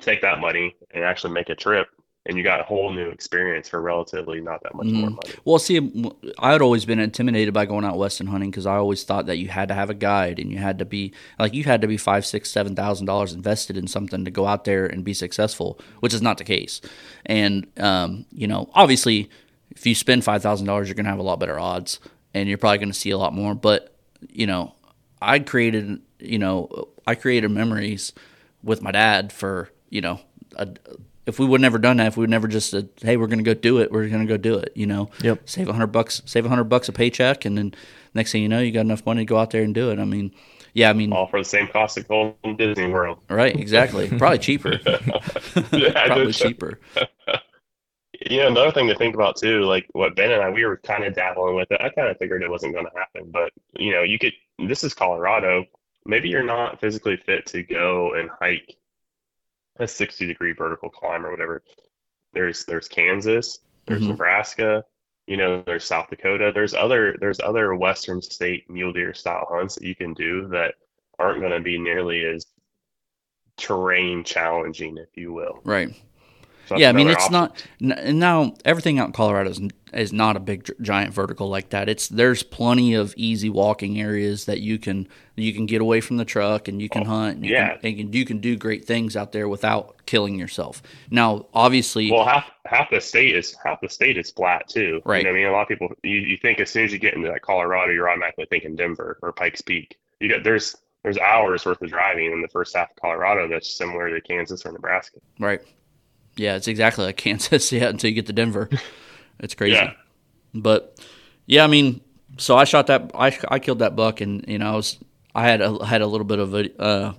[0.01, 1.87] Take that money and actually make a trip,
[2.25, 5.15] and you got a whole new experience for relatively not that much more Mhm.
[5.15, 5.35] money.
[5.45, 5.77] well see
[6.37, 9.25] I had always been intimidated by going out west and hunting because i always thought
[9.27, 11.81] that you had to have a guide and you had to be like you had
[11.81, 15.03] to be five six seven thousand dollars invested in something to go out there and
[15.03, 16.81] be successful which is not the case
[17.25, 19.29] and um, you know obviously
[19.71, 21.99] if you spend five thousand dollars you're gonna have a lot better odds
[22.33, 23.95] and you're probably gonna see a lot more but
[24.29, 24.73] you know
[25.21, 28.11] i created you know i created memories
[28.61, 30.19] with my dad for you know
[30.57, 30.67] a,
[31.29, 33.43] if we would never done that if we would never just said hey we're gonna
[33.43, 35.47] go do it we're gonna go do it you know Yep.
[35.49, 37.73] save a hundred bucks save a hundred bucks a paycheck and then
[38.13, 39.99] next thing you know you got enough money to go out there and do it
[39.99, 40.31] i mean
[40.73, 43.19] yeah i mean all for the same cost of going to Disney World.
[43.29, 46.79] right exactly probably cheaper Yeah, probably that's- cheaper
[48.21, 50.75] You know, another thing to think about too, like what Ben and I, we were
[50.77, 51.79] kind of dabbling with it.
[51.79, 54.33] I kind of figured it wasn't going to happen, but you know, you could.
[54.57, 55.63] This is Colorado.
[56.05, 58.75] Maybe you're not physically fit to go and hike
[59.79, 61.63] a 60 degree vertical climb or whatever.
[62.33, 64.09] There's there's Kansas, there's Mhm.
[64.09, 64.83] Nebraska,
[65.25, 66.51] you know, there's South Dakota.
[66.53, 70.75] There's other there's other Western state mule deer style hunts that you can do that
[71.17, 72.45] aren't going to be nearly as
[73.57, 75.59] terrain challenging, if you will.
[75.63, 75.89] right
[76.69, 77.33] So yeah, I mean it's option.
[77.81, 77.97] not.
[78.07, 79.59] n- now everything out in Colorado is,
[79.91, 81.89] is not a big giant vertical like that.
[81.89, 86.17] It's there's plenty of easy walking areas that you can you can get away from
[86.17, 87.37] the truck and you can oh, hunt.
[87.37, 87.77] And you yeah.
[87.77, 90.83] can, and you can- you can do great things out there without killing yourself.
[91.09, 95.01] Now, obviously, Well, half half the state is half the state is flat too.
[95.05, 95.19] Right.
[95.19, 96.99] You know I mean, a lot of people you, you think as soon as you
[96.99, 99.97] get into that Colorado, you're automatically thinking Denver or Pikes Peak.
[100.19, 103.73] You got there's there's hours worth of driving in the first half of Colorado that's
[103.73, 105.19] similar to Kansas or Nebraska.
[105.39, 105.61] right?
[106.39, 107.71] Yeah, it's exactly like Kansas.
[107.71, 108.69] Yeah, until you get to Denver,
[109.39, 109.75] it's crazy.
[109.75, 109.93] Yeah.
[110.53, 110.99] But
[111.45, 112.01] yeah, I mean,
[112.37, 113.11] so I shot that.
[113.13, 114.97] I I killed that buck, and you know, I was
[115.35, 117.13] I had a, had a little bit of a uh,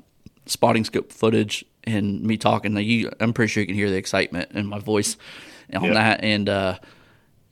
[0.47, 2.75] spotting scope footage and me talking.
[2.75, 5.17] Like you, I'm pretty sure you can hear the excitement in my voice
[5.75, 5.95] on Yeah.
[5.95, 6.25] that.
[6.25, 6.79] And uh,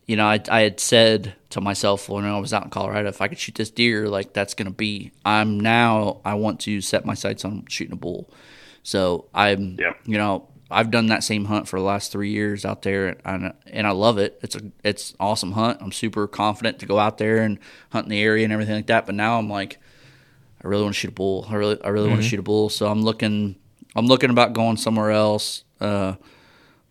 [0.06, 3.20] you know, I I had said to myself when I was out in Colorado, if
[3.20, 5.12] I could shoot this deer, like that's gonna be.
[5.24, 6.20] I'm now.
[6.24, 8.30] I want to set my sights on shooting a bull.
[8.82, 9.92] So I'm, Yeah.
[10.06, 13.54] you know, I've done that same hunt for the last three years out there, and
[13.66, 14.38] and I love it.
[14.42, 15.78] It's a it's awesome hunt.
[15.80, 17.58] I'm super confident to go out there and
[17.90, 19.06] hunt in the area and everything like that.
[19.06, 19.78] But now I'm like,
[20.62, 21.46] I really want to shoot a bull.
[21.48, 22.68] I really I really want to shoot a bull.
[22.68, 23.56] So I'm looking
[23.96, 25.64] I'm looking about going somewhere else.
[25.80, 26.14] Uh,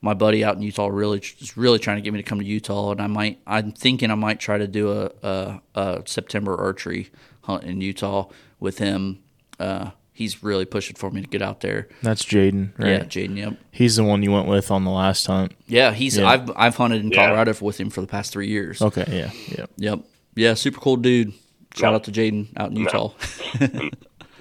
[0.01, 2.45] my buddy out in Utah really is really trying to get me to come to
[2.45, 6.55] Utah, and I might I'm thinking I might try to do a a, a September
[6.59, 8.27] archery hunt in Utah
[8.59, 9.19] with him.
[9.59, 11.88] Uh, he's really pushing for me to get out there.
[12.02, 12.89] That's Jaden, right?
[12.89, 13.38] Yeah, Jaden.
[13.38, 13.57] Yep.
[13.72, 15.53] He's the one you went with on the last hunt.
[15.68, 16.18] Yeah, he's.
[16.18, 16.27] Yeah.
[16.27, 17.27] I've I've hunted in Yeah.
[17.27, 18.81] Colorado with him for the past three years.
[18.81, 19.65] Okay, yeah, yeah.
[19.77, 19.99] Yep.
[20.35, 21.34] Yeah, super cool dude.
[21.76, 21.95] Shout No.
[21.95, 23.11] out to Jaden out in Utah.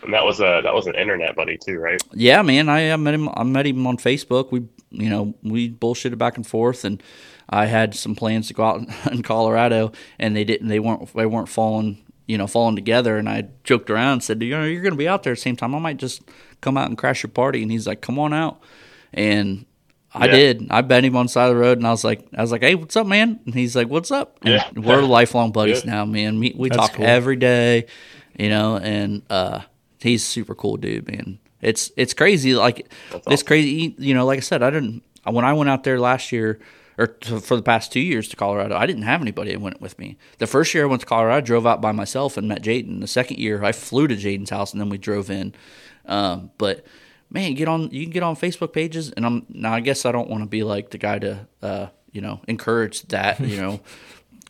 [0.03, 2.01] And that was a that was an internet buddy too, right?
[2.13, 2.69] Yeah, man.
[2.69, 3.29] I, I met him.
[3.35, 4.53] I met him on Facebook.
[4.53, 7.03] We, you know, we bullshitted back and forth, and
[7.51, 9.91] I had some plans to go out in Colorado,
[10.21, 10.69] and they didn't.
[10.69, 11.13] They weren't.
[11.13, 12.05] They weren't falling.
[12.27, 13.19] You know, falling together.
[13.19, 15.37] And I joked around and said, "You know, you're going to be out there at
[15.39, 15.75] the same time.
[15.75, 16.23] I might just
[16.61, 18.61] come out and crash your party." And he's like, "Come on out."
[19.13, 19.65] And
[20.15, 20.33] I Yeah.
[20.33, 20.67] did.
[20.71, 22.51] I bet him on the side of the road, and I was like, "I was
[22.51, 24.65] like, hey, what's up, man?" And he's like, "What's up?" And Yeah.
[24.75, 25.91] we're lifelong buddies Good.
[25.91, 26.39] now, man.
[26.41, 27.05] We, we talk cool.
[27.07, 27.87] every day,
[28.39, 29.61] you know, and uh,
[30.01, 31.39] he's a super cool dude, man.
[31.61, 32.81] It's it's crazy, like
[33.13, 33.47] it's awesome.
[33.47, 33.95] crazy.
[33.99, 36.59] You know, like I said, I didn't when I went out there last year
[36.99, 39.81] or to, for the past two years to Colorado, I didn't have anybody that went
[39.81, 40.17] with me.
[40.39, 43.01] The first year I went to Colorado, I drove out by myself and met Jaden.
[43.01, 45.55] The second year, I flew to Jaden's house and then we drove in.
[46.07, 46.85] Um, but
[47.31, 49.73] man, get on you can get on Facebook pages, and I'm now.
[49.73, 53.03] I guess I don't want to be like the guy to uh, you know encourage
[53.09, 53.81] that you know.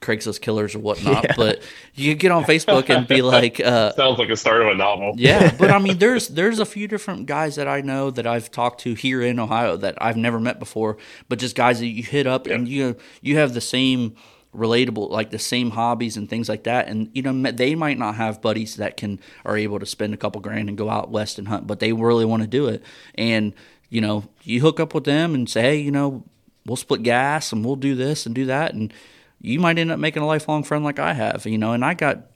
[0.00, 1.62] Craigslist killers or whatnot, but
[1.94, 4.74] you can get on Facebook and be like, uh, Sounds like a start of a
[4.74, 5.14] novel.
[5.16, 8.50] yeah, but I mean, there's there's a few different guys that I know that I've
[8.50, 10.98] talked to here in Ohio that I've never met before,
[11.28, 14.16] but just guys that you hit up and you you have the same
[14.54, 16.88] relatable like the same hobbies and things like that.
[16.88, 20.16] And you know they might not have buddies that can are able to spend a
[20.16, 22.82] couple grand and go out west and hunt but they really want to do it.
[23.14, 23.54] And
[23.90, 26.24] you know you hook up with them and say hey you know
[26.64, 28.74] we'll split gas and we'll do this and do that.
[28.74, 28.92] And
[29.40, 31.94] you might end up making a lifelong friend like I have you know and I
[31.94, 32.26] got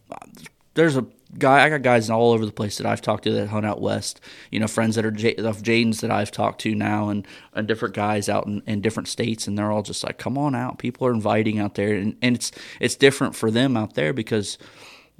[0.74, 1.06] there's a
[1.38, 3.80] guy I got guys all over the place that I've talked to that hunt out
[3.80, 4.20] west.
[4.50, 7.68] You know, friends that are J- of Jaden's that I've talked to now, and, and
[7.68, 10.78] different guys out in, in different states, and they're all just like, "Come on out!"
[10.78, 14.58] People are inviting out there, and, and it's it's different for them out there because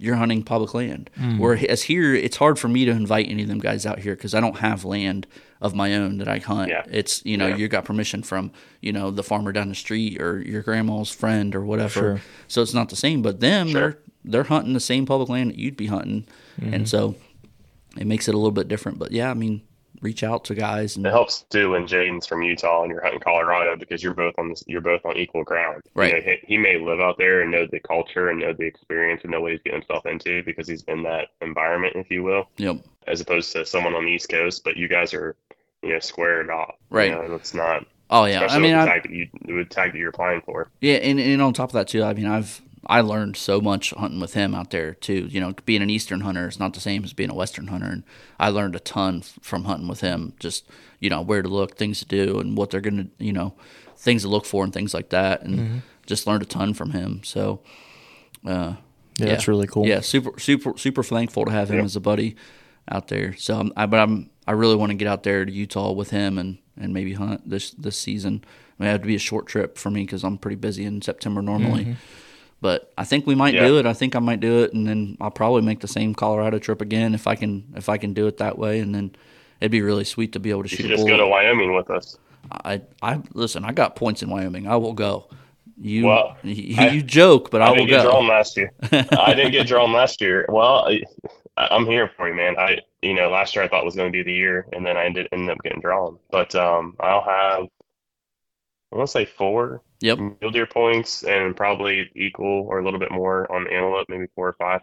[0.00, 1.10] you're hunting public land.
[1.16, 1.38] Hmm.
[1.38, 4.34] Whereas here, it's hard for me to invite any of them guys out here because
[4.34, 5.26] I don't have land
[5.60, 6.70] of my own that I hunt.
[6.70, 6.84] Yeah.
[6.90, 7.56] It's you know Yeah.
[7.56, 8.50] you got permission from
[8.80, 11.90] you know the farmer down the street or your grandma's friend or whatever.
[12.00, 12.20] Sure.
[12.48, 13.20] So it's not the same.
[13.20, 13.80] But them, Sure.
[13.80, 16.26] they're they're hunting the same public land that you'd be hunting,
[16.60, 16.74] mm-hmm.
[16.74, 17.14] and so
[17.98, 18.98] it makes it a little bit different.
[18.98, 19.60] But yeah, I mean,
[20.00, 23.20] reach out to guys and It helps too when Jaden's from Utah and you're hunting
[23.20, 25.82] Colorado because you're both on this, you're both on equal ground.
[25.86, 26.12] You Right.
[26.14, 29.20] know, he, he may live out there and know the culture and know the experience
[29.22, 32.48] and know what he's getting himself into because he's in that environment, if you will,
[32.56, 34.64] you know, as opposed to someone on the East Coast.
[34.64, 35.36] But you guys are,
[35.82, 36.74] you know, squared off.
[36.90, 37.10] Right.
[37.10, 37.84] You know, it's not.
[38.10, 38.46] oh yeah.
[38.50, 40.68] I mean, with the I, tag that you with the tag that you're applying for.
[40.80, 42.60] Yeah, and, and on top of that too, I mean, I've
[42.90, 45.28] I learned so much hunting with him out there too.
[45.30, 47.86] You know, being an eastern hunter is not the same as being a western hunter,
[47.86, 48.02] and
[48.38, 50.34] I learned a ton from hunting with him.
[50.40, 50.68] Just
[50.98, 53.54] you know where to look, things to do, and what they're gonna you know
[53.96, 57.20] things to look for and things like that, and just learned a ton from him.
[57.22, 57.60] So,
[58.44, 58.74] uh,
[59.18, 59.86] Yeah, that's really cool.
[59.86, 61.84] Yeah, super super super thankful to have him Yeah.
[61.84, 62.34] as a buddy
[62.90, 63.36] out there.
[63.36, 66.10] So, I'm, I, but I'm I really want to get out there to Utah with
[66.10, 68.36] him and and maybe hunt this this season.
[68.44, 71.02] It may have to be a short trip for me because I'm pretty busy in
[71.02, 71.96] September normally.
[72.60, 73.66] But I think we might Yeah.
[73.66, 73.86] do it.
[73.86, 76.80] I think I might do it, and then I'll probably make the same Colorado trip
[76.82, 78.80] again if I can if I can do it that way.
[78.80, 79.12] And then
[79.60, 81.90] it'd be really sweet to be able to You shoot just go to Wyoming with
[81.90, 82.18] us.
[82.64, 83.64] I I listen.
[83.64, 84.66] I got points in Wyoming.
[84.66, 85.28] I will go.
[85.82, 88.10] You Well, you, I- you joke, but I, I will didn't get go.
[88.10, 88.72] drawn last year.
[88.92, 90.44] I didn't get drawn last year.
[90.50, 91.00] Well, I,
[91.56, 92.58] I'm here for you, man.
[92.58, 94.98] I, you know, last year I thought was going to be the year, and then
[94.98, 96.18] I ended ended up getting drawn.
[96.30, 97.68] But um, I'll have,
[98.92, 100.18] I want to say four Yep.
[100.18, 104.48] mule deer points, and probably equal or a little bit more on antelope, maybe four
[104.48, 104.80] or five.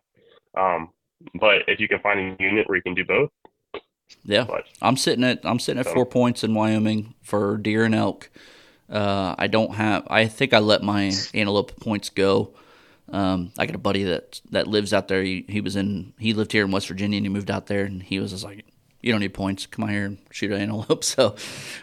[0.55, 0.89] Um,
[1.35, 3.31] but if you can find a unit where you can do both,
[4.23, 4.45] Yeah.
[4.47, 7.95] but I'm sitting at I'm sitting at So- four points in Wyoming for deer and
[7.95, 8.29] elk.
[8.89, 10.07] Uh, I don't have.
[10.09, 12.53] I think I let my antelope points go.
[13.09, 15.23] Um, I got a buddy that that lives out there.
[15.23, 16.13] He, he was in.
[16.19, 18.43] He lived here in West Virginia and he moved out there and he was just
[18.45, 18.63] like,
[19.07, 19.65] "You don't need points.
[19.65, 21.35] Come out here and shoot an antelope." So,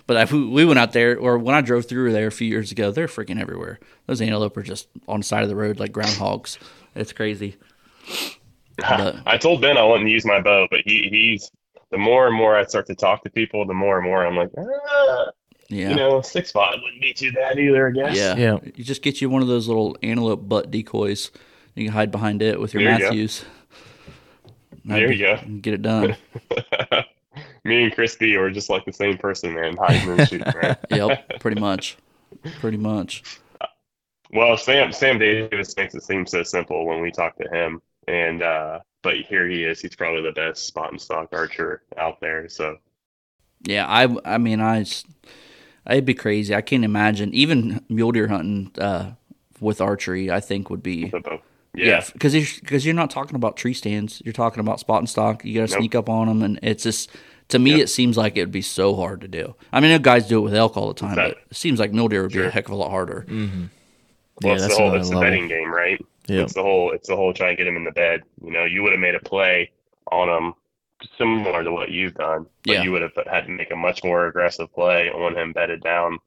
[0.07, 2.71] but I, we went out there, or when I drove through there a few years
[2.71, 3.81] ago, they're freaking everywhere.
[4.07, 6.59] Those antelope are just on the side of the road like groundhogs.
[6.95, 7.57] It's crazy.
[8.77, 11.51] But- I told Ben I wouldn't use my bow, but he he's
[11.91, 14.37] the more and more I start to talk to people, the more and more I'm
[14.37, 15.27] like, ah,
[15.69, 15.91] Yeah.
[15.91, 18.17] you know, six five wouldn't be too bad either, I guess.
[18.17, 18.35] Yeah.
[18.37, 18.59] Yeah.
[18.75, 21.31] You just get you one of those little antelope butt decoys.
[21.77, 23.05] You can hide behind it with your There you go.
[23.05, 23.45] Mathews.
[24.85, 25.39] There you go.
[25.61, 26.17] Get it done.
[27.65, 29.77] Me and Crispy are just like the same person, man.
[29.77, 30.77] Hiding and shooting, right?
[30.91, 31.41] yep.
[31.41, 31.97] Pretty much.
[32.61, 33.23] Pretty much.
[34.33, 38.43] Well, Sam Sam Davis makes it seem so simple when we talk to him, and
[38.43, 39.81] uh, but here he is.
[39.81, 42.49] He's probably the best spot and stock archer out there.
[42.49, 42.79] So
[43.63, 43.87] Yeah.
[43.87, 44.15] I.
[44.25, 44.85] I mean, I.
[45.89, 46.55] It'd be crazy.
[46.55, 49.13] I can't imagine even mule deer hunting uh,
[49.61, 50.31] with archery.
[50.31, 51.13] I think would be
[51.75, 51.89] the bow.
[51.89, 52.05] Yeah.
[52.13, 54.23] because because you're not talking about tree stands.
[54.25, 55.45] You're talking about spot and stock.
[55.45, 55.81] You got to Nope.
[55.81, 57.11] sneak up on them, and it's just
[57.49, 59.55] to me it seems like it would be so hard to do.
[59.73, 61.57] I mean, I know guys do it with elk all the time, That- but it
[61.57, 63.25] seems like mule deer would be a heck of a lot harder.
[63.29, 63.37] Well,
[64.43, 66.05] Yeah, it's that's the whole another it's the betting game, right?
[66.27, 66.41] Yeah.
[66.43, 68.23] It's the whole it's the whole trying to get him in the bed.
[68.43, 69.71] You know, you would have made a play
[70.11, 70.55] on him
[71.19, 72.83] similar to what you've done, but Yeah.
[72.83, 76.19] you would have had to make a much more aggressive play on him bedded down.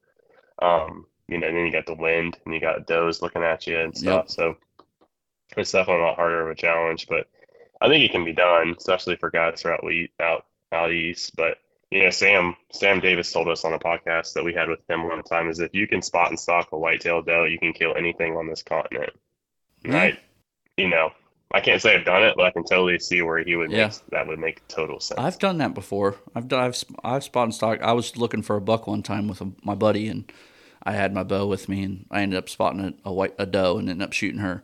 [0.61, 3.65] Um, you know, and then you got the wind and you got does looking at
[3.67, 4.25] you and stuff.
[4.27, 4.29] Yep.
[4.29, 4.57] So
[5.57, 7.27] it's definitely a lot harder of a challenge, but
[7.81, 10.91] I think it can be done, especially for guys who are out we out out
[10.91, 11.35] east.
[11.35, 11.57] But
[11.91, 15.07] you know, Sam Sam Davis told us on a podcast that we had with him
[15.07, 17.95] one time is if you can spot and stalk a white-tailed doe, you can kill
[17.95, 19.13] anything on this continent.
[19.85, 19.93] Yeah.
[19.93, 20.19] Right?
[20.75, 21.11] You know,
[21.51, 23.87] I can't say I've done it, but I can totally see where he would Yeah.
[23.87, 25.19] make that would make total sense.
[25.19, 26.15] I've done that before.
[26.35, 27.81] I've done, I've I've spot and stock.
[27.81, 30.29] I was looking for a buck one time with a, my buddy, and
[30.83, 33.45] I had my bow with me, and I ended up spotting a, a white a
[33.45, 34.61] doe and ended up shooting her.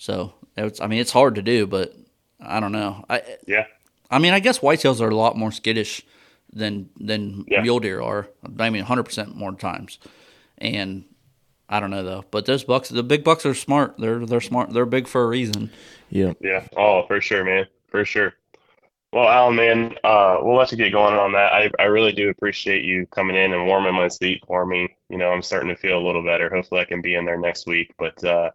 [0.00, 1.94] So it's I mean it's hard to do, but
[2.40, 3.04] I don't know.
[3.10, 3.66] I yeah.
[4.10, 6.00] I mean I guess whitetails are a lot more skittish
[6.54, 7.60] than than Yeah.
[7.60, 8.26] mule deer are.
[8.58, 9.98] I mean 100 percent more times,
[10.56, 11.04] and
[11.68, 12.24] I don't know though.
[12.30, 13.96] But those bucks, the big bucks are smart.
[13.98, 14.70] They're they're smart.
[14.72, 15.70] They're big for a reason.
[16.08, 16.32] Yeah.
[16.40, 16.66] Yeah.
[16.78, 17.66] Oh, for sure, man.
[17.88, 18.32] For sure.
[19.12, 21.52] Well, Allen, man, uh, we'll let you get going on that.
[21.52, 24.88] I, I really do appreciate you coming in and warming my seat for me.
[25.10, 26.48] You know, I'm starting to feel a little better.
[26.48, 27.92] Hopefully, I can be in there next week.
[27.98, 28.50] But uh,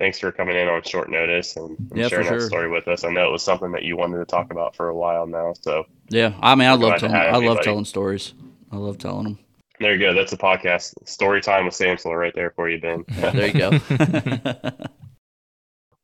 [0.00, 3.04] thanks for coming in on short notice and, and Yeah, sharing that story with us.
[3.04, 5.52] I know it was something that you wanted to talk about for a while now.
[5.60, 8.34] So Yeah, I mean I love telling I love telling stories.
[8.72, 9.38] I love telling them.
[9.78, 10.12] there you go.
[10.14, 10.94] That's a podcast.
[11.08, 13.04] Story time with Samsal right there for you, Ben.
[13.16, 13.78] There you go.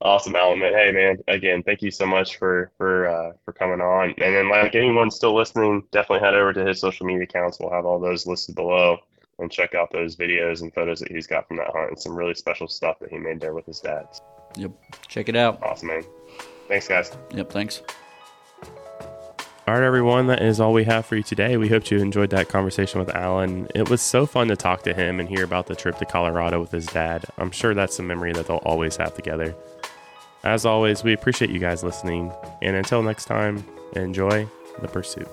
[0.03, 0.59] Awesome, Allen.
[0.59, 0.75] Man.
[0.75, 1.17] Hey, man.
[1.27, 4.11] Again, thank you so much for for uh, for coming on.
[4.19, 7.59] And then, like anyone still listening, definitely head over to his social media accounts.
[7.59, 8.99] We'll have all those listed below,
[9.39, 12.15] and check out those videos and photos that he's got from that hunt and some
[12.15, 14.07] really special stuff that he made there with his dad.
[14.57, 14.71] yep,
[15.09, 15.63] check it out.
[15.63, 16.05] Awesome, man.
[16.69, 17.17] Thanks, guys.
[17.35, 17.83] Yep, thanks.
[19.69, 21.57] All right, everyone, that is all we have for you today.
[21.57, 23.67] We hope you enjoyed that conversation with Allen.
[23.75, 26.61] It was so fun to talk to him and hear about the trip to Colorado
[26.61, 27.25] with his dad.
[27.37, 29.57] I'm sure that's a memory that they'll always have together.
[30.45, 32.33] As always, we appreciate you guys listening.
[32.63, 33.65] And until next time,
[33.97, 34.47] enjoy
[34.81, 35.29] the pursuit.